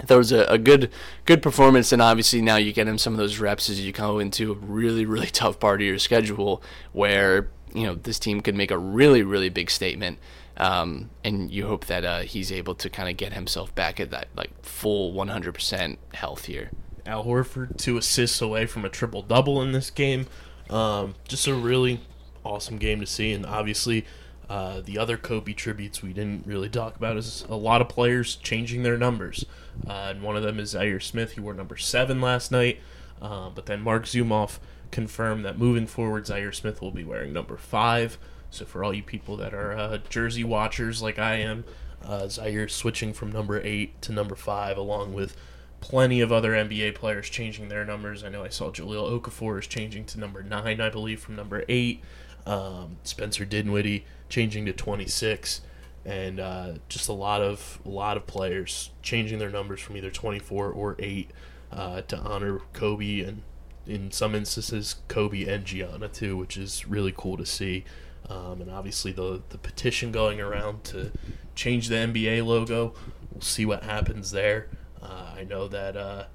there 0.08 0.18
was 0.18 0.32
a, 0.32 0.46
a 0.46 0.58
good 0.58 0.90
good 1.26 1.44
performance 1.44 1.92
and 1.92 2.02
obviously 2.02 2.42
now 2.42 2.56
you 2.56 2.74
get 2.74 2.88
him 2.88 2.98
some 2.98 3.14
of 3.14 3.20
those 3.20 3.38
reps 3.38 3.70
as 3.70 3.86
you 3.86 3.92
go 3.92 4.18
into 4.18 4.52
a 4.52 4.56
really 4.56 5.06
really 5.06 5.28
tough 5.32 5.60
part 5.60 5.80
of 5.80 5.86
your 5.86 6.00
schedule 6.00 6.64
where 6.92 7.52
you 7.72 7.84
know 7.84 7.94
this 7.94 8.18
team 8.18 8.42
could 8.42 8.56
make 8.56 8.72
a 8.72 8.78
really 8.80 9.22
really 9.22 9.50
big 9.50 9.70
statement 9.70 10.18
um, 10.58 11.12
and 11.24 11.52
you 11.52 11.68
hope 11.68 11.86
that 11.86 12.04
uh, 12.04 12.22
he's 12.22 12.52
able 12.52 12.76
to 12.76 12.90
kind 12.90 13.10
of 13.10 13.16
get 13.16 13.34
himself 13.34 13.74
back 13.76 14.00
at 14.00 14.10
that 14.10 14.28
like 14.36 14.50
full 14.64 15.14
100% 15.14 15.98
health 16.14 16.46
here 16.46 16.72
Al 17.06 17.24
Horford 17.24 17.78
two 17.78 17.98
assists 17.98 18.42
away 18.42 18.66
from 18.66 18.86
a 18.86 18.90
triple 18.90 19.22
double 19.22 19.62
in 19.62 19.72
this 19.72 19.90
game. 19.90 20.28
Um, 20.70 21.16
just 21.28 21.48
a 21.48 21.54
really 21.54 22.02
awesome 22.44 22.78
game 22.78 23.00
to 23.02 23.06
see, 23.06 23.34
and 23.34 23.46
obviously 23.46 24.06
uh, 24.50 24.82
the 24.82 24.98
other 24.98 25.18
Kobe 25.18 25.54
tributes 25.54 26.02
we 26.02 26.14
didn't 26.14 26.46
really 26.46 26.70
talk 26.70 26.96
about 26.96 27.18
is 27.18 27.46
a 27.50 27.56
lot 27.56 27.82
of 27.82 27.90
players 27.90 28.36
changing 28.36 28.84
their 28.84 28.98
numbers, 28.98 29.46
uh, 29.88 30.08
and 30.10 30.22
one 30.22 30.36
of 30.36 30.44
them 30.44 30.60
is 30.60 30.74
Zhaire 30.74 31.02
Smith. 31.02 31.34
He 31.34 31.40
wore 31.40 31.54
number 31.54 31.78
seven 31.78 32.20
last 32.20 32.52
night, 32.52 32.80
uh, 33.22 33.50
but 33.50 33.66
then 33.66 33.82
Marc 33.82 34.06
Zumoff 34.06 34.60
confirmed 34.92 35.46
that 35.46 35.58
moving 35.58 35.88
forward, 35.88 36.26
Zhaire 36.26 36.54
Smith 36.54 36.82
will 36.82 36.92
be 36.92 37.04
wearing 37.04 37.32
number 37.32 37.58
five. 37.58 38.18
So 38.50 38.66
for 38.66 38.84
all 38.84 38.94
you 38.94 39.04
people 39.04 39.38
that 39.38 39.54
are 39.54 39.72
uh, 39.72 39.98
jersey 40.10 40.44
watchers 40.44 41.02
like 41.02 41.18
I 41.18 41.36
am, 41.36 41.64
uh, 42.04 42.24
Zhaire 42.24 42.70
switching 42.70 43.14
from 43.14 43.32
number 43.32 43.62
eight 43.62 44.02
to 44.02 44.12
number 44.12 44.36
five, 44.36 44.78
along 44.78 45.14
with 45.14 45.38
plenty 45.82 46.22
of 46.22 46.32
other 46.32 46.52
NBA 46.52 46.96
players 46.96 47.30
changing 47.30 47.68
their 47.68 47.84
numbers. 47.84 48.24
I 48.24 48.30
know 48.30 48.44
I 48.44 48.50
saw 48.50 48.72
Jahlil 48.72 49.20
Okafor 49.20 49.60
is 49.60 49.68
changing 49.68 50.06
to 50.06 50.20
number 50.20 50.42
nine, 50.42 50.80
I 50.80 50.90
believe, 50.90 51.20
from 51.20 51.36
number 51.36 51.66
eight. 51.68 52.02
Um, 52.46 52.98
Spencer 53.04 53.44
Dinwiddie 53.46 54.06
changing 54.30 54.66
to 54.68 54.74
26, 54.74 55.62
and 56.06 56.40
uh, 56.40 56.74
just 56.88 57.10
a 57.10 57.14
lot 57.14 57.42
of 57.42 57.80
a 57.86 57.90
lot 57.90 58.16
of 58.16 58.26
players 58.26 58.92
changing 59.02 59.40
their 59.40 59.50
numbers 59.50 59.82
from 59.82 59.98
either 59.98 60.10
24 60.10 60.72
or 60.72 60.96
eight 61.00 61.32
uh, 61.72 62.02
to 62.02 62.18
honor 62.18 62.62
Kobe, 62.74 63.22
and 63.22 63.44
in 63.86 64.12
some 64.12 64.34
instances 64.36 64.96
Kobe 65.08 65.46
and 65.46 65.66
Gianna 65.66 66.08
too, 66.08 66.38
which 66.38 66.58
is 66.58 66.88
really 66.88 67.14
cool 67.16 67.38
to 67.38 67.46
see. 67.46 67.84
Um, 68.30 68.62
and 68.62 68.72
obviously 68.72 69.12
the 69.12 69.42
the 69.50 69.58
petition 69.58 70.12
going 70.12 70.40
around 70.40 70.84
to 70.86 71.12
change 71.56 71.90
the 71.90 71.96
NBA 71.96 72.46
logo. 72.46 72.94
We'll 73.32 73.42
see 73.42 73.66
what 73.66 73.84
happens 73.84 74.32
there. 74.32 74.70
Uh, 75.02 75.34
I 75.36 75.44
know 75.44 75.68
that 75.68 75.98
uh, 75.98 76.26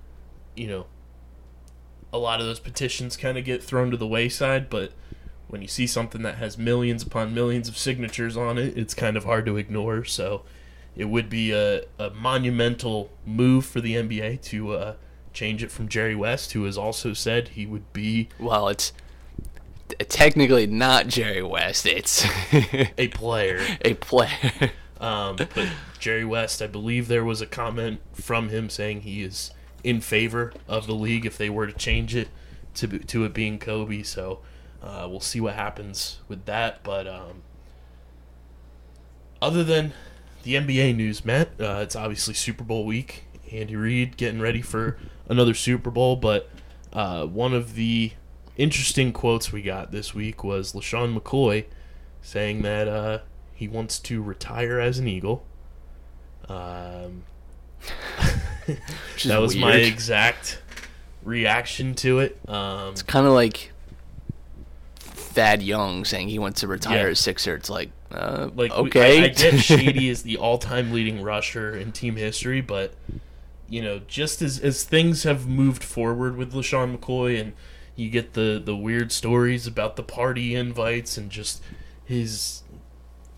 you 0.55 0.67
know 0.67 0.87
a 2.13 2.19
lot 2.19 2.41
of 2.41 2.47
those 2.47 2.61
petitions 2.61 3.17
kind 3.17 3.37
of 3.37 3.45
get 3.45 3.63
thrown 3.63 3.91
to 3.91 3.97
the 3.97 4.07
wayside, 4.07 4.71
but 4.71 4.93
when 5.49 5.63
you 5.63 5.69
see 5.69 5.87
something 5.87 6.23
that 6.23 6.37
has 6.37 6.59
millions 6.59 7.03
upon 7.03 7.35
millions 7.35 7.69
of 7.69 7.77
signatures 7.77 8.37
on 8.37 8.59
it, 8.59 8.77
it's 8.77 8.95
kind 8.95 9.17
of 9.17 9.25
hard 9.25 9.47
to 9.47 9.57
ignore. 9.57 10.05
So 10.05 10.43
it 10.97 11.07
would 11.07 11.29
be 11.29 11.53
a, 11.53 11.83
a 11.99 12.11
monumental 12.11 13.11
move 13.25 13.67
for 13.67 13.81
the 13.81 13.95
NBA 13.95 14.43
to 14.43 14.73
uh, 14.73 14.95
change 15.33 15.63
it 15.63 15.71
from 15.71 15.89
Jerry 15.89 16.15
West, 16.17 16.53
who 16.53 16.65
has 16.65 16.79
also 16.79 17.13
said 17.13 17.49
he 17.49 17.67
would 17.67 17.93
be 17.93 18.29
well 18.39 18.69
it's 18.69 18.93
technically 20.09 20.67
not 20.67 21.07
jerry 21.07 21.45
west 21.45 21.87
it's 21.87 22.27
a 22.99 23.07
player. 23.07 23.61
a 23.83 23.95
player 23.95 24.73
Um, 25.01 25.37
but 25.37 25.69
Jerry 26.07 26.25
West, 26.25 26.63
I 26.63 26.69
believe 26.69 27.09
there 27.09 27.25
was 27.25 27.41
a 27.41 27.47
comment 27.47 27.99
from 28.13 28.49
him 28.49 28.71
saying 28.71 29.01
he 29.01 29.25
is 29.25 29.51
in 29.83 30.01
favor 30.01 30.53
of 30.69 30.87
the 30.87 30.95
league 30.95 31.27
if 31.27 31.37
they 31.37 31.51
were 31.51 31.67
to 31.67 31.73
change 31.73 32.15
it 32.15 32.29
to 32.75 32.87
to 32.87 33.25
it 33.25 33.35
being 33.35 33.59
Kobe. 33.59 34.05
So 34.05 34.39
uh, 34.81 35.09
we'll 35.11 35.19
see 35.19 35.41
what 35.41 35.55
happens 35.55 36.21
with 36.29 36.45
that. 36.45 36.85
But 36.85 37.09
um, 37.09 37.43
other 39.43 39.65
than 39.65 39.95
the 40.45 40.55
NBA 40.55 40.95
news, 40.95 41.25
Matt, 41.25 41.49
uh, 41.59 41.81
it's 41.83 41.97
obviously 41.97 42.35
Super 42.35 42.63
Bowl 42.63 42.87
week. 42.87 43.25
Andy 43.51 43.75
Reid 43.75 44.17
getting 44.17 44.41
ready 44.41 44.63
for 44.63 44.97
another 45.29 45.55
Super 45.55 45.91
Bowl, 45.91 46.15
but 46.15 46.49
uh, 46.93 47.27
one 47.27 47.53
of 47.53 47.75
the 47.75 48.13
interesting 48.57 49.13
quotes 49.13 49.51
we 49.51 49.61
got 49.61 49.91
this 49.91 50.15
week 50.15 50.45
was 50.45 50.73
LeSean 50.73 51.19
McCoy 51.19 51.65
saying 52.23 52.63
that 52.63 52.87
uh, 52.87 53.19
he 53.53 53.67
wants 53.67 53.99
to 53.99 54.23
retire 54.23 54.79
as 54.79 55.01
an 55.01 55.09
Eagle. 55.09 55.45
Um, 56.49 57.23
that 59.25 59.39
was 59.41 59.57
my 59.57 59.75
exact 59.77 60.61
reaction 61.23 61.95
to 61.97 62.21
it. 62.21 62.39
Um, 62.49 62.91
it's 62.93 63.03
kind 63.03 63.27
of 63.27 63.33
like 63.33 63.73
Thad 64.99 65.63
Young 65.63 66.05
saying 66.05 66.29
he 66.29 66.39
wants 66.39 66.61
to 66.61 66.69
retire 66.69 67.05
Yeah. 67.07 67.11
as 67.11 67.21
Sixer. 67.21 67.55
It's 67.55 67.71
like, 67.71 67.91
uh, 68.11 68.51
like 68.55 68.73
we- 68.77 68.89
okay, 68.89 69.23
I, 69.23 69.25
I 69.25 69.29
get 69.29 69.55
Shady 69.61 70.09
is 70.09 70.23
the 70.23 70.37
all-time 70.37 70.93
leading 70.93 71.23
rusher 71.23 71.77
in 71.77 71.93
team 71.93 72.17
history, 72.17 72.61
but 72.61 72.95
you 73.69 73.83
know, 73.83 74.01
just 74.07 74.43
as 74.43 74.61
as 74.61 74.85
things 74.85 75.25
have 75.25 75.49
moved 75.49 75.83
forward 75.83 76.37
with 76.37 76.53
LeSean 76.53 76.97
McCoy, 76.97 77.41
and 77.41 77.53
you 77.97 78.09
get 78.11 78.35
the 78.35 78.63
the 78.65 78.77
weird 78.77 79.11
stories 79.11 79.67
about 79.67 79.97
the 79.97 80.03
party 80.05 80.55
invites 80.55 81.19
and 81.19 81.31
just 81.31 81.61
his 82.05 82.63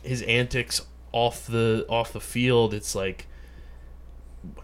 his 0.03 0.21
antics 0.23 0.83
off 1.13 1.47
the 1.47 1.87
off 1.89 2.13
the 2.13 2.21
field, 2.21 2.75
it's 2.75 2.95
like 2.95 3.27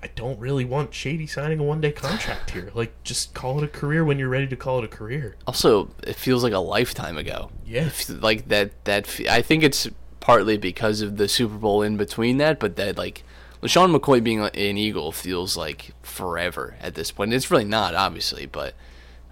I 0.02 0.08
don't 0.14 0.38
really 0.38 0.64
want 0.64 0.94
Shady 0.94 1.26
signing 1.26 1.58
a 1.58 1.62
one 1.62 1.80
day 1.80 1.92
contract 1.92 2.50
here. 2.50 2.70
Like, 2.74 2.92
just 3.02 3.34
call 3.34 3.58
it 3.58 3.64
a 3.64 3.68
career 3.68 4.04
when 4.04 4.18
you're 4.18 4.28
ready 4.28 4.46
to 4.46 4.56
call 4.56 4.78
it 4.78 4.84
a 4.84 4.88
career. 4.88 5.36
Also, 5.46 5.90
it 6.04 6.16
feels 6.16 6.42
like 6.42 6.52
a 6.52 6.58
lifetime 6.58 7.18
ago. 7.18 7.50
Yeah. 7.66 7.90
Like 8.08 8.48
that. 8.48 8.84
That 8.84 9.08
I 9.28 9.42
think 9.42 9.62
it's 9.62 9.88
partly 10.20 10.56
because 10.56 11.00
of 11.00 11.16
the 11.16 11.28
Super 11.28 11.56
Bowl 11.56 11.82
in 11.82 11.96
between 11.96 12.38
that, 12.38 12.60
but 12.60 12.76
that 12.76 12.96
like 12.96 13.24
LeSean 13.62 13.94
McCoy 13.94 14.22
being 14.22 14.40
an 14.40 14.78
Eagle 14.78 15.12
feels 15.12 15.56
like 15.56 15.92
forever 16.02 16.76
at 16.80 16.94
this 16.94 17.10
point. 17.10 17.32
It's 17.32 17.50
really 17.50 17.64
not, 17.64 17.94
obviously, 17.94 18.46
but 18.46 18.74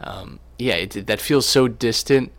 um, 0.01 0.41
yeah, 0.59 0.75
it, 0.75 1.07
that 1.07 1.21
feels 1.21 1.47
so 1.47 1.69
distant 1.69 2.33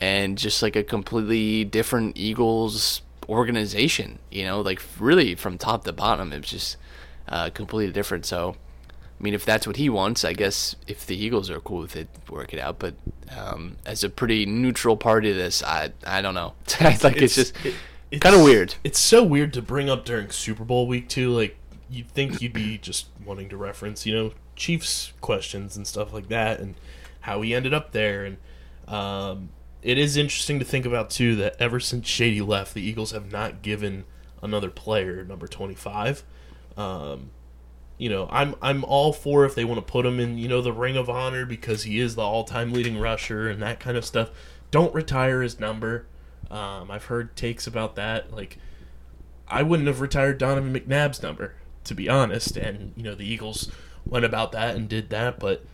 and 0.00 0.36
just 0.38 0.62
like 0.62 0.74
a 0.74 0.82
completely 0.82 1.64
different 1.64 2.16
Eagles 2.16 3.02
organization. 3.32 4.18
You 4.30 4.44
know, 4.44 4.60
like 4.60 4.80
really 5.00 5.34
from 5.34 5.58
top 5.58 5.84
to 5.84 5.92
bottom, 5.92 6.32
it 6.32 6.38
was 6.42 6.50
just 6.50 6.76
uh, 7.28 7.50
completely 7.50 7.92
different. 7.92 8.26
So. 8.26 8.56
I 9.20 9.22
mean, 9.24 9.34
if 9.34 9.44
that's 9.44 9.68
what 9.68 9.76
he 9.76 9.88
wants, 9.88 10.24
I 10.24 10.32
guess 10.32 10.74
if 10.88 11.06
the 11.06 11.16
Eagles 11.16 11.48
are 11.48 11.60
cool 11.60 11.82
with 11.82 11.94
it, 11.94 12.08
work 12.28 12.52
it 12.52 12.58
out. 12.58 12.80
But 12.80 12.94
um, 13.30 13.76
as 13.86 14.02
a 14.02 14.08
pretty 14.08 14.46
neutral 14.46 14.96
party 14.96 15.28
to 15.28 15.34
this, 15.34 15.62
I 15.62 15.92
I 16.04 16.22
don't 16.22 16.34
know. 16.34 16.54
like 16.80 17.22
it's, 17.22 17.36
just 17.36 17.54
it- 17.64 18.20
kind 18.20 18.34
of 18.34 18.42
weird. 18.42 18.74
It's 18.82 18.98
so 18.98 19.22
weird 19.22 19.52
to 19.52 19.62
bring 19.62 19.88
up 19.88 20.04
during 20.04 20.30
Super 20.30 20.64
Bowl 20.64 20.88
week 20.88 21.08
too. 21.08 21.30
Like 21.30 21.56
you'd 21.88 22.08
think 22.08 22.42
you'd 22.42 22.52
be 22.52 22.78
just 22.78 23.06
wanting 23.24 23.48
to 23.50 23.56
reference, 23.56 24.04
you 24.06 24.12
know, 24.12 24.32
Chiefs 24.56 25.12
questions 25.20 25.76
and 25.76 25.86
stuff 25.86 26.12
like 26.12 26.26
that, 26.28 26.58
and 26.58 26.74
how 27.20 27.42
he 27.42 27.54
ended 27.54 27.72
up 27.72 27.92
there. 27.92 28.24
And 28.24 28.36
um, 28.88 29.50
it 29.82 29.98
is 29.98 30.16
interesting 30.16 30.58
to 30.58 30.64
think 30.64 30.86
about 30.86 31.10
too 31.10 31.36
that 31.36 31.56
ever 31.58 31.80
since 31.80 32.06
Shady 32.06 32.40
left, 32.40 32.74
the 32.74 32.82
Eagles 32.82 33.10
have 33.10 33.30
not 33.30 33.62
given 33.62 34.04
another 34.40 34.70
player 34.70 35.24
number 35.24 35.46
twenty 35.46 35.74
five. 35.74 36.24
Um, 36.76 37.30
you 37.98 38.08
know, 38.08 38.28
I'm 38.30 38.54
I'm 38.62 38.84
all 38.84 39.12
for 39.12 39.44
if 39.44 39.54
they 39.54 39.64
want 39.64 39.84
to 39.84 39.92
put 39.92 40.06
him 40.06 40.18
in, 40.18 40.38
you 40.38 40.48
know, 40.48 40.62
the 40.62 40.72
Ring 40.72 40.96
of 40.96 41.10
Honor 41.10 41.44
because 41.44 41.84
he 41.84 42.00
is 42.00 42.14
the 42.14 42.22
all-time 42.22 42.72
leading 42.72 42.98
rusher 42.98 43.48
and 43.48 43.62
that 43.62 43.78
kind 43.78 43.96
of 43.96 44.04
stuff. 44.04 44.30
Don't 44.70 44.94
retire 44.94 45.42
his 45.42 45.60
number. 45.60 46.06
Um, 46.50 46.90
I've 46.90 47.04
heard 47.04 47.36
takes 47.36 47.66
about 47.66 47.94
that. 47.96 48.32
Like, 48.32 48.58
I 49.46 49.62
wouldn't 49.62 49.86
have 49.86 50.00
retired 50.00 50.38
Donovan 50.38 50.74
McNabb's 50.74 51.22
number, 51.22 51.54
to 51.84 51.94
be 51.94 52.08
honest. 52.08 52.56
And 52.56 52.92
you 52.96 53.02
know, 53.02 53.14
the 53.14 53.26
Eagles 53.26 53.70
went 54.04 54.24
about 54.24 54.52
that 54.52 54.74
and 54.74 54.88
did 54.88 55.10
that, 55.10 55.38
but 55.38 55.64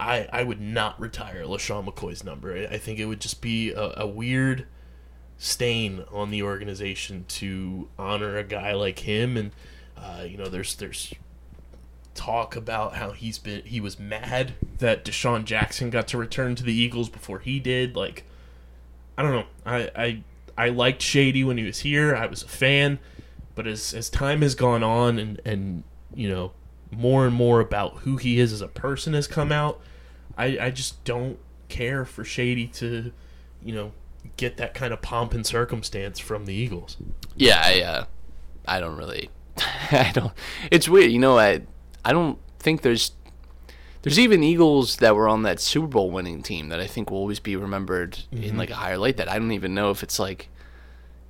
I 0.00 0.28
I 0.32 0.42
would 0.42 0.60
not 0.60 0.98
retire 0.98 1.44
LeSean 1.44 1.86
McCoy's 1.86 2.24
number. 2.24 2.56
I, 2.56 2.74
I 2.74 2.78
think 2.78 2.98
it 2.98 3.06
would 3.06 3.20
just 3.20 3.40
be 3.40 3.70
a, 3.72 3.94
a 3.98 4.06
weird 4.06 4.66
stain 5.38 6.04
on 6.10 6.30
the 6.30 6.42
organization 6.42 7.24
to 7.26 7.88
honor 7.98 8.36
a 8.36 8.44
guy 8.44 8.72
like 8.72 9.00
him. 9.00 9.36
And 9.36 9.52
uh, 9.96 10.24
you 10.26 10.36
know, 10.36 10.46
there's 10.46 10.74
there's 10.74 11.14
talk 12.14 12.56
about 12.56 12.94
how 12.94 13.12
he's 13.12 13.38
been 13.38 13.62
he 13.64 13.80
was 13.80 13.98
mad 13.98 14.54
that 14.78 15.04
DeSean 15.04 15.44
Jackson 15.44 15.90
got 15.90 16.08
to 16.08 16.18
return 16.18 16.54
to 16.56 16.62
the 16.62 16.74
Eagles 16.74 17.08
before 17.08 17.40
he 17.40 17.60
did. 17.60 17.94
Like, 17.94 18.24
I 19.16 19.22
don't 19.22 19.32
know. 19.32 19.46
I 19.66 19.90
I 19.96 20.22
I 20.56 20.68
liked 20.70 21.02
Shady 21.02 21.44
when 21.44 21.58
he 21.58 21.64
was 21.64 21.80
here. 21.80 22.16
I 22.16 22.26
was 22.26 22.42
a 22.42 22.48
fan, 22.48 22.98
but 23.54 23.66
as 23.66 23.92
as 23.92 24.08
time 24.08 24.40
has 24.42 24.54
gone 24.54 24.82
on 24.82 25.18
and 25.18 25.40
and 25.44 25.84
you 26.14 26.28
know 26.28 26.52
more 26.90 27.26
and 27.26 27.34
more 27.34 27.60
about 27.60 27.98
who 27.98 28.16
he 28.16 28.40
is 28.40 28.52
as 28.52 28.60
a 28.60 28.68
person 28.68 29.14
has 29.14 29.26
come 29.26 29.52
out, 29.52 29.80
I 30.36 30.58
I 30.58 30.70
just 30.70 31.02
don't 31.04 31.38
care 31.68 32.04
for 32.04 32.24
Shady 32.24 32.66
to 32.66 33.12
you 33.62 33.74
know 33.74 33.92
get 34.36 34.56
that 34.58 34.74
kind 34.74 34.92
of 34.92 35.00
pomp 35.02 35.34
and 35.34 35.46
circumstance 35.46 36.18
from 36.18 36.46
the 36.46 36.54
Eagles. 36.54 36.96
Yeah, 37.36 37.62
I 37.64 37.80
uh, 37.82 38.04
I 38.66 38.80
don't 38.80 38.96
really. 38.96 39.30
I 39.90 40.10
don't. 40.14 40.32
It's 40.70 40.88
weird, 40.88 41.10
you 41.10 41.18
know. 41.18 41.38
I 41.38 41.62
I 42.04 42.12
don't 42.12 42.38
think 42.58 42.82
there's 42.82 43.12
there's 44.02 44.18
even 44.18 44.42
Eagles 44.42 44.96
that 44.96 45.14
were 45.14 45.28
on 45.28 45.42
that 45.42 45.60
Super 45.60 45.86
Bowl 45.86 46.10
winning 46.10 46.42
team 46.42 46.68
that 46.68 46.80
I 46.80 46.86
think 46.86 47.10
will 47.10 47.18
always 47.18 47.40
be 47.40 47.56
remembered 47.56 48.18
in 48.32 48.56
like 48.56 48.70
a 48.70 48.76
higher 48.76 48.98
light. 48.98 49.16
That 49.16 49.30
I 49.30 49.38
don't 49.38 49.52
even 49.52 49.74
know 49.74 49.90
if 49.90 50.02
it's 50.02 50.18
like 50.18 50.48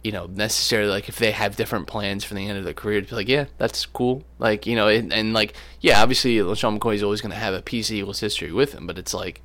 you 0.03 0.13
know 0.13 0.27
necessarily 0.27 0.91
like 0.91 1.09
if 1.09 1.17
they 1.17 1.31
have 1.31 1.57
different 1.57 1.87
plans 1.87 2.25
for 2.25 2.35
the 2.35 2.47
end 2.47 2.57
of 2.57 2.65
their 2.65 2.73
career 2.73 3.01
to 3.01 3.07
be 3.09 3.15
like 3.15 3.29
yeah 3.29 3.45
that's 3.59 3.85
cool 3.87 4.25
like 4.39 4.67
you 4.67 4.75
know 4.75 4.89
and, 4.89 5.13
and 5.13 5.35
like 5.35 5.55
yeah 5.81 6.01
obviously 6.03 6.37
LeSean 6.37 6.79
McCoy 6.79 6.95
is 6.95 7.03
always 7.03 7.21
going 7.21 7.33
to 7.33 7.37
have 7.39 7.53
a 7.53 7.61
piece 7.63 7.91
of 7.91 7.97
Eagles 7.97 8.21
history 8.21 8.51
with 8.53 8.73
him 8.73 8.87
but 8.87 8.99
it's 8.99 9.13
like 9.13 9.43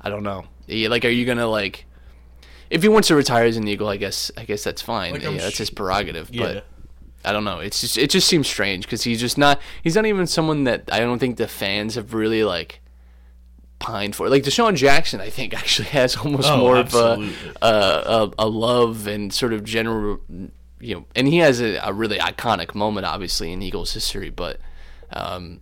I 0.00 0.10
don't 0.10 0.24
know 0.24 0.46
like 0.68 1.04
are 1.04 1.08
you 1.10 1.24
gonna 1.24 1.46
like 1.46 1.86
if 2.68 2.82
he 2.82 2.88
wants 2.88 3.08
to 3.08 3.14
retire 3.14 3.44
as 3.44 3.56
an 3.56 3.68
Eagle 3.68 3.88
I 3.88 3.96
guess 3.96 4.30
I 4.36 4.44
guess 4.44 4.64
that's 4.64 4.82
fine 4.82 5.12
Like, 5.12 5.22
yeah, 5.22 5.28
I'm 5.28 5.36
that's 5.36 5.58
his 5.58 5.70
prerogative 5.70 6.30
Yeah. 6.32 6.42
but 6.54 6.64
I 7.24 7.32
don't 7.32 7.42
know. 7.42 7.58
It's 7.58 7.80
just 7.80 7.98
it 7.98 8.08
just 8.10 8.28
seems 8.28 8.46
strange 8.46 8.84
because 8.86 9.02
he's 9.02 9.18
just 9.20 9.36
not 9.36 9.60
he's 9.82 9.96
not 9.96 10.06
even 10.06 10.28
someone 10.28 10.62
that 10.64 10.88
I 10.92 11.00
don't 11.00 11.18
think 11.18 11.38
the 11.38 11.48
fans 11.48 11.96
have 11.96 12.14
really 12.14 12.44
like 12.44 12.80
pined 13.78 14.16
for. 14.16 14.28
Like 14.28 14.42
DeSean 14.42 14.74
Jackson, 14.76 15.20
I 15.20 15.30
think 15.30 15.54
actually 15.54 15.88
has 15.88 16.16
almost 16.16 16.48
Oh, 16.48 16.58
more 16.58 16.76
absolutely. 16.78 17.28
of 17.60 17.62
a, 17.62 18.32
a 18.38 18.46
a 18.46 18.48
love 18.48 19.06
and 19.06 19.32
sort 19.32 19.52
of 19.52 19.64
general 19.64 20.20
you 20.78 20.94
know, 20.94 21.04
and 21.14 21.26
he 21.26 21.38
has 21.38 21.60
a, 21.60 21.76
a 21.82 21.92
really 21.92 22.18
iconic 22.18 22.74
moment 22.74 23.06
obviously 23.06 23.50
in 23.52 23.62
Eagles 23.62 23.92
history, 23.94 24.28
but 24.30 24.60
um, 25.10 25.60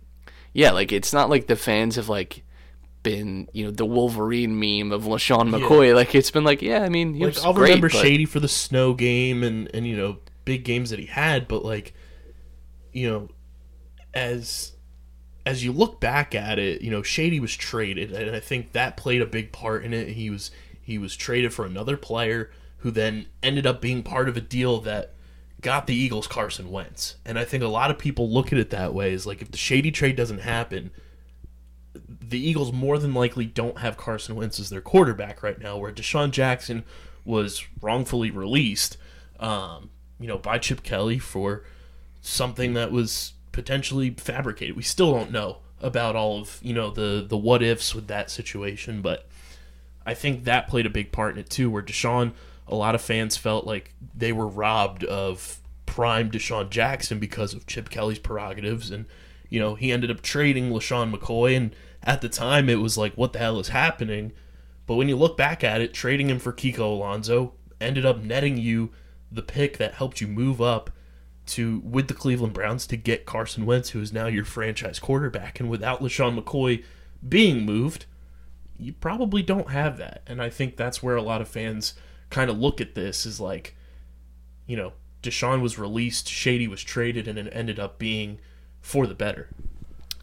yeah, 0.53 0.71
like 0.71 0.91
it's 0.91 1.13
not 1.13 1.29
like 1.29 1.47
the 1.47 1.55
fans 1.55 1.95
have 1.95 2.09
like 2.09 2.43
been 3.03 3.47
you 3.53 3.63
know 3.65 3.71
the 3.71 3.85
Wolverine 3.85 4.59
meme 4.59 4.91
of 4.91 5.03
LeSean 5.03 5.49
McCoy. 5.49 5.93
Like 5.95 6.15
it's 6.15 6.31
been 6.31 6.43
like 6.43 6.61
yeah, 6.61 6.81
I 6.83 6.89
mean 6.89 7.13
he 7.13 7.25
like 7.25 7.37
I'll 7.45 7.53
great, 7.53 7.69
remember 7.69 7.89
but- 7.89 7.97
Shady 8.01 8.25
for 8.25 8.39
the 8.39 8.47
snow 8.49 8.93
game 8.93 9.43
and 9.43 9.69
and 9.73 9.85
you 9.87 9.95
know 9.95 10.17
big 10.43 10.63
games 10.65 10.89
that 10.89 10.99
he 10.99 11.05
had, 11.05 11.47
but 11.47 11.63
like 11.63 11.93
you 12.91 13.09
know 13.09 13.29
as 14.13 14.71
as 15.45 15.63
you 15.63 15.71
look 15.71 15.99
back 15.99 16.33
at 16.33 16.57
it, 16.57 16.81
you 16.81 16.89
know 16.89 17.03
Shady 17.03 17.39
was 17.39 17.55
traded, 17.55 18.11
and 18.11 18.35
I 18.35 18.39
think 18.39 18.71
that 18.71 18.97
played 18.97 19.21
a 19.21 19.25
big 19.25 19.51
part 19.51 19.83
in 19.83 19.93
it. 19.93 20.09
He 20.09 20.29
was 20.29 20.51
he 20.81 20.97
was 20.97 21.15
traded 21.15 21.53
for 21.53 21.65
another 21.65 21.97
player 21.97 22.51
who 22.77 22.91
then 22.91 23.27
ended 23.43 23.65
up 23.65 23.81
being 23.81 24.03
part 24.03 24.29
of 24.29 24.37
a 24.37 24.41
deal 24.41 24.79
that 24.81 25.13
got 25.61 25.87
the 25.87 25.95
Eagles 25.95 26.27
Carson 26.27 26.71
Wentz, 26.71 27.15
and 27.25 27.37
I 27.37 27.45
think 27.45 27.63
a 27.63 27.67
lot 27.67 27.91
of 27.91 27.99
people 27.99 28.29
look 28.29 28.51
at 28.51 28.59
it 28.59 28.71
that 28.71 28.93
way. 28.93 29.13
Is 29.13 29.25
like 29.25 29.41
if 29.41 29.51
the 29.51 29.57
Shady 29.57 29.91
trade 29.91 30.15
doesn't 30.15 30.39
happen, 30.39 30.91
the 31.93 32.39
Eagles 32.39 32.71
more 32.71 32.97
than 32.97 33.13
likely 33.13 33.45
don't 33.45 33.79
have 33.79 33.97
Carson 33.97 34.35
Wentz 34.35 34.59
as 34.59 34.69
their 34.69 34.81
quarterback 34.81 35.43
right 35.43 35.59
now, 35.59 35.77
where 35.77 35.91
DeSean 35.91 36.31
Jackson 36.31 36.83
was 37.23 37.65
wrongfully 37.81 38.31
released, 38.31 38.97
um, 39.39 39.89
you 40.19 40.27
know, 40.27 40.37
by 40.37 40.57
Chip 40.57 40.83
Kelly 40.83 41.19
for 41.19 41.63
something 42.21 42.73
that 42.73 42.91
was 42.91 43.33
potentially 43.55 44.09
fabricated. 44.09 44.75
We 44.75 44.83
still 44.83 45.13
don't 45.13 45.31
know 45.31 45.59
about 45.79 46.15
all 46.15 46.41
of 46.41 46.59
you 46.61 46.73
know 46.73 46.91
the 46.91 47.25
the 47.27 47.37
what 47.37 47.63
ifs 47.63 47.95
with 47.95 48.07
that 48.07 48.29
situation, 48.29 49.01
but 49.01 49.27
I 50.05 50.13
think 50.13 50.43
that 50.43 50.67
played 50.67 50.85
a 50.85 50.89
big 50.89 51.13
part 51.13 51.33
in 51.33 51.39
it 51.39 51.49
too. 51.49 51.71
Where 51.71 51.81
DeSean, 51.81 52.33
a 52.67 52.75
lot 52.75 52.95
of 52.95 53.01
fans 53.01 53.37
felt 53.37 53.65
like 53.65 53.95
they 54.13 54.33
were 54.33 54.45
robbed 54.45 55.05
of 55.05 55.59
prime 55.85 56.29
DeSean 56.29 56.69
Jackson 56.69 57.17
because 57.17 57.53
of 57.53 57.65
Chip 57.65 57.89
Kelly's 57.89 58.19
prerogatives, 58.19 58.91
and 58.91 59.05
you 59.49 59.59
know 59.59 59.75
he 59.75 59.93
ended 59.93 60.11
up 60.11 60.21
trading 60.21 60.69
LeSean 60.69 61.15
McCoy, 61.15 61.55
and 61.55 61.73
at 62.03 62.19
the 62.19 62.29
time 62.29 62.67
it 62.67 62.81
was 62.81 62.97
like, 62.97 63.13
what 63.13 63.31
the 63.31 63.39
hell 63.39 63.57
is 63.59 63.69
happening? 63.69 64.33
But 64.85 64.95
when 64.95 65.07
you 65.07 65.15
look 65.15 65.37
back 65.37 65.63
at 65.63 65.79
it, 65.79 65.93
trading 65.93 66.29
him 66.29 66.39
for 66.39 66.51
Kiko 66.51 66.79
Alonso 66.79 67.53
ended 67.79 68.05
up 68.05 68.21
netting 68.21 68.57
you 68.57 68.91
the 69.31 69.41
pick 69.41 69.77
that 69.77 69.93
helped 69.93 70.19
you 70.19 70.27
move 70.27 70.61
up 70.61 70.89
to 71.47 71.81
with 71.83 72.07
the 72.07 72.13
Cleveland 72.13 72.53
Browns 72.53 72.87
to 72.87 72.97
get 72.97 73.25
Carson 73.25 73.65
Wentz, 73.65 73.89
who 73.89 74.01
is 74.01 74.13
now 74.13 74.27
your 74.27 74.45
franchise 74.45 74.99
quarterback. 74.99 75.59
And 75.59 75.69
without 75.69 76.01
LeSean 76.01 76.39
McCoy 76.39 76.83
being 77.27 77.65
moved, 77.65 78.05
you 78.77 78.93
probably 78.93 79.41
don't 79.41 79.71
have 79.71 79.97
that. 79.97 80.21
And 80.27 80.41
I 80.41 80.49
think 80.49 80.75
that's 80.75 81.01
where 81.01 81.15
a 81.15 81.21
lot 81.21 81.41
of 81.41 81.47
fans 81.47 81.93
kind 82.29 82.49
of 82.49 82.57
look 82.57 82.81
at 82.81 82.95
this 82.95 83.25
is 83.25 83.39
like, 83.39 83.75
you 84.65 84.75
know, 84.75 84.93
DeSean 85.21 85.61
was 85.61 85.79
released, 85.79 86.27
Shady 86.27 86.67
was 86.67 86.83
traded, 86.83 87.27
and 87.27 87.37
it 87.37 87.49
ended 87.51 87.79
up 87.79 87.97
being 87.97 88.39
for 88.81 89.07
the 89.07 89.15
better. 89.15 89.49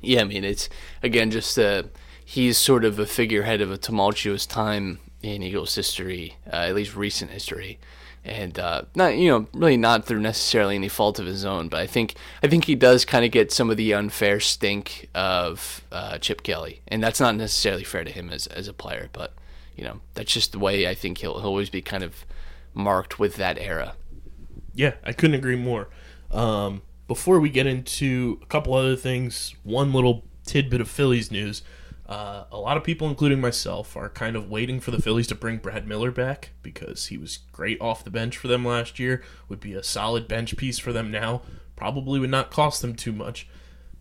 Yeah, 0.01 0.21
I 0.21 0.25
mean, 0.25 0.45
it's 0.45 0.69
again 1.03 1.31
just 1.31 1.59
uh, 1.59 1.85
he's 2.25 2.59
sort 2.59 2.85
of 2.85 2.99
a 2.99 3.07
figurehead 3.07 3.61
of 3.61 3.71
a 3.71 3.79
tumultuous 3.79 4.47
time 4.47 4.99
in 5.23 5.43
Eagles 5.43 5.75
history, 5.75 6.37
uh, 6.47 6.57
at 6.57 6.75
least 6.75 6.97
recent 6.97 7.31
history, 7.31 7.79
and 8.25 8.59
uh, 8.59 8.83
not 8.95 9.17
you 9.17 9.29
know 9.29 9.47
really 9.53 9.77
not 9.77 10.05
through 10.05 10.21
necessarily 10.21 10.77
any 10.77 10.89
fault 10.89 11.19
of 11.19 11.27
his 11.27 11.45
own, 11.45 11.69
but 11.69 11.81
I 11.81 11.87
think 11.87 12.15
I 12.43 12.49
think 12.49 12.65
he 12.65 12.75
does 12.75 13.05
kind 13.05 13.25
of 13.25 13.31
get 13.31 13.53
some 13.53 13.71
of 13.71 13.77
the 13.77 13.93
unfair 13.93 14.41
stink 14.41 15.09
of 15.15 15.83
uh, 15.91 16.19
Chip 16.19 16.43
Kelly, 16.43 16.83
and 16.89 17.03
that's 17.03 17.21
not 17.21 17.35
necessarily 17.35 17.85
fair 17.85 18.05
to 18.05 18.11
him 18.11 18.31
as 18.31 18.47
as 18.49 18.69
a 18.69 18.73
player, 18.73 19.09
but 19.13 19.35
you 19.77 19.85
know 19.85 20.01
that's 20.15 20.33
just 20.33 20.53
the 20.53 20.59
way 20.59 20.87
I 20.87 20.95
think 20.95 21.19
he'll, 21.19 21.39
he'll 21.41 21.49
always 21.49 21.71
be 21.71 21.83
kind 21.83 22.03
of 22.03 22.25
marked 22.75 23.19
with 23.19 23.37
that 23.37 23.59
era. 23.59 23.95
Yeah, 24.75 24.95
I 25.05 25.13
couldn't 25.13 25.37
agree 25.37 25.57
more. 25.57 25.89
Um, 26.31 26.83
before 27.09 27.41
we 27.41 27.51
get 27.51 27.67
into 27.67 28.39
a 28.43 28.47
couple 28.47 28.73
other 28.73 28.97
things, 28.97 29.55
one 29.65 29.93
little 29.93 30.25
tidbit 30.47 30.81
of 30.81 30.89
Phillies 30.89 31.31
news. 31.31 31.63
Uh, 32.13 32.45
a 32.53 32.59
lot 32.59 32.77
of 32.77 32.85
people, 32.85 33.09
including 33.09 33.41
myself, 33.41 33.97
are 33.97 34.11
kind 34.11 34.37
of 34.37 34.51
waiting 34.51 34.81
for 34.81 34.91
the 34.91 35.01
Phillies 35.01 35.29
to 35.29 35.35
bring 35.35 35.57
Brad 35.57 35.89
Miller 35.89 36.11
back 36.11 36.51
because 36.63 37.07
he 37.07 37.17
was 37.17 37.39
great 37.53 37.81
off 37.81 38.05
the 38.05 38.11
bench 38.11 38.37
for 38.37 38.49
them 38.49 38.67
last 38.67 38.99
year. 38.99 39.23
Would 39.49 39.61
be 39.61 39.73
a 39.73 39.83
solid 39.83 40.29
bench 40.29 40.55
piece 40.59 40.79
for 40.79 40.93
them 40.93 41.11
now. 41.11 41.41
Probably 41.75 42.21
would 42.21 42.29
not 42.29 42.51
cost 42.51 42.83
them 42.83 42.95
too 42.95 43.13
much. 43.13 43.49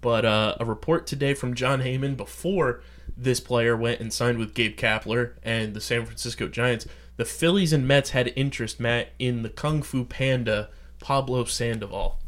But 0.01 0.25
uh, 0.25 0.57
a 0.59 0.65
report 0.65 1.07
today 1.07 1.33
from 1.33 1.53
Jon 1.53 1.79
Heyman 1.79 2.17
before 2.17 2.83
this 3.15 3.39
player 3.39 3.77
went 3.77 4.01
and 4.01 4.11
signed 4.11 4.39
with 4.39 4.53
Gabe 4.53 4.75
Kapler 4.75 5.35
and 5.41 5.73
the 5.73 5.79
San 5.79 6.05
Francisco 6.05 6.49
Giants. 6.49 6.87
The 7.15 7.23
Phillies 7.23 7.71
and 7.71 7.87
Mets 7.87 8.09
had 8.09 8.33
interest, 8.35 8.77
Matt, 8.77 9.11
in 9.19 9.41
the 9.43 9.49
Kung 9.49 9.81
Fu 9.81 10.03
Panda 10.03 10.69
Pablo 10.99 11.45
Sandoval. 11.45 12.19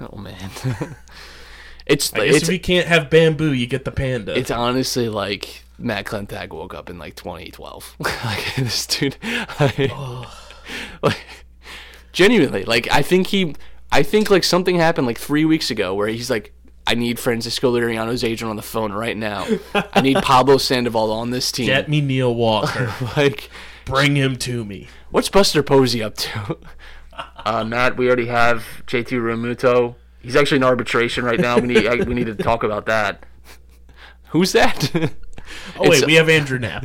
Oh 0.00 0.18
man, 0.18 0.50
it's 1.86 2.12
I 2.14 2.26
guess 2.26 2.36
it's 2.36 2.48
if 2.48 2.52
you 2.52 2.60
can't 2.60 2.86
have 2.86 3.10
bamboo, 3.10 3.52
you 3.52 3.66
get 3.66 3.84
the 3.84 3.92
panda. 3.92 4.36
it's 4.36 4.50
honestly 4.50 5.08
like 5.08 5.64
Matt 5.78 6.06
Klentak 6.06 6.50
woke 6.50 6.74
up 6.74 6.90
in 6.90 6.98
like 6.98 7.14
2012. 7.16 7.96
like 8.00 8.54
this 8.56 8.86
dude, 8.86 9.16
like, 9.60 9.92
like, 11.02 11.18
genuinely, 12.12 12.64
like 12.64 12.90
I 12.90 13.02
think 13.02 13.28
he, 13.28 13.54
I 13.92 14.02
think 14.02 14.30
like 14.30 14.44
something 14.44 14.76
happened 14.76 15.06
like 15.06 15.18
three 15.18 15.44
weeks 15.44 15.70
ago 15.70 15.94
where 15.94 16.08
he's 16.08 16.30
like, 16.30 16.52
I 16.88 16.94
need 16.94 17.18
Francisco 17.18 17.72
Liriano's 17.74 18.22
agent 18.22 18.48
on 18.48 18.56
the 18.56 18.62
phone 18.62 18.92
right 18.92 19.16
now. 19.16 19.46
I 19.74 20.00
need 20.00 20.16
Pablo 20.22 20.56
Sandoval 20.56 21.10
on 21.10 21.30
this 21.30 21.50
team. 21.50 21.66
Get 21.66 21.88
me 21.88 22.00
Neil 22.00 22.34
Walker. 22.34 22.92
Like, 23.16 23.50
Bring 23.84 24.16
him 24.16 24.36
to 24.38 24.64
me. 24.64 24.88
what's 25.10 25.28
Buster 25.28 25.62
Posey 25.62 26.02
up 26.02 26.16
to? 26.16 26.58
Uh, 27.44 27.64
Matt, 27.64 27.96
we 27.96 28.06
already 28.08 28.26
have 28.26 28.82
JT 28.86 29.06
Realmuto. 29.20 29.94
He's 30.26 30.34
actually 30.34 30.56
in 30.56 30.64
arbitration 30.64 31.24
right 31.24 31.38
now. 31.38 31.58
We 31.58 31.68
need 31.68 31.86
I, 31.86 31.96
we 32.02 32.14
need 32.14 32.26
to 32.26 32.34
talk 32.34 32.64
about 32.64 32.86
that. 32.86 33.24
Who's 34.30 34.52
that? 34.52 34.90
Oh 35.78 35.88
wait, 35.88 36.04
we 36.04 36.14
have 36.14 36.28
Andrew 36.28 36.58
Knapp. 36.58 36.84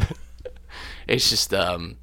it's 1.08 1.28
just 1.32 1.52
um 1.52 1.98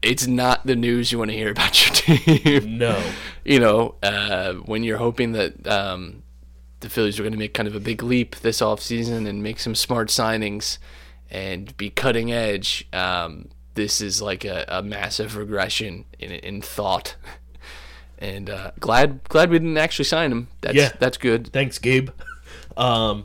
it's 0.00 0.28
not 0.28 0.64
the 0.64 0.76
news 0.76 1.10
you 1.10 1.18
want 1.18 1.32
to 1.32 1.36
hear 1.36 1.50
about 1.50 1.84
your 1.84 1.94
team. 2.18 2.78
No. 2.78 3.02
you 3.44 3.58
know, 3.58 3.96
uh, 4.02 4.54
when 4.54 4.84
you're 4.84 4.98
hoping 4.98 5.32
that 5.32 5.66
um, 5.66 6.22
the 6.78 6.88
Phillies 6.88 7.18
are 7.18 7.24
going 7.24 7.32
to 7.32 7.38
make 7.38 7.52
kind 7.52 7.66
of 7.66 7.74
a 7.74 7.80
big 7.80 8.02
leap 8.02 8.36
this 8.36 8.60
offseason 8.60 9.26
and 9.26 9.42
make 9.42 9.58
some 9.58 9.74
smart 9.74 10.08
signings 10.08 10.78
and 11.30 11.76
be 11.76 11.90
cutting 11.90 12.30
edge, 12.30 12.86
um, 12.92 13.48
this 13.74 14.00
is 14.00 14.22
like 14.22 14.44
a, 14.44 14.64
a 14.68 14.82
massive 14.82 15.36
regression 15.36 16.04
in 16.18 16.30
in 16.30 16.62
thought. 16.62 17.16
And 18.18 18.50
uh, 18.50 18.72
glad 18.80 19.22
glad 19.28 19.50
we 19.50 19.58
didn't 19.58 19.78
actually 19.78 20.04
sign 20.06 20.32
him. 20.32 20.48
That's 20.60 20.74
Yeah. 20.76 20.92
that's 20.98 21.16
good. 21.18 21.52
Thanks, 21.52 21.78
Gabe. 21.78 22.10
Um, 22.76 23.24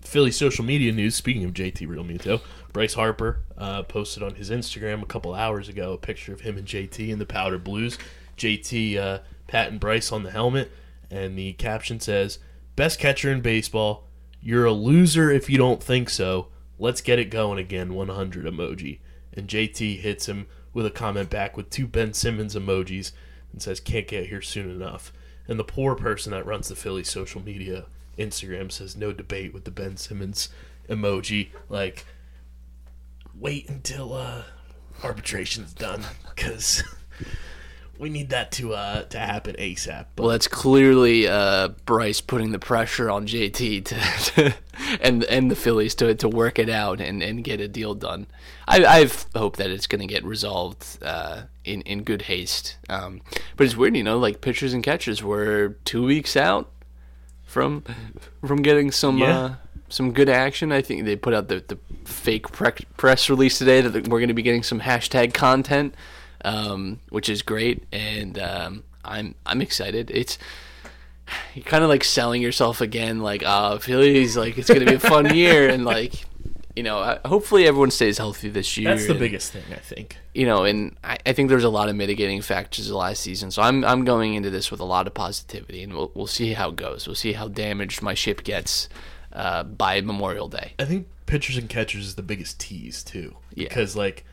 Philly 0.00 0.30
social 0.30 0.64
media 0.64 0.90
news. 0.90 1.14
Speaking 1.14 1.44
of 1.44 1.52
JT 1.52 1.86
Realmuto, 1.86 2.40
Bryce 2.72 2.94
Harper 2.94 3.40
uh, 3.58 3.82
posted 3.82 4.22
on 4.22 4.36
his 4.36 4.48
Instagram 4.48 5.02
a 5.02 5.06
couple 5.06 5.34
hours 5.34 5.68
ago 5.68 5.92
a 5.92 5.98
picture 5.98 6.32
of 6.32 6.40
him 6.40 6.56
and 6.56 6.66
JT 6.66 7.10
in 7.10 7.18
the 7.18 7.26
powder 7.26 7.58
blues. 7.58 7.98
JT 8.38 8.96
uh, 8.96 9.18
patting 9.48 9.76
Bryce 9.78 10.10
on 10.12 10.22
the 10.22 10.30
helmet, 10.30 10.72
and 11.10 11.36
the 11.38 11.52
caption 11.54 12.00
says, 12.00 12.38
"Best 12.74 12.98
catcher 12.98 13.30
in 13.30 13.42
baseball. 13.42 14.04
You're 14.40 14.64
a 14.64 14.72
loser 14.72 15.30
if 15.30 15.50
you 15.50 15.58
don't 15.58 15.82
think 15.82 16.08
so. 16.08 16.48
Let's 16.78 17.02
get 17.02 17.18
it 17.18 17.26
going 17.26 17.58
again." 17.58 17.92
100 17.92 18.46
emoji, 18.46 19.00
and 19.34 19.46
JT 19.46 20.00
hits 20.00 20.26
him 20.26 20.46
with 20.72 20.86
a 20.86 20.90
comment 20.90 21.28
back 21.28 21.54
with 21.56 21.68
two 21.68 21.86
Ben 21.86 22.14
Simmons 22.14 22.54
emojis 22.54 23.12
and 23.54 23.62
says, 23.62 23.80
"Can't 23.80 24.08
get 24.08 24.26
here 24.26 24.42
soon 24.42 24.70
enough." 24.70 25.12
And 25.46 25.58
the 25.58 25.64
poor 25.64 25.94
person 25.94 26.32
that 26.32 26.46
runs 26.46 26.68
the 26.68 26.76
Philly 26.76 27.04
social 27.04 27.42
media 27.42 27.86
Instagram 28.18 28.70
says, 28.70 28.96
"No 28.96 29.12
debate 29.12 29.54
with 29.54 29.64
the 29.64 29.70
Ben 29.70 29.96
Simmons 29.96 30.48
emoji." 30.88 31.50
Like, 31.68 32.04
wait 33.38 33.68
until 33.68 34.12
uh, 34.12 34.42
arbitration's 35.02 35.72
done 35.72 36.02
because 36.28 36.82
we 37.98 38.10
need 38.10 38.30
that 38.30 38.50
to 38.52 38.74
uh, 38.74 39.04
to 39.04 39.18
happen 39.18 39.56
ASAP. 39.58 40.06
But 40.16 40.22
Well, 40.24 40.32
that's 40.32 40.48
clearly 40.48 41.28
uh, 41.28 41.68
Bryce 41.86 42.20
putting 42.20 42.52
the 42.52 42.58
pressure 42.58 43.10
on 43.10 43.26
JT 43.26 43.84
to, 44.34 44.54
and 45.00 45.24
and 45.24 45.50
the 45.50 45.56
Phillies 45.56 45.94
to 45.96 46.14
to 46.14 46.28
work 46.28 46.58
it 46.58 46.68
out 46.68 47.00
and, 47.00 47.22
and 47.22 47.44
get 47.44 47.60
a 47.60 47.68
deal 47.68 47.94
done. 47.94 48.26
I 48.66 48.84
I've 48.84 49.26
hope 49.34 49.56
that 49.56 49.70
it's 49.70 49.86
going 49.86 50.00
to 50.00 50.12
get 50.12 50.24
resolved 50.24 50.98
uh, 51.02 51.42
in 51.64 51.82
in 51.82 52.02
good 52.02 52.22
haste. 52.22 52.76
Um, 52.88 53.20
but 53.56 53.64
it's 53.64 53.76
weird, 53.76 53.96
you 53.96 54.02
know, 54.02 54.18
like 54.18 54.40
pitchers 54.40 54.72
and 54.72 54.82
catchers 54.82 55.22
were 55.22 55.76
two 55.84 56.04
weeks 56.04 56.36
out 56.36 56.70
from 57.44 57.84
from 58.44 58.62
getting 58.62 58.90
some. 58.90 59.18
Yeah. 59.18 59.38
Uh, 59.38 59.54
some 59.90 60.12
good 60.12 60.28
action. 60.28 60.72
I 60.72 60.82
think 60.82 61.04
they 61.04 61.14
put 61.14 61.34
out 61.34 61.46
the, 61.46 61.62
the 61.68 61.78
fake 62.04 62.50
pre- 62.50 62.72
press 62.96 63.30
release 63.30 63.58
today 63.58 63.80
that 63.80 64.08
we're 64.08 64.18
going 64.18 64.28
to 64.28 64.34
be 64.34 64.42
getting 64.42 64.64
some 64.64 64.80
hashtag 64.80 65.34
content, 65.34 65.94
um, 66.44 66.98
which 67.10 67.28
is 67.28 67.42
great, 67.42 67.84
and 67.92 68.38
um, 68.38 68.82
I'm 69.04 69.36
I'm 69.46 69.62
excited. 69.62 70.10
It's 70.10 70.36
you're 71.54 71.64
kind 71.64 71.84
of 71.84 71.90
like 71.90 72.02
selling 72.02 72.42
yourself 72.42 72.80
again, 72.80 73.20
like 73.20 73.44
uh, 73.44 73.78
Phillies, 73.78 74.36
like 74.36 74.58
it's 74.58 74.68
going 74.68 74.80
to 74.80 74.86
be 74.86 74.96
a 74.96 75.00
fun 75.00 75.34
year, 75.34 75.68
and 75.68 75.84
like 75.84 76.24
you 76.76 76.82
know, 76.82 76.98
uh, 76.98 77.18
hopefully 77.28 77.66
everyone 77.66 77.90
stays 77.90 78.18
healthy 78.18 78.48
this 78.48 78.76
year. 78.76 78.90
that's 78.90 79.06
the 79.06 79.12
and- 79.12 79.20
biggest 79.20 79.52
thing 79.52 79.62
I 79.70 79.76
think. 79.76 80.18
you 80.34 80.44
know, 80.46 80.64
and 80.64 80.96
I, 81.04 81.18
I 81.24 81.32
think 81.32 81.48
there's 81.48 81.64
a 81.64 81.68
lot 81.68 81.88
of 81.88 81.96
mitigating 81.96 82.42
factors 82.42 82.88
the 82.88 82.96
last 82.96 83.20
season. 83.22 83.50
So 83.50 83.62
I'm 83.62 83.84
I'm 83.84 84.04
going 84.04 84.34
into 84.34 84.50
this 84.50 84.70
with 84.70 84.80
a 84.80 84.84
lot 84.84 85.06
of 85.06 85.14
positivity, 85.14 85.82
and 85.82 85.92
we'll 85.92 86.10
we'll 86.14 86.26
see 86.26 86.52
how 86.54 86.70
it 86.70 86.76
goes. 86.76 87.06
We'll 87.06 87.14
see 87.14 87.32
how 87.34 87.48
damaged 87.48 88.02
my 88.02 88.14
ship 88.14 88.42
gets 88.44 88.88
uh, 89.32 89.62
by 89.62 90.00
Memorial 90.00 90.48
Day. 90.48 90.74
I 90.78 90.84
think 90.84 91.06
pitchers 91.26 91.56
and 91.56 91.68
catchers 91.68 92.06
is 92.06 92.14
the 92.16 92.22
biggest 92.22 92.58
tease 92.60 93.02
too. 93.02 93.36
Yeah. 93.54 93.68
Because 93.68 93.94
like 93.96 94.24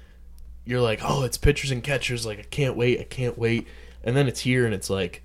you're 0.65 0.81
like, 0.81 0.99
oh, 1.03 1.23
it's 1.23 1.37
pitchers 1.37 1.71
and 1.71 1.83
catchers. 1.83 2.25
Like 2.25 2.39
I 2.39 2.43
can't 2.43 2.75
wait, 2.75 2.99
I 2.99 3.03
can't 3.03 3.37
wait, 3.37 3.67
and 4.03 4.15
then 4.15 4.27
it's 4.27 4.41
here 4.41 4.65
and 4.65 4.73
it's 4.73 4.89
like 4.89 5.23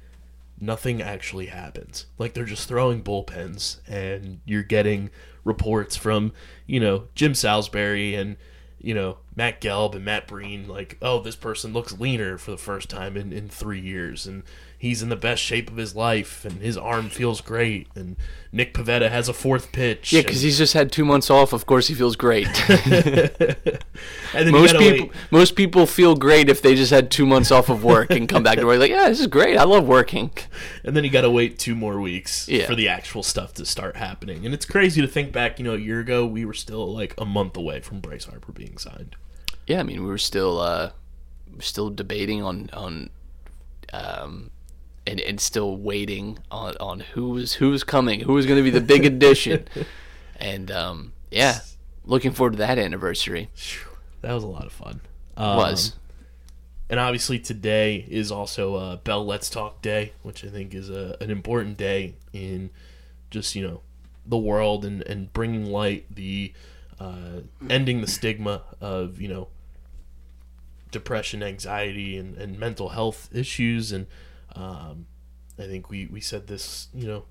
nothing 0.60 1.02
actually 1.02 1.46
happens. 1.46 2.06
Like 2.18 2.34
they're 2.34 2.44
just 2.44 2.68
throwing 2.68 3.02
bullpens, 3.02 3.78
and 3.88 4.40
you're 4.44 4.62
getting 4.62 5.10
reports 5.46 5.96
from 5.96 6.32
you 6.66 6.78
know 6.78 7.04
Jim 7.14 7.34
Salisbury 7.34 8.14
and 8.14 8.36
you 8.78 8.92
know 8.92 9.16
Matt 9.36 9.60
Gelb 9.60 9.94
and 9.94 10.04
Matt 10.04 10.26
Breen. 10.26 10.66
Like, 10.66 10.96
oh, 11.02 11.20
this 11.20 11.36
person 11.36 11.72
looks 11.72 11.98
leaner 12.00 12.38
for 12.38 12.50
the 12.50 12.56
first 12.56 12.88
time 12.88 13.16
in 13.16 13.32
in 13.32 13.48
three 13.48 13.80
years, 13.80 14.26
and 14.26 14.42
he's 14.78 15.02
in 15.02 15.08
the 15.10 15.16
best 15.16 15.42
shape 15.42 15.70
of 15.70 15.76
his 15.76 15.94
life, 15.94 16.44
and 16.44 16.60
his 16.62 16.76
arm 16.76 17.08
feels 17.10 17.40
great, 17.40 17.86
and 17.94 18.16
Nick 18.52 18.72
Pivetta 18.74 19.10
has 19.10 19.28
a 19.28 19.32
fourth 19.34 19.72
pitch. 19.72 20.12
Yeah, 20.12 20.20
and- 20.20 20.26
because 20.26 20.40
he's 20.42 20.56
just 20.58 20.72
had 20.74 20.90
two 20.90 21.04
months 21.04 21.30
off. 21.30 21.52
Of 21.52 21.66
course, 21.66 21.86
he 21.88 21.94
feels 21.94 22.16
great. 22.16 22.48
And 24.34 24.46
then 24.46 24.52
most 24.52 24.76
people, 24.76 25.06
wait. 25.06 25.12
most 25.30 25.56
people 25.56 25.86
feel 25.86 26.14
great 26.14 26.50
if 26.50 26.60
they 26.60 26.74
just 26.74 26.90
had 26.90 27.10
two 27.10 27.24
months 27.24 27.50
off 27.50 27.70
of 27.70 27.82
work 27.84 28.10
and 28.10 28.28
come 28.28 28.42
back 28.42 28.58
to 28.58 28.66
work. 28.66 28.78
Like, 28.78 28.90
yeah, 28.90 29.08
this 29.08 29.20
is 29.20 29.26
great. 29.28 29.56
I 29.56 29.64
love 29.64 29.86
working. 29.86 30.30
and 30.84 30.94
then 30.94 31.04
you 31.04 31.08
got 31.10 31.22
to 31.22 31.30
wait 31.30 31.58
two 31.58 31.74
more 31.74 31.98
weeks 32.00 32.46
Yeah. 32.48 32.66
for 32.66 32.74
the 32.74 32.88
actual 32.88 33.22
stuff 33.22 33.54
to 33.54 33.64
start 33.64 33.96
happening. 33.96 34.44
And 34.44 34.52
it's 34.52 34.66
crazy 34.66 35.00
to 35.00 35.08
think 35.08 35.32
back. 35.32 35.58
You 35.58 35.64
know, 35.64 35.74
a 35.74 35.78
year 35.78 36.00
ago 36.00 36.26
we 36.26 36.44
were 36.44 36.52
still 36.52 36.92
like 36.92 37.14
a 37.16 37.24
month 37.24 37.56
away 37.56 37.80
from 37.80 38.00
Bryce 38.00 38.24
Harper 38.26 38.52
being 38.52 38.76
signed. 38.76 39.16
Yeah, 39.66 39.80
I 39.80 39.82
mean, 39.82 40.02
we 40.02 40.08
were 40.08 40.18
still 40.18 40.60
uh, 40.60 40.90
still 41.60 41.90
debating 41.90 42.42
on 42.42 42.70
on 42.72 43.10
um, 43.92 44.50
and 45.06 45.20
and 45.20 45.40
still 45.40 45.76
waiting 45.76 46.38
on 46.50 46.76
on 46.78 47.00
who 47.00 47.30
was 47.30 47.54
who 47.54 47.70
was 47.70 47.84
coming, 47.84 48.20
who 48.20 48.34
was 48.34 48.46
going 48.46 48.58
to 48.58 48.62
be 48.62 48.70
the 48.70 48.80
big 48.80 49.04
addition, 49.12 49.66
and 50.36 50.70
um, 50.70 51.12
yeah, 51.30 51.60
looking 52.04 52.32
forward 52.32 52.52
to 52.52 52.58
that 52.58 52.78
anniversary. 52.78 53.50
That 54.22 54.32
was 54.32 54.44
a 54.44 54.48
lot 54.48 54.66
of 54.66 54.72
fun. 54.72 55.00
Um, 55.36 55.56
Was 55.56 55.94
and 56.88 57.00
obviously 57.00 57.38
today 57.38 58.04
is 58.08 58.30
also 58.30 58.74
uh, 58.76 58.96
Bell 58.96 59.24
Let's 59.24 59.50
Talk 59.50 59.82
Day, 59.82 60.12
which 60.22 60.44
I 60.44 60.48
think 60.48 60.74
is 60.74 60.88
a, 60.88 61.16
an 61.20 61.30
important 61.30 61.76
day 61.76 62.14
in 62.32 62.70
just 63.30 63.54
you 63.54 63.66
know 63.66 63.80
the 64.24 64.38
world 64.38 64.84
and 64.84 65.02
and 65.02 65.32
bringing 65.32 65.66
light 65.66 66.06
the 66.14 66.52
uh, 67.00 67.40
ending 67.68 68.00
the 68.00 68.06
stigma 68.06 68.62
of 68.80 69.20
you 69.20 69.28
know 69.28 69.48
depression, 70.96 71.42
anxiety, 71.42 72.16
and, 72.16 72.38
and 72.38 72.58
mental 72.58 72.88
health 72.88 73.28
issues. 73.34 73.92
And 73.92 74.06
um, 74.54 75.06
I 75.58 75.66
think 75.66 75.90
we, 75.90 76.06
we 76.06 76.22
said 76.22 76.46
this, 76.46 76.88
you 76.94 77.06
know, 77.06 77.24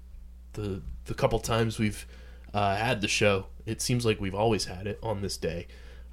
the 0.53 0.84
the 1.05 1.16
couple 1.16 1.39
times 1.39 1.80
we've 1.80 2.05
uh, 2.53 2.76
had 2.76 3.01
the 3.01 3.07
show, 3.07 3.47
it 3.66 3.82
seems 3.82 4.05
like 4.05 4.22
we've 4.22 4.36
always 4.36 4.66
had 4.66 4.86
it 4.86 4.99
on 5.01 5.22
this 5.22 5.36
day. 5.36 5.68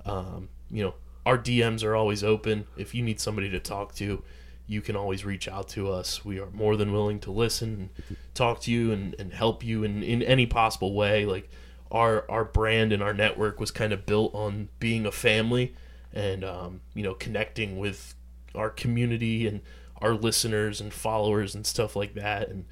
Um, 0.07 0.48
you 0.70 0.82
know, 0.82 0.94
our 1.26 1.38
DMs 1.38 1.84
are 1.84 1.94
always 1.94 2.24
open. 2.24 2.66
If 2.76 2.94
you 2.94 3.03
need 3.03 3.20
somebody 3.20 3.50
to 3.50 3.61
talk 3.61 3.94
to, 3.96 4.22
you 4.66 4.80
can 4.80 4.96
always 4.96 5.24
reach 5.24 5.46
out 5.46 5.68
to 5.70 5.90
us. 5.90 6.24
We 6.24 6.40
are 6.40 6.50
more 6.50 6.76
than 6.76 6.92
willing 6.92 7.20
to 7.20 7.30
listen, 7.30 7.90
and 8.09 8.16
talk 8.34 8.61
to 8.62 8.70
you, 8.70 8.92
and, 8.92 9.14
and 9.18 9.32
help 9.32 9.62
you 9.62 9.84
in, 9.84 10.03
in 10.03 10.22
any 10.22 10.46
possible 10.46 10.94
way. 10.94 11.26
Like 11.26 11.50
our 11.90 12.24
our 12.30 12.44
brand 12.44 12.92
and 12.92 13.03
our 13.03 13.14
network 13.14 13.61
was 13.61 13.70
kind 13.70 13.92
of 13.92 14.07
built 14.07 14.34
on 14.34 14.70
being 14.78 15.05
a 15.07 15.12
family, 15.12 15.74
and 16.12 16.44
um, 16.44 16.80
you 16.94 17.02
know, 17.02 17.14
connecting 17.14 17.78
with 17.78 18.14
our 18.54 18.70
community 18.70 19.46
and 19.46 19.60
our 20.00 20.14
listeners 20.14 20.80
and 20.80 20.92
followers 20.92 21.54
and 21.54 21.66
stuff 21.66 21.96
like 21.96 22.14
that. 22.14 22.48
And 22.48 22.64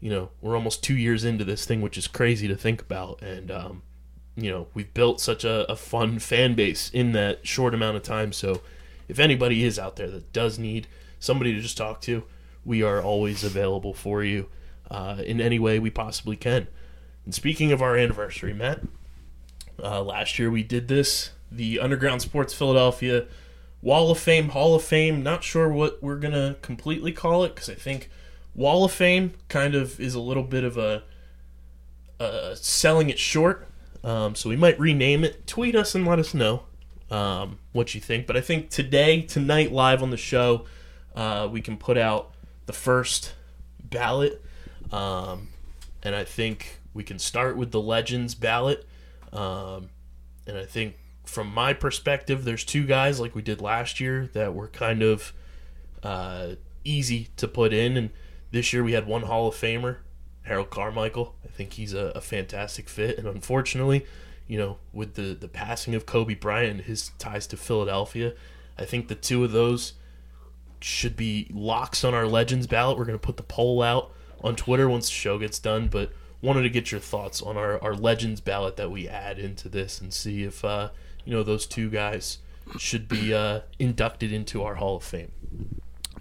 you 0.00 0.10
know, 0.10 0.30
we're 0.40 0.54
almost 0.54 0.82
two 0.82 0.96
years 0.96 1.24
into 1.24 1.44
this 1.44 1.64
thing, 1.64 1.80
which 1.80 1.98
is 1.98 2.06
crazy 2.06 2.48
to 2.48 2.56
think 2.56 2.80
about. 2.82 3.22
And 3.22 3.50
um, 3.50 3.82
you 4.36 4.50
know, 4.50 4.68
we've 4.74 4.92
built 4.94 5.20
such 5.20 5.44
a, 5.44 5.70
a 5.70 5.76
fun 5.76 6.18
fan 6.18 6.54
base 6.54 6.90
in 6.90 7.12
that 7.12 7.46
short 7.46 7.74
amount 7.74 7.96
of 7.96 8.02
time. 8.02 8.32
So 8.32 8.62
if 9.08 9.18
anybody 9.18 9.64
is 9.64 9.78
out 9.78 9.96
there 9.96 10.10
that 10.10 10.32
does 10.32 10.58
need 10.58 10.86
somebody 11.18 11.54
to 11.54 11.60
just 11.60 11.76
talk 11.76 12.00
to, 12.02 12.24
we 12.64 12.82
are 12.82 13.02
always 13.02 13.42
available 13.44 13.94
for 13.94 14.22
you. 14.22 14.48
uh, 14.90 15.22
in 15.24 15.40
any 15.40 15.58
way 15.58 15.78
we 15.78 15.90
possibly 15.90 16.36
can. 16.36 16.66
And 17.24 17.34
speaking 17.34 17.72
of 17.72 17.82
our 17.82 17.96
anniversary, 17.96 18.54
Matt, 18.54 18.80
uh, 19.82 20.02
last 20.02 20.38
year 20.38 20.50
we 20.50 20.62
did 20.62 20.88
this, 20.88 21.30
the 21.50 21.80
Underground 21.80 22.22
Sports 22.22 22.54
Philadelphia 22.54 23.26
Wall 23.80 24.10
of 24.10 24.18
Fame, 24.18 24.50
Hall 24.50 24.74
of 24.74 24.82
Fame. 24.82 25.22
Not 25.22 25.44
sure 25.44 25.68
what 25.68 26.02
we're 26.02 26.18
gonna 26.18 26.56
completely 26.62 27.12
call 27.12 27.44
it 27.44 27.54
because 27.54 27.70
I 27.70 27.74
think 27.74 28.10
Wall 28.54 28.84
of 28.84 28.92
Fame 28.92 29.34
kind 29.48 29.74
of 29.74 30.00
is 30.00 30.14
a 30.14 30.20
little 30.20 30.42
bit 30.42 30.64
of 30.64 30.76
a 30.76 31.02
selling 32.54 33.10
it 33.10 33.18
short. 33.18 33.68
Um, 34.04 34.34
so 34.34 34.48
we 34.48 34.56
might 34.56 34.78
rename 34.78 35.24
it. 35.24 35.46
Tweet 35.46 35.74
us 35.74 35.94
and 35.94 36.06
let 36.06 36.18
us 36.18 36.34
know 36.34 36.64
um, 37.10 37.58
what 37.72 37.94
you 37.94 38.00
think. 38.00 38.26
But 38.26 38.36
I 38.36 38.40
think 38.40 38.70
today, 38.70 39.22
tonight, 39.22 39.72
live 39.72 40.02
on 40.02 40.10
the 40.10 40.16
show, 40.16 40.66
uh, 41.14 41.48
we 41.50 41.60
can 41.60 41.76
put 41.76 41.98
out 41.98 42.32
the 42.66 42.72
first 42.72 43.34
ballot. 43.82 44.42
Um, 44.92 45.48
and 46.02 46.14
I 46.14 46.24
think 46.24 46.80
we 46.94 47.02
can 47.04 47.18
start 47.18 47.56
with 47.56 47.70
the 47.70 47.80
Legends 47.80 48.34
ballot. 48.34 48.86
Um, 49.32 49.90
and 50.46 50.56
I 50.56 50.64
think 50.64 50.96
from 51.28 51.52
my 51.52 51.74
perspective, 51.74 52.44
there's 52.44 52.64
two 52.64 52.86
guys 52.86 53.20
like 53.20 53.34
we 53.34 53.42
did 53.42 53.60
last 53.60 54.00
year 54.00 54.30
that 54.32 54.54
were 54.54 54.68
kind 54.68 55.02
of 55.02 55.34
uh, 56.02 56.52
easy 56.84 57.28
to 57.36 57.46
put 57.46 57.74
in. 57.74 57.98
And 57.98 58.10
this 58.50 58.72
year 58.72 58.82
we 58.82 58.92
had 58.92 59.06
one 59.06 59.22
Hall 59.22 59.46
of 59.46 59.54
Famer, 59.54 59.98
Harold 60.42 60.70
Carmichael. 60.70 61.34
I 61.44 61.48
think 61.48 61.74
he's 61.74 61.92
a, 61.92 62.12
a 62.14 62.22
fantastic 62.22 62.88
fit. 62.88 63.18
And 63.18 63.28
unfortunately, 63.28 64.06
you 64.46 64.56
know, 64.56 64.78
with 64.90 65.14
the, 65.14 65.34
the 65.34 65.48
passing 65.48 65.94
of 65.94 66.06
Kobe 66.06 66.34
Bryant 66.34 66.70
and 66.70 66.80
his 66.80 67.10
ties 67.18 67.46
to 67.48 67.58
Philadelphia, 67.58 68.32
I 68.78 68.86
think 68.86 69.08
the 69.08 69.14
two 69.14 69.44
of 69.44 69.52
those 69.52 69.92
should 70.80 71.14
be 71.14 71.50
locks 71.52 72.04
on 72.04 72.14
our 72.14 72.26
Legends 72.26 72.66
ballot. 72.66 72.96
We're 72.96 73.04
going 73.04 73.18
to 73.18 73.26
put 73.26 73.36
the 73.36 73.42
poll 73.42 73.82
out 73.82 74.12
on 74.42 74.56
Twitter 74.56 74.88
once 74.88 75.08
the 75.08 75.14
show 75.14 75.38
gets 75.38 75.58
done, 75.58 75.88
but 75.88 76.10
wanted 76.40 76.62
to 76.62 76.70
get 76.70 76.90
your 76.90 77.00
thoughts 77.02 77.42
on 77.42 77.58
our, 77.58 77.82
our 77.82 77.94
Legends 77.94 78.40
ballot 78.40 78.76
that 78.76 78.90
we 78.90 79.06
add 79.06 79.38
into 79.38 79.68
this 79.68 80.00
and 80.00 80.14
see 80.14 80.44
if, 80.44 80.64
uh, 80.64 80.88
you 81.28 81.34
know, 81.34 81.42
those 81.42 81.66
two 81.66 81.90
guys 81.90 82.38
should 82.78 83.06
be 83.06 83.34
uh, 83.34 83.60
inducted 83.78 84.32
into 84.32 84.62
our 84.62 84.76
Hall 84.76 84.96
of 84.96 85.04
Fame. 85.04 85.30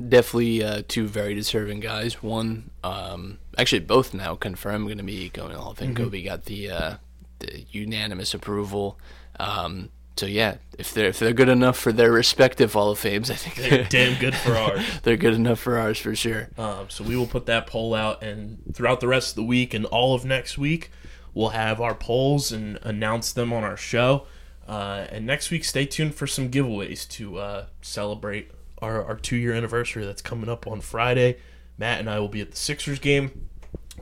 Definitely 0.05 0.61
uh, 0.61 0.83
two 0.85 1.07
very 1.07 1.33
deserving 1.33 1.79
guys. 1.79 2.21
One, 2.21 2.71
um, 2.83 3.37
actually, 3.57 3.79
both 3.79 4.13
now 4.13 4.35
confirmed 4.35 4.85
going 4.87 4.97
to 4.97 5.05
be 5.05 5.29
going 5.29 5.51
to 5.51 5.55
the 5.55 5.61
Hall 5.61 5.71
of 5.71 5.77
Fame. 5.77 5.95
Kobe 5.95 6.21
got 6.23 6.43
the, 6.43 6.69
uh, 6.69 6.95
the 7.39 7.65
unanimous 7.71 8.33
approval. 8.33 8.99
Um, 9.39 9.91
so 10.17 10.25
yeah, 10.25 10.57
if 10.77 10.93
they're 10.93 11.07
if 11.07 11.19
they're 11.19 11.31
good 11.31 11.47
enough 11.47 11.77
for 11.77 11.93
their 11.93 12.11
respective 12.11 12.73
Hall 12.73 12.91
of 12.91 12.99
Fames, 12.99 13.31
I 13.31 13.35
think 13.35 13.55
They're 13.55 13.69
they're, 13.69 13.83
damn 13.85 14.19
good 14.19 14.35
for 14.35 14.51
ours. 14.57 14.83
they're 15.03 15.15
good 15.15 15.35
enough 15.35 15.59
for 15.59 15.77
ours 15.77 15.99
for 15.99 16.15
sure. 16.17 16.49
Um, 16.57 16.89
so 16.89 17.05
we 17.05 17.15
will 17.15 17.27
put 17.27 17.45
that 17.45 17.65
poll 17.65 17.93
out, 17.93 18.21
and 18.21 18.57
throughout 18.73 18.99
the 18.99 19.07
rest 19.07 19.29
of 19.29 19.35
the 19.37 19.43
week 19.43 19.73
and 19.73 19.85
all 19.85 20.15
of 20.15 20.25
next 20.25 20.57
week, 20.57 20.91
we'll 21.33 21.49
have 21.49 21.79
our 21.79 21.95
polls 21.95 22.51
and 22.51 22.77
announce 22.81 23.31
them 23.31 23.53
on 23.53 23.63
our 23.63 23.77
show. 23.77 24.27
Uh, 24.67 25.07
and 25.09 25.25
next 25.25 25.49
week, 25.49 25.63
stay 25.63 25.85
tuned 25.85 26.13
for 26.13 26.27
some 26.27 26.49
giveaways 26.49 27.07
to 27.07 27.37
uh, 27.37 27.65
celebrate 27.81 28.51
our, 28.79 29.03
our 29.03 29.15
two 29.15 29.37
year 29.37 29.53
anniversary 29.53 30.05
that's 30.05 30.21
coming 30.21 30.49
up 30.49 30.67
on 30.67 30.81
Friday. 30.81 31.37
Matt 31.77 31.99
and 31.99 32.09
I 32.09 32.19
will 32.19 32.27
be 32.27 32.41
at 32.41 32.51
the 32.51 32.57
Sixers 32.57 32.99
game. 32.99 33.49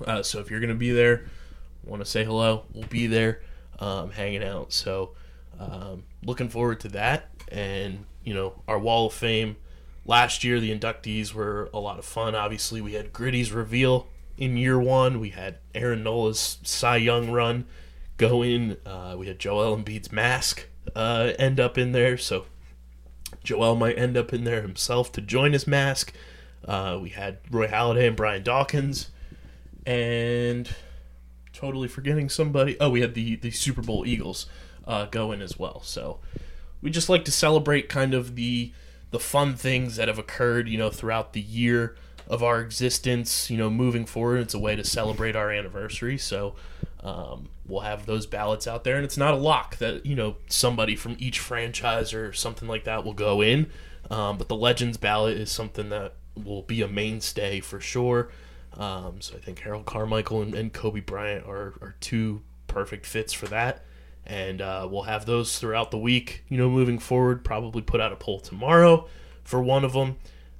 Uh, 0.05 0.24
so 0.24 0.39
if 0.39 0.49
you're 0.49 0.59
going 0.59 0.70
to 0.70 0.76
be 0.76 0.91
there, 0.91 1.26
want 1.84 2.03
to 2.03 2.09
say 2.09 2.24
hello, 2.24 2.66
we'll 2.74 2.88
be 2.88 3.07
there 3.07 3.41
um, 3.80 4.11
hanging 4.11 4.43
out. 4.43 4.74
So 4.74 5.11
um, 5.59 6.03
looking 6.24 6.49
forward 6.49 6.80
to 6.82 6.88
that. 6.89 7.30
And, 7.49 8.05
you 8.24 8.34
know, 8.34 8.61
our 8.68 8.80
Wall 8.80 9.07
of 9.07 9.13
Fame 9.13 9.57
last 10.05 10.43
year, 10.43 10.59
the 10.59 10.78
inductees 10.78 11.34
were 11.34 11.70
a 11.74 11.80
lot 11.80 11.99
of 11.99 12.05
fun. 12.05 12.34
Obviously, 12.34 12.82
we 12.82 12.93
had 12.93 13.13
Gritty's 13.13 13.51
reveal 13.51 14.07
in 14.38 14.57
year 14.57 14.80
one. 14.80 15.20
We 15.20 15.30
had 15.30 15.59
Aaron 15.76 16.03
Nola's 16.03 16.57
Cy 16.63 16.97
Young 16.97 17.30
run 17.32 17.66
go 18.18 18.41
in. 18.41 18.78
Uh, 18.86 19.16
we 19.18 19.28
had 19.28 19.39
Joel 19.39 19.78
Embiid's 19.78 20.11
mask 20.11 20.68
uh, 20.95 21.34
end 21.38 21.59
up 21.59 21.78
in 21.78 21.91
there. 21.91 22.18
So 22.18 22.45
Joel 23.43 23.76
might 23.76 23.97
end 23.97 24.18
up 24.18 24.34
in 24.34 24.43
there 24.43 24.61
himself 24.61 25.11
to 25.13 25.22
join 25.22 25.53
his 25.53 25.68
mask. 25.68 26.13
Uh, 26.68 26.97
we 27.01 27.09
had 27.09 27.39
Roy 27.51 27.68
Halladay 27.68 28.07
and 28.07 28.16
Brian 28.16 28.43
Dawkins. 28.43 29.09
And 29.86 30.70
totally 31.53 31.88
forgetting 31.88 32.30
somebody. 32.30 32.76
Oh, 32.80 32.89
we 32.89 33.01
had 33.01 33.13
the, 33.13 33.36
the 33.38 33.51
Super 33.51 33.82
Bowl 33.82 34.05
Eagles 34.05 34.47
uh, 34.86 35.05
go 35.05 35.32
in 35.32 35.41
as 35.41 35.57
well. 35.57 35.82
So 35.82 36.20
we 36.82 36.91
just 36.91 37.09
like 37.09 37.26
to 37.26 37.32
celebrate 37.32 37.89
kind 37.89 38.13
of 38.13 38.36
the 38.36 38.72
the 39.11 39.20
fun 39.20 39.55
things 39.55 39.95
that 39.95 40.09
have 40.09 40.20
occurred, 40.20 40.68
you 40.68 40.78
know, 40.78 40.89
throughout 40.89 41.32
the 41.32 41.39
year 41.41 41.95
of 42.28 42.43
our 42.43 42.59
existence. 42.59 43.49
You 43.49 43.57
know, 43.57 43.70
moving 43.70 44.05
forward, 44.05 44.39
it's 44.39 44.53
a 44.53 44.59
way 44.59 44.76
to 44.76 44.84
celebrate 44.84 45.36
our 45.36 45.51
anniversary. 45.51 46.18
So 46.18 46.55
um, 47.01 47.47
we'll 47.68 47.82
have 47.82 48.05
those 48.05 48.26
ballots 48.26 48.68
out 48.68 48.84
there, 48.84 48.95
and 48.95 49.05
it's 49.05 49.18
not 49.18 49.34
a 49.34 49.38
lock 49.38 49.78
that 49.78 50.05
you 50.05 50.16
know 50.16 50.38
somebody 50.47 50.95
from 50.95 51.16
each 51.20 51.39
franchise 51.39 52.13
or 52.13 52.34
something 52.34 52.68
like 52.68 52.84
that 52.86 53.03
will 53.03 53.13
go 53.13 53.41
in. 53.41 53.68
Um, 54.09 54.38
but 54.38 54.47
the 54.47 54.55
Legends 54.55 54.97
ballot 54.97 55.38
is 55.38 55.51
something 55.51 55.89
that 55.89 56.13
will 56.36 56.61
be 56.61 56.82
a 56.82 56.88
mainstay 56.88 57.59
for 57.59 57.80
sure. 57.80 58.30
Um, 58.78 59.22
so 59.22 59.36
I 59.36 59.39
think 59.39 59.59
Harold 59.59 59.86
Carmichael 59.86 60.41
and, 60.41 60.53
and 60.53 60.72
Kobe 60.72 60.99
Bryant 60.99 61.45
are, 61.47 61.74
are 61.82 61.95
two 62.01 62.41
perfect 62.68 63.05
fits 63.05 63.34
for 63.34 63.47
that. 63.47 63.84
And 64.26 64.61
uh, 64.61 64.88
we'll 64.89 65.03
have 65.03 65.26
those 65.26 65.59
throughout 65.59 65.91
the 65.91 65.97
week, 65.97 66.43
you 66.49 66.57
know, 66.57 66.70
moving 66.70 66.99
forward. 66.99 67.43
Probably 67.43 67.82
put 67.82 68.01
out 68.01 68.11
a 68.11 68.16
poll 68.16 68.39
tomorrow 68.39 69.07
for 69.43 69.61
one 69.61 69.86
of 69.86 69.93
them 69.93 70.18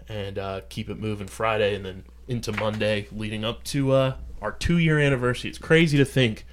and 0.08 0.38
uh, 0.38 0.62
keep 0.70 0.89
it 0.89 0.99
moving 0.99 1.28
Friday 1.28 1.76
and 1.76 1.84
then 1.84 2.03
into 2.28 2.51
Monday 2.51 3.08
leading 3.12 3.43
up 3.43 3.64
to 3.66 3.91
uh, 3.91 4.16
our 4.41 4.51
two 4.51 4.78
year 4.78 4.99
anniversary. 4.99 5.49
It's 5.49 5.60
crazy 5.60 5.97
to 5.97 6.06
think 6.06 6.45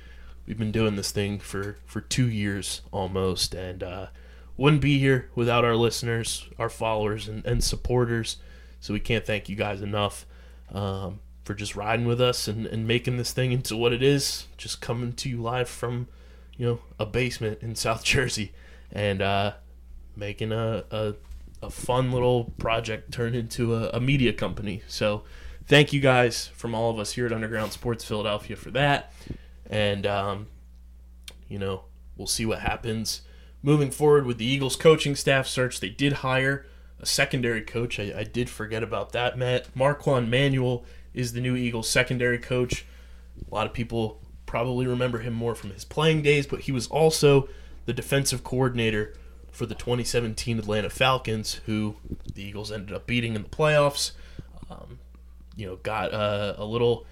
we've 0.47 0.59
been 0.59 0.73
doing 0.73 0.97
this 0.97 1.11
thing 1.11 1.39
for, 1.39 1.77
for 1.85 2.01
two 2.01 2.29
years 2.29 2.83
almost 2.91 3.55
and 3.55 3.83
uh, 3.83 4.07
wouldn't 4.57 4.83
be 4.83 4.99
here 4.99 5.31
without 5.35 5.65
our 5.65 5.77
listeners, 5.77 6.49
our 6.59 6.69
followers, 6.69 7.29
and, 7.29 7.45
and 7.47 7.63
supporters. 7.65 8.37
So 8.81 8.93
we 8.93 9.01
can't 9.01 9.25
thank 9.25 9.49
you 9.49 9.57
guys 9.57 9.81
enough 9.81 10.27
um, 10.73 11.21
for 11.45 11.55
just 11.55 11.77
riding 11.77 12.07
with 12.07 12.21
us 12.21 12.49
and, 12.49 12.67
and 12.67 12.87
making 12.87 13.17
this 13.17 13.33
thing 13.33 13.53
into 13.53 13.77
what 13.77 13.93
it 13.93 14.03
is. 14.03 14.47
Just 14.57 14.81
coming 14.81 15.13
to 15.15 15.29
you 15.29 15.41
live 15.41 15.69
from, 15.69 16.09
you 16.57 16.67
know, 16.67 16.81
a 16.99 17.07
basement 17.07 17.59
in 17.63 17.75
South 17.75 18.05
Jersey 18.05 18.53
and 18.91 19.23
uh, 19.23 19.53
making 20.17 20.53
a, 20.53 20.85
a, 20.91 21.15
a 21.63 21.71
fun 21.71 22.13
little 22.13 22.53
project 22.59 23.13
turn 23.13 23.35
into 23.35 23.75
a, 23.75 23.91
a 23.91 24.01
media 24.01 24.33
company. 24.33 24.83
So 24.89 25.23
thank 25.67 25.93
you 25.93 26.01
guys 26.01 26.49
from 26.49 26.75
all 26.75 26.91
of 26.91 26.99
us 26.99 27.13
here 27.13 27.27
at 27.27 27.33
Underground 27.33 27.73
Sports 27.73 28.05
Philadelphia 28.05 28.57
for 28.57 28.71
that. 28.73 29.13
And, 29.69 30.07
um, 30.07 30.47
you 31.49 31.59
know, 31.59 31.85
we'll 32.17 32.27
see 32.27 32.47
what 32.47 32.61
happens 32.61 33.23
moving 33.63 33.91
forward 33.91 34.27
with 34.27 34.39
the 34.39 34.45
Eagles 34.45 34.77
coaching 34.77 35.15
staff 35.15 35.47
search. 35.47 35.81
They 35.81 35.89
did 35.89 36.15
hire 36.15 36.67
a 37.01 37.07
secondary 37.07 37.63
coach. 37.63 37.99
I, 37.99 38.13
I 38.17 38.25
did 38.25 38.51
forget 38.51 38.83
about 38.83 39.13
that, 39.13 39.39
Matt. 39.39 39.75
Marquand 39.75 40.31
Manuel 40.31 40.85
is 41.15 41.33
the 41.33 41.41
new 41.41 41.57
Eagles 41.57 41.89
secondary 41.89 42.39
coach. 42.39 42.85
A 43.51 43.55
lot 43.55 43.67
of 43.67 43.73
people 43.73 44.21
probably 44.47 44.87
remember 44.87 45.19
him 45.19 45.33
more 45.33 45.55
from 45.55 45.71
his 45.71 45.85
playing 45.85 46.23
days, 46.23 46.47
but 46.47 46.61
he 46.61 46.73
was 46.73 46.87
also 46.89 47.49
the 47.87 47.93
defensive 47.93 48.45
coordinator 48.45 49.15
for 49.51 49.67
the 49.67 49.75
2017 49.75 50.59
Atlanta 50.59 50.91
Falcons, 50.91 51.61
who 51.67 51.97
the 52.35 52.43
Eagles 52.43 52.73
ended 52.73 52.95
up 52.95 53.07
beating 53.07 53.35
in 53.35 53.43
the 53.43 53.49
playoffs. 53.49 54.13
Um, 54.71 54.99
you 55.57 55.67
know, 55.67 55.77
got 55.77 56.13
uh, 56.15 56.55
a 56.57 56.65
little 56.65 57.07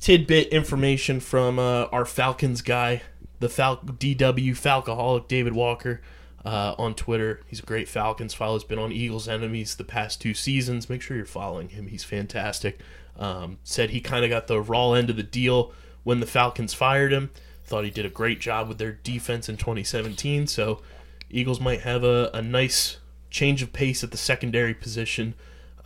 tidbit 0.00 0.48
information 0.48 1.20
from 1.20 1.58
uh, 1.58 1.84
our 1.86 2.04
Falcons 2.04 2.62
guy, 2.62 3.02
the 3.40 3.48
Fal- 3.48 3.78
DW 3.78 4.50
Falcoholic 4.50 5.28
David 5.28 5.52
Walker 5.52 6.00
uh, 6.44 6.74
on 6.78 6.94
Twitter. 6.94 7.40
He's 7.46 7.60
a 7.60 7.64
great 7.64 7.88
Falcons 7.88 8.34
follow. 8.34 8.54
He's 8.54 8.64
been 8.64 8.78
on 8.78 8.92
Eagles 8.92 9.28
enemies 9.28 9.76
the 9.76 9.84
past 9.84 10.20
two 10.20 10.34
seasons. 10.34 10.88
Make 10.88 11.02
sure 11.02 11.16
you're 11.16 11.26
following 11.26 11.70
him. 11.70 11.88
He's 11.88 12.04
fantastic. 12.04 12.80
Um, 13.18 13.58
said 13.64 13.90
he 13.90 14.00
kind 14.00 14.24
of 14.24 14.30
got 14.30 14.46
the 14.46 14.60
raw 14.60 14.92
end 14.92 15.10
of 15.10 15.16
the 15.16 15.24
deal 15.24 15.72
when 16.04 16.20
the 16.20 16.26
Falcons 16.26 16.74
fired 16.74 17.12
him. 17.12 17.30
Thought 17.64 17.84
he 17.84 17.90
did 17.90 18.06
a 18.06 18.10
great 18.10 18.40
job 18.40 18.68
with 18.68 18.78
their 18.78 18.92
defense 18.92 19.48
in 19.48 19.56
2017. 19.56 20.46
So 20.46 20.80
Eagles 21.28 21.60
might 21.60 21.80
have 21.80 22.04
a, 22.04 22.30
a 22.32 22.40
nice 22.40 22.98
change 23.30 23.60
of 23.60 23.72
pace 23.72 24.02
at 24.02 24.10
the 24.10 24.16
secondary 24.16 24.72
position 24.72 25.34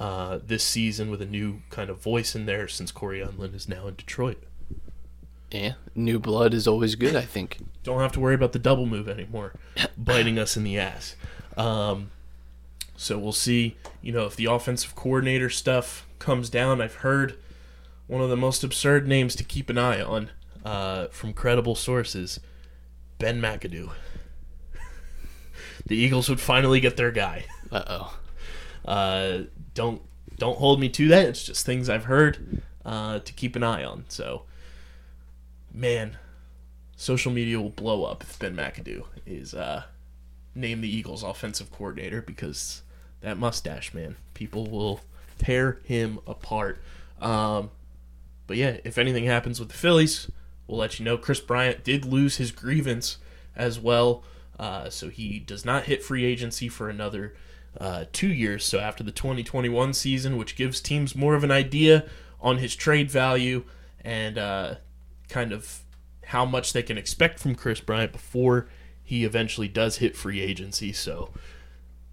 uh, 0.03 0.41
this 0.45 0.65
season 0.65 1.13
with 1.13 1.23
a 1.23 1.27
new 1.27 1.63
kind 1.71 1.89
of 1.89 2.03
voice 2.03 2.35
in 2.35 2.45
there 2.45 2.67
since 2.67 2.91
Cory 2.91 3.21
Undlin 3.21 3.55
is 3.55 3.69
now 3.69 3.87
in 3.87 3.95
Detroit. 3.95 4.43
Yeah, 5.53 5.75
new 5.95 6.19
blood 6.19 6.53
is 6.55 6.67
always 6.67 6.97
good. 6.97 7.15
I 7.15 7.21
think. 7.21 7.59
Don't 7.85 8.01
have 8.01 8.11
to 8.13 8.21
worry 8.21 8.35
about 8.35 8.51
the 8.51 8.59
double 8.59 8.85
move 8.85 9.09
anymore, 9.09 9.55
biting 9.97 10.41
us 10.41 10.57
in 10.57 10.65
the 10.65 10.77
ass. 10.77 11.15
Um, 11.57 12.11
so 12.97 13.17
we'll 13.17 13.31
see. 13.31 13.77
You 14.01 14.11
know, 14.11 14.27
if 14.27 14.35
the 14.35 14.47
offensive 14.47 14.97
coordinator 14.97 15.49
stuff 15.49 16.05
comes 16.19 16.51
down, 16.51 16.81
I've 16.81 16.97
heard 16.97 17.37
one 18.09 18.23
of 18.23 18.29
the 18.29 18.37
most 18.37 18.65
absurd 18.65 19.07
names 19.07 19.37
to 19.37 19.45
keep 19.45 19.71
an 19.71 19.79
eye 19.79 20.03
on 20.03 20.31
uh, 20.65 21.07
from 21.13 21.33
credible 21.33 21.77
sources: 21.77 22.41
Ben 23.21 23.41
McAdoo. 23.41 23.93
the 25.87 25.97
Eagles 25.97 26.29
would 26.29 26.41
finally 26.41 26.81
get 26.81 26.97
their 26.97 27.13
guy. 27.13 27.45
Uh 27.71 27.85
oh. 27.87 28.19
Uh, 28.85 29.43
don't 29.75 30.03
don't 30.39 30.59
hold 30.59 30.81
me 30.81 30.89
to 30.91 31.09
that. 31.09 31.27
It's 31.27 31.45
just 31.45 31.65
things 31.67 31.89
I've 31.89 32.05
heard. 32.05 32.63
uh, 32.85 33.21
to 33.21 33.33
keep 33.33 33.57
an 33.57 33.63
eye 33.63 33.85
on. 33.85 34.05
So, 34.09 34.43
man, 35.73 36.17
social 36.97 37.33
media 37.33 37.61
will 37.61 37.71
blow 37.71 38.05
up 38.05 38.23
if 38.23 38.39
Ben 38.39 38.57
McAdoo 38.57 39.05
is 39.27 39.55
uh, 39.55 39.85
named 40.55 40.83
the 40.83 40.95
Eagles 40.95 41.23
offensive 41.23 41.71
coordinator 41.71 42.23
because 42.23 42.83
that 43.21 43.39
mustache, 43.39 43.95
man, 43.95 44.17
people 44.35 44.67
will 44.67 45.01
tear 45.39 45.79
him 45.85 46.19
apart. 46.27 46.83
Um, 47.21 47.71
but 48.47 48.57
yeah, 48.57 48.79
if 48.85 48.99
anything 48.99 49.25
happens 49.25 49.61
with 49.61 49.69
the 49.69 49.77
Phillies, 49.77 50.31
we'll 50.67 50.79
let 50.79 50.99
you 50.99 51.05
know. 51.05 51.17
Kris 51.17 51.41
Bryant 51.41 51.85
did 51.85 52.05
lose 52.05 52.37
his 52.37 52.51
grievance 52.51 53.19
as 53.55 53.79
well, 53.79 54.25
uh, 54.59 54.91
so 54.91 55.09
he 55.09 55.39
does 55.39 55.65
not 55.65 55.85
hit 55.85 56.03
free 56.03 56.25
agency 56.25 56.69
for 56.69 56.89
another 56.89 57.35
uh, 57.81 58.05
two 58.13 58.33
years. 58.33 58.65
So 58.65 58.79
after 58.79 59.03
the 59.03 59.13
2021 59.13 59.95
season, 59.95 60.37
which 60.37 60.57
gives 60.57 60.81
teams 60.81 61.15
more 61.15 61.35
of 61.35 61.45
an 61.45 61.51
idea 61.51 62.07
on 62.41 62.59
his 62.59 62.75
trade 62.75 63.11
value 63.11 63.65
and 64.05 64.39
uh, 64.39 64.75
kind 65.29 65.53
of 65.53 65.81
how 66.27 66.45
much 66.45 66.73
they 66.73 66.83
can 66.83 66.99
expect 66.99 67.39
from 67.39 67.55
Kris 67.55 67.81
Bryant 67.81 68.13
before 68.13 68.69
he 69.03 69.25
eventually 69.25 69.69
does 69.69 69.99
hit 69.99 70.17
free 70.17 70.41
agency. 70.41 70.93
So 70.93 71.31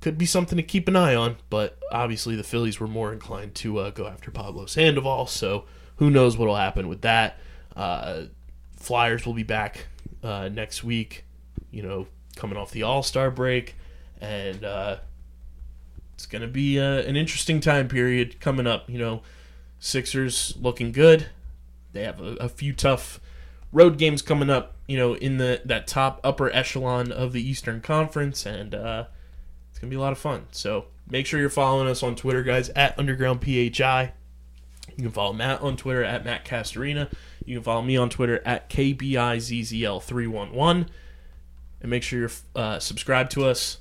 could 0.01 0.17
be 0.17 0.25
something 0.25 0.57
to 0.57 0.63
keep 0.63 0.87
an 0.87 0.95
eye 0.95 1.15
on, 1.15 1.37
but 1.49 1.77
obviously 1.91 2.35
the 2.35 2.43
Phillies 2.43 2.79
were 2.79 2.87
more 2.87 3.11
inclined 3.11 3.55
to 3.55 3.79
uh, 3.79 3.89
go 3.91 4.07
after 4.07 4.31
Pablo 4.31 4.65
Sandoval, 4.65 5.27
so 5.27 5.65
who 5.97 6.09
knows 6.09 6.37
what'll 6.37 6.55
happen 6.55 6.87
with 6.87 7.01
that. 7.01 7.37
Uh, 7.75 8.23
Flyers 8.77 9.25
will 9.25 9.33
be 9.33 9.43
back 9.43 9.87
uh, 10.23 10.47
next 10.47 10.83
week, 10.83 11.25
you 11.69 11.83
know, 11.83 12.07
coming 12.37 12.57
off 12.57 12.71
the 12.71 12.83
All 12.83 13.03
Star 13.03 13.29
break, 13.29 13.75
and 14.21 14.63
uh, 14.63 14.97
it's 16.19 16.25
going 16.25 16.41
to 16.41 16.49
be 16.49 16.77
uh, 16.77 16.99
an 17.03 17.15
interesting 17.15 17.61
time 17.61 17.87
period 17.87 18.41
coming 18.41 18.67
up. 18.67 18.89
You 18.89 18.99
know, 18.99 19.21
Sixers 19.79 20.53
looking 20.59 20.91
good. 20.91 21.27
They 21.93 22.03
have 22.03 22.19
a, 22.19 22.33
a 22.41 22.49
few 22.49 22.73
tough 22.73 23.21
road 23.71 23.97
games 23.97 24.21
coming 24.21 24.49
up. 24.49 24.75
You 24.85 24.97
know, 24.97 25.13
in 25.13 25.37
the 25.37 25.61
that 25.63 25.87
top 25.87 26.19
upper 26.21 26.51
echelon 26.51 27.13
of 27.13 27.31
the 27.31 27.41
Eastern 27.41 27.79
Conference, 27.79 28.45
and 28.45 28.75
uh, 28.75 29.05
it's 29.69 29.79
gonna 29.79 29.89
be 29.89 29.95
a 29.95 30.01
lot 30.01 30.11
of 30.11 30.17
fun. 30.17 30.47
So 30.51 30.87
make 31.09 31.25
sure 31.25 31.39
you're 31.39 31.49
following 31.49 31.87
us 31.87 32.03
on 32.03 32.17
Twitter, 32.17 32.43
guys, 32.43 32.67
at 32.71 32.99
Underground 32.99 33.41
PHI. 33.41 34.11
You 34.97 35.03
can 35.03 35.11
follow 35.11 35.31
Matt 35.31 35.61
on 35.61 35.77
Twitter 35.77 36.03
at 36.03 36.25
Matt 36.25 36.43
Castorina. 36.43 37.09
You 37.45 37.55
can 37.55 37.63
follow 37.63 37.81
me 37.81 37.95
on 37.95 38.09
Twitter 38.09 38.41
at 38.45 38.69
KBIZZL311. 38.69 40.87
And 41.81 41.89
make 41.89 42.03
sure 42.03 42.19
you're 42.19 42.31
uh, 42.57 42.79
subscribed 42.79 43.31
to 43.31 43.45
us 43.45 43.78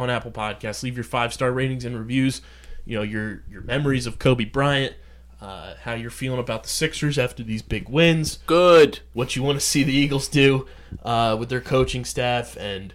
on 0.00 0.10
Apple 0.10 0.30
Podcasts. 0.30 0.82
Leave 0.82 0.96
your 0.96 1.04
five 1.04 1.32
star 1.32 1.52
ratings 1.52 1.84
and 1.84 1.96
reviews. 1.96 2.42
You 2.84 2.96
know 2.96 3.02
your 3.02 3.42
your 3.50 3.62
memories 3.62 4.06
of 4.06 4.18
Kobe 4.18 4.44
Bryant, 4.44 4.94
uh, 5.40 5.74
how 5.82 5.94
you're 5.94 6.10
feeling 6.10 6.40
about 6.40 6.62
the 6.62 6.68
Sixers 6.68 7.18
after 7.18 7.42
these 7.42 7.62
big 7.62 7.88
wins 7.88 8.38
Good. 8.46 9.00
what 9.12 9.36
you 9.36 9.42
want 9.42 9.60
to 9.60 9.64
see 9.64 9.82
the 9.82 9.92
Eagles 9.92 10.28
do 10.28 10.66
uh, 11.04 11.36
with 11.38 11.48
their 11.48 11.60
coaching 11.60 12.04
staff 12.04 12.56
and 12.56 12.94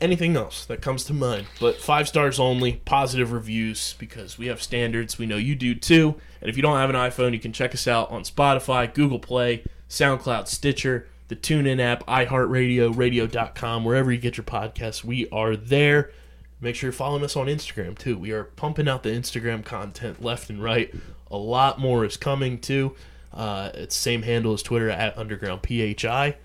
anything 0.00 0.36
else 0.36 0.64
that 0.66 0.82
comes 0.82 1.04
to 1.04 1.12
mind. 1.12 1.46
But 1.60 1.76
five 1.76 2.08
stars 2.08 2.38
only, 2.40 2.74
positive 2.84 3.32
reviews 3.32 3.94
because 3.98 4.38
we 4.38 4.46
have 4.46 4.62
standards. 4.62 5.18
We 5.18 5.26
know 5.26 5.36
you 5.36 5.54
do 5.54 5.74
too. 5.74 6.16
And 6.40 6.50
if 6.50 6.56
you 6.56 6.62
don't 6.62 6.76
have 6.76 6.90
an 6.90 6.96
iPhone, 6.96 7.32
you 7.32 7.40
can 7.40 7.52
check 7.52 7.74
us 7.74 7.86
out 7.86 8.10
on 8.10 8.22
Spotify, 8.22 8.92
Google 8.92 9.18
Play, 9.18 9.64
SoundCloud, 9.88 10.48
Stitcher, 10.48 11.06
the 11.28 11.36
TuneIn 11.36 11.80
app, 11.80 12.06
iHeartRadio, 12.06 12.96
radio.com, 12.96 13.84
wherever 13.84 14.12
you 14.12 14.18
get 14.18 14.36
your 14.36 14.44
podcasts. 14.44 15.02
We 15.02 15.28
are 15.30 15.56
there. 15.56 16.10
Make 16.60 16.76
sure 16.76 16.88
you're 16.88 16.92
following 16.92 17.24
us 17.24 17.36
on 17.36 17.46
Instagram 17.46 17.98
too. 17.98 18.16
We 18.16 18.30
are 18.32 18.44
pumping 18.44 18.88
out 18.88 19.02
the 19.02 19.10
Instagram 19.10 19.64
content 19.64 20.22
left 20.22 20.50
and 20.50 20.62
right. 20.62 20.94
A 21.30 21.36
lot 21.36 21.78
more 21.78 22.04
is 22.04 22.16
coming 22.16 22.58
too. 22.60 22.94
Uh, 23.32 23.70
it's 23.74 23.96
same 23.96 24.22
handle 24.22 24.52
as 24.52 24.62
Twitter 24.62 24.88
at 24.88 25.18
Underground 25.18 25.62
PHI. 25.66 26.36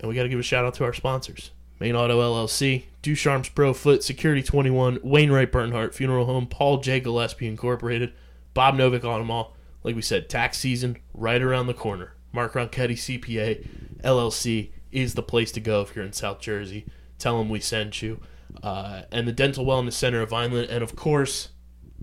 And 0.00 0.08
we 0.08 0.14
got 0.14 0.24
to 0.24 0.28
give 0.28 0.38
a 0.38 0.42
shout 0.44 0.64
out 0.64 0.74
to 0.74 0.84
our 0.84 0.92
sponsors 0.92 1.50
Main 1.80 1.94
Auto 1.94 2.20
LLC, 2.20 2.84
Ducharme's 3.02 3.48
Pro 3.48 3.72
Foot, 3.72 4.02
Security 4.02 4.42
21, 4.42 4.98
Wainwright 5.02 5.52
Bernhardt 5.52 5.94
Funeral 5.94 6.26
Home, 6.26 6.46
Paul 6.46 6.78
J. 6.78 7.00
Gillespie 7.00 7.46
Incorporated, 7.46 8.12
Bob 8.52 8.74
Novick 8.74 9.00
Automall. 9.00 9.52
Like 9.84 9.94
we 9.94 10.02
said, 10.02 10.28
tax 10.28 10.58
season 10.58 10.98
right 11.14 11.40
around 11.40 11.68
the 11.68 11.74
corner. 11.74 12.14
Mark 12.38 12.52
Ronchetti 12.52 13.20
CPA 13.20 13.66
LLC 14.04 14.70
is 14.92 15.14
the 15.14 15.24
place 15.24 15.50
to 15.50 15.58
go 15.58 15.80
if 15.80 15.96
you're 15.96 16.04
in 16.04 16.12
South 16.12 16.38
Jersey. 16.38 16.86
Tell 17.18 17.36
them 17.36 17.48
we 17.48 17.58
sent 17.58 18.00
you. 18.00 18.20
Uh, 18.62 19.02
and 19.10 19.26
the 19.26 19.32
Dental 19.32 19.66
Wellness 19.66 19.94
Center 19.94 20.22
of 20.22 20.30
Vineland, 20.30 20.70
and 20.70 20.84
of 20.84 20.94
course, 20.94 21.48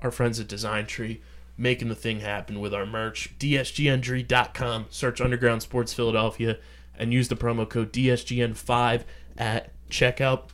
our 0.02 0.12
friends 0.12 0.38
at 0.38 0.50
Design 0.50 0.88
Tree 0.88 1.22
making 1.58 1.88
the 1.88 1.96
thing 1.96 2.20
happen 2.20 2.60
with 2.60 2.74
our 2.74 2.86
merch. 2.86 3.34
DSGNDRE.com. 3.40 4.88
Search 4.90 5.22
Underground 5.22 5.62
Sports 5.62 5.94
Philadelphia 5.94 6.58
and 7.00 7.14
use 7.14 7.30
the 7.30 7.38
promo 7.38 7.68
code 7.68 7.94
DSGN5 7.94 9.04
at 9.38 9.72
checkout. 9.90 10.50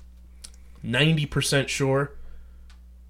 90% 0.86 1.70
sure 1.70 2.12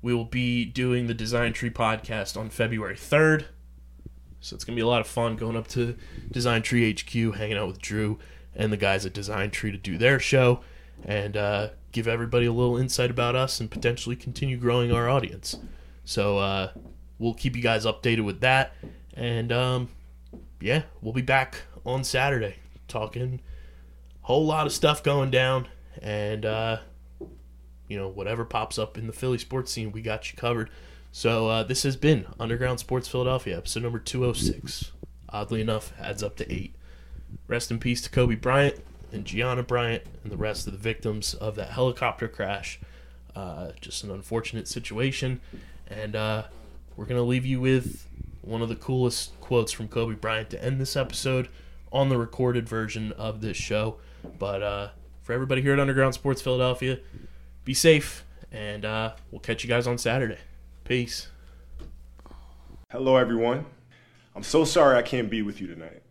we 0.01 0.13
will 0.13 0.23
be 0.23 0.63
doing 0.63 1.07
the 1.07 1.13
Design 1.13 1.51
Tree 1.51 1.69
podcast 1.69 2.37
on 2.37 2.49
February 2.49 2.95
3rd. 2.95 3.47
So 4.41 4.55
it's 4.55 4.65
to 4.65 4.71
be 4.79 4.81
a 4.81 4.87
lot 4.87 5.01
of 5.01 5.07
fun 5.07 5.35
going 5.35 5.55
up 5.55 5.67
to 5.69 5.95
Design 6.31 6.61
Tree 6.61 6.91
HQ, 6.91 7.35
hanging 7.35 7.57
out 7.57 7.67
with 7.67 7.81
Drew 7.81 8.19
and 8.55 8.73
the 8.73 8.77
guys 8.77 9.05
at 9.05 9.13
Design 9.13 9.51
Tree 9.51 9.71
to 9.71 9.77
do 9.77 9.97
their 9.97 10.19
show 10.19 10.61
and 11.05 11.37
uh, 11.37 11.69
give 11.91 12.07
everybody 12.07 12.45
a 12.45 12.53
little 12.53 12.77
insight 12.77 13.09
about 13.09 13.35
us 13.35 13.59
and 13.59 13.71
potentially 13.71 14.15
continue 14.15 14.57
growing 14.57 14.91
our 14.91 15.09
audience. 15.09 15.57
So 16.03 16.39
uh, 16.39 16.71
we'll 17.19 17.33
keep 17.33 17.55
you 17.55 17.61
guys 17.61 17.85
updated 17.85 18.25
with 18.25 18.41
that. 18.41 18.73
And 19.13 19.51
um, 19.51 19.89
yeah, 20.59 20.83
we'll 21.01 21.13
be 21.13 21.21
back 21.21 21.61
on 21.85 22.03
Saturday 22.03 22.55
talking 22.87 23.41
whole 24.21 24.45
lot 24.45 24.65
of 24.65 24.73
stuff 24.73 25.03
going 25.03 25.31
down 25.31 25.67
and 26.01 26.45
uh, 26.45 26.77
you 27.87 27.97
know 27.97 28.07
whatever 28.07 28.45
pops 28.45 28.77
up 28.77 28.97
in 28.97 29.07
the 29.07 29.13
Philly 29.13 29.37
sports 29.37 29.71
scene, 29.71 29.91
we 29.91 30.01
got 30.01 30.31
you 30.31 30.37
covered. 30.37 30.69
So 31.11 31.49
uh, 31.49 31.63
this 31.63 31.83
has 31.83 31.97
been 31.97 32.25
Underground 32.39 32.79
Sports 32.79 33.07
Philadelphia, 33.09 33.57
episode 33.57 33.83
number 33.83 33.99
206. 33.99 34.91
Oddly 35.29 35.59
enough, 35.59 35.91
adds 35.99 36.23
up 36.23 36.37
to 36.37 36.51
eight. 36.51 36.73
Rest 37.47 37.69
in 37.69 37.79
peace 37.79 38.01
to 38.03 38.09
Kobe 38.09 38.35
Bryant 38.35 38.75
and 39.11 39.25
Gianna 39.25 39.61
Bryant 39.61 40.03
and 40.23 40.31
the 40.31 40.37
rest 40.37 40.67
of 40.67 40.73
the 40.73 40.79
victims 40.79 41.33
of 41.33 41.55
that 41.55 41.71
helicopter 41.71 42.29
crash. 42.29 42.79
Uh, 43.35 43.71
just 43.81 44.03
an 44.05 44.11
unfortunate 44.11 44.67
situation, 44.67 45.41
and 45.87 46.15
uh, 46.15 46.43
we're 46.95 47.05
gonna 47.05 47.21
leave 47.21 47.45
you 47.45 47.61
with 47.61 48.07
one 48.41 48.61
of 48.61 48.69
the 48.69 48.75
coolest 48.75 49.39
quotes 49.39 49.71
from 49.71 49.87
Kobe 49.87 50.15
Bryant 50.15 50.49
to 50.49 50.63
end 50.63 50.81
this 50.81 50.95
episode 50.97 51.47
on 51.91 52.09
the 52.09 52.17
recorded 52.17 52.67
version 52.67 53.11
of 53.13 53.41
this 53.41 53.55
show. 53.57 53.97
But 54.37 54.63
uh, 54.63 54.89
for 55.23 55.33
everybody 55.33 55.61
here 55.61 55.73
at 55.73 55.79
Underground 55.79 56.13
Sports 56.13 56.41
Philadelphia, 56.41 56.99
be 57.63 57.73
safe, 57.73 58.25
and 58.51 58.83
uh, 58.83 59.13
we'll 59.29 59.39
catch 59.39 59.63
you 59.63 59.69
guys 59.69 59.87
on 59.87 59.97
Saturday. 59.97 60.37
Peace. 60.83 61.27
Hello, 62.91 63.15
everyone. 63.15 63.65
I'm 64.35 64.43
so 64.43 64.65
sorry 64.65 64.97
I 64.97 65.03
can't 65.03 65.29
be 65.29 65.43
with 65.43 65.61
you 65.61 65.67
tonight. 65.67 66.01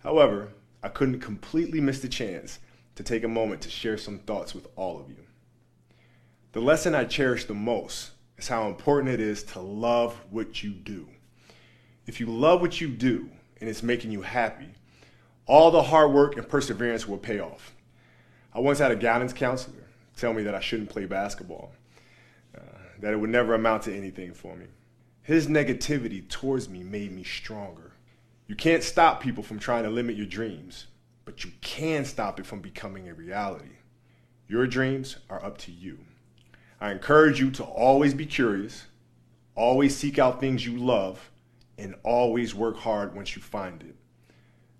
However, 0.00 0.50
I 0.82 0.88
couldn't 0.88 1.20
completely 1.20 1.80
miss 1.80 2.00
the 2.00 2.08
chance 2.08 2.58
to 2.94 3.02
take 3.02 3.24
a 3.24 3.28
moment 3.28 3.62
to 3.62 3.70
share 3.70 3.96
some 3.96 4.18
thoughts 4.18 4.54
with 4.54 4.68
all 4.76 5.00
of 5.00 5.08
you. 5.08 5.24
The 6.52 6.60
lesson 6.60 6.94
I 6.94 7.04
cherish 7.04 7.46
the 7.46 7.54
most 7.54 8.10
is 8.36 8.48
how 8.48 8.68
important 8.68 9.14
it 9.14 9.18
is 9.18 9.42
to 9.44 9.60
love 9.60 10.20
what 10.30 10.62
you 10.62 10.70
do. 10.70 11.08
If 12.06 12.20
you 12.20 12.26
love 12.26 12.60
what 12.60 12.82
you 12.82 12.88
do 12.88 13.30
and 13.60 13.68
it's 13.68 13.82
making 13.82 14.12
you 14.12 14.22
happy, 14.22 14.68
all 15.46 15.70
the 15.70 15.84
hard 15.84 16.12
work 16.12 16.36
and 16.36 16.46
perseverance 16.46 17.08
will 17.08 17.18
pay 17.18 17.40
off. 17.40 17.74
I 18.52 18.60
once 18.60 18.78
had 18.78 18.92
a 18.92 18.96
guidance 18.96 19.32
counselor 19.32 19.88
tell 20.16 20.34
me 20.34 20.42
that 20.42 20.54
I 20.54 20.60
shouldn't 20.60 20.90
play 20.90 21.06
basketball, 21.06 21.72
that 23.02 23.12
it 23.12 23.16
would 23.16 23.30
never 23.30 23.52
amount 23.52 23.82
to 23.82 23.94
anything 23.94 24.32
for 24.32 24.56
me. 24.56 24.66
His 25.22 25.48
negativity 25.48 26.26
towards 26.26 26.68
me 26.68 26.82
made 26.82 27.12
me 27.12 27.24
stronger. 27.24 27.92
You 28.46 28.54
can't 28.54 28.82
stop 28.82 29.20
people 29.20 29.42
from 29.42 29.58
trying 29.58 29.82
to 29.82 29.90
limit 29.90 30.16
your 30.16 30.26
dreams, 30.26 30.86
but 31.24 31.44
you 31.44 31.50
can 31.60 32.04
stop 32.04 32.38
it 32.38 32.46
from 32.46 32.60
becoming 32.60 33.08
a 33.08 33.14
reality. 33.14 33.76
Your 34.48 34.66
dreams 34.68 35.16
are 35.28 35.44
up 35.44 35.58
to 35.58 35.72
you. 35.72 35.98
I 36.80 36.92
encourage 36.92 37.40
you 37.40 37.50
to 37.52 37.64
always 37.64 38.14
be 38.14 38.26
curious, 38.26 38.86
always 39.56 39.96
seek 39.96 40.18
out 40.18 40.40
things 40.40 40.64
you 40.64 40.76
love, 40.76 41.30
and 41.78 41.96
always 42.04 42.54
work 42.54 42.76
hard 42.76 43.14
once 43.14 43.34
you 43.34 43.42
find 43.42 43.82
it. 43.82 43.96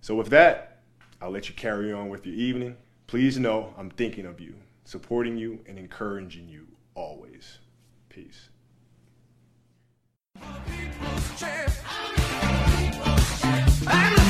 So, 0.01 0.15
with 0.15 0.29
that, 0.29 0.83
I'll 1.21 1.31
let 1.31 1.49
you 1.49 1.55
carry 1.55 1.93
on 1.93 2.09
with 2.09 2.27
your 2.27 2.37
evening. 2.37 2.77
Please 3.09 3.39
know 3.39 3.75
I'm 3.77 3.91
thinking 3.91 4.27
of 4.27 4.41
you, 4.41 4.55
supporting 4.85 5.37
you, 5.37 5.61
and 5.67 5.79
encouraging 5.79 6.49
you 6.49 6.67
always. 6.95 7.59
Peace. 8.13 8.51
I'm 13.87 14.22